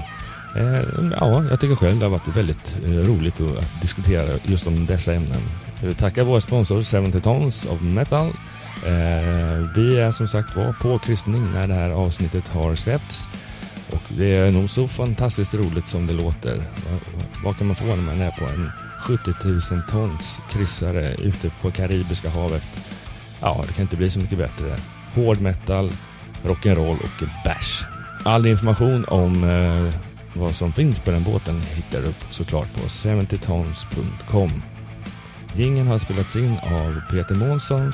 Eh, 0.57 0.83
ja, 1.21 1.45
jag 1.51 1.61
tycker 1.61 1.77
själv 1.77 1.99
det 1.99 2.05
har 2.05 2.11
varit 2.11 2.37
väldigt 2.37 2.77
eh, 2.85 2.91
roligt 2.91 3.41
att 3.41 3.81
diskutera 3.83 4.39
just 4.43 4.67
om 4.67 4.87
dessa 4.87 5.15
ämnen. 5.15 5.41
Vi 5.83 5.95
tackar 5.95 6.25
vår 6.25 6.41
sponsor 6.41 7.05
70 7.07 7.21
Tons 7.21 7.65
of 7.65 7.81
Metal. 7.81 8.33
Eh, 8.85 9.71
vi 9.75 10.01
är 10.01 10.13
som 10.13 10.29
sagt 10.29 10.57
var 10.57 10.73
på 10.73 10.99
kryssning 10.99 11.53
när 11.53 11.67
det 11.67 11.75
här 11.75 11.91
avsnittet 11.91 12.49
har 12.49 12.77
släppts. 12.77 13.29
Och 13.93 14.03
det 14.09 14.35
är 14.35 14.53
nog 14.53 14.71
så 14.71 14.89
fantastiskt 14.89 15.55
roligt 15.55 15.89
som 15.89 16.07
det 16.07 16.13
låter. 16.13 16.63
Vad 17.45 17.59
kan 17.59 17.67
man 17.67 17.77
få 17.77 17.85
när 17.85 17.97
man 17.97 18.21
är 18.21 18.31
på 18.31 18.45
en 18.45 18.71
70 19.07 19.31
000 19.45 19.83
tons 19.91 20.41
kryssare 20.51 21.15
ute 21.15 21.51
på 21.51 21.71
Karibiska 21.71 22.31
havet? 22.31 22.65
Ja, 23.41 23.65
det 23.67 23.73
kan 23.73 23.83
inte 23.83 23.97
bli 23.97 24.11
så 24.11 24.19
mycket 24.19 24.39
bättre. 24.39 24.77
Hård 25.15 25.41
metal, 25.41 25.93
rock'n'roll 26.43 26.99
och 27.03 27.29
bärs. 27.45 27.85
All 28.25 28.47
information 28.47 29.05
om 29.05 29.45
eh, 29.45 29.95
vad 30.35 30.55
som 30.55 30.73
finns 30.73 31.01
på 31.01 31.11
den 31.11 31.23
båten 31.23 31.61
hittar 31.61 32.03
du 32.03 32.13
såklart 32.31 32.75
på 32.75 32.81
70tons.com. 32.81 34.63
Gingen 35.55 35.87
har 35.87 35.99
spelats 35.99 36.37
in 36.37 36.59
av 36.59 37.01
Peter 37.11 37.35
Månsson, 37.35 37.93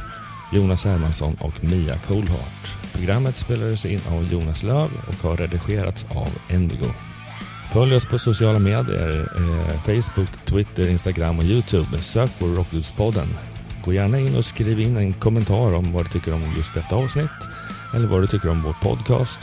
Jonas 0.53 0.85
Hermansson 0.85 1.37
och 1.41 1.65
Mia 1.65 1.99
Coldheart. 1.99 2.93
Programmet 2.93 3.37
spelades 3.37 3.87
in 3.87 4.01
av 4.11 4.33
Jonas 4.33 4.63
Löv 4.63 4.91
och 5.09 5.29
har 5.29 5.37
redigerats 5.37 6.07
av 6.09 6.29
Endigo. 6.49 6.87
Följ 7.73 7.97
oss 7.97 8.07
på 8.07 8.19
sociala 8.19 8.59
medier, 8.59 9.29
eh, 9.37 9.81
Facebook, 9.81 10.45
Twitter, 10.45 10.91
Instagram 10.91 11.39
och 11.39 11.45
Youtube. 11.45 11.99
Sök 11.99 12.39
på 12.39 12.47
Rockdudespodden. 12.47 13.29
Gå 13.85 13.93
gärna 13.93 14.19
in 14.19 14.37
och 14.37 14.45
skriv 14.45 14.81
in 14.81 14.97
en 14.97 15.13
kommentar 15.13 15.75
om 15.75 15.93
vad 15.93 16.05
du 16.05 16.09
tycker 16.09 16.35
om 16.35 16.55
just 16.57 16.75
detta 16.75 16.97
avsnitt 16.97 17.31
eller 17.95 18.09
vad 18.09 18.21
du 18.21 18.27
tycker 18.27 18.49
om 18.49 18.63
vår 18.63 18.77
podcast. 18.83 19.41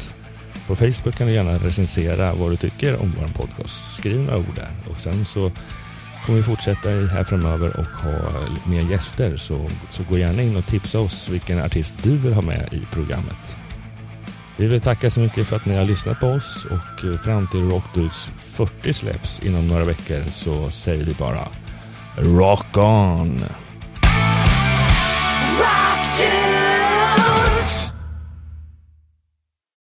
På 0.67 0.75
Facebook 0.75 1.15
kan 1.15 1.27
du 1.27 1.33
gärna 1.33 1.53
recensera 1.53 2.33
vad 2.33 2.51
du 2.51 2.57
tycker 2.57 3.01
om 3.01 3.13
vår 3.19 3.27
podcast. 3.27 3.95
Skriv 3.95 4.19
några 4.19 4.37
ord 4.37 4.55
där 4.55 4.69
och 4.89 5.01
sen 5.01 5.25
så 5.25 5.51
kommer 6.29 6.41
vi 6.41 6.45
fortsätta 6.45 6.89
här 6.89 7.23
framöver 7.23 7.79
och 7.79 7.85
ha 7.85 8.47
mer 8.65 8.91
gäster. 8.91 9.37
Så, 9.37 9.69
så 9.91 10.03
gå 10.09 10.17
gärna 10.17 10.41
in 10.41 10.57
och 10.57 10.65
tipsa 10.65 10.99
oss 10.99 11.29
vilken 11.29 11.61
artist 11.61 11.93
du 12.03 12.17
vill 12.17 12.33
ha 12.33 12.41
med 12.41 12.69
i 12.71 12.81
programmet. 12.93 13.57
Vi 14.57 14.67
vill 14.67 14.81
tacka 14.81 15.09
så 15.09 15.19
mycket 15.19 15.47
för 15.47 15.55
att 15.55 15.65
ni 15.65 15.75
har 15.75 15.85
lyssnat 15.85 16.19
på 16.19 16.27
oss 16.27 16.65
och 16.65 17.19
fram 17.23 17.47
till 17.47 17.69
Rockdudes 17.69 18.29
40 18.37 18.93
släpps 18.93 19.39
inom 19.39 19.67
några 19.67 19.83
veckor 19.83 20.23
så 20.31 20.69
säger 20.69 21.05
vi 21.05 21.13
bara 21.13 21.47
Rock 22.17 22.77
on! 22.77 23.41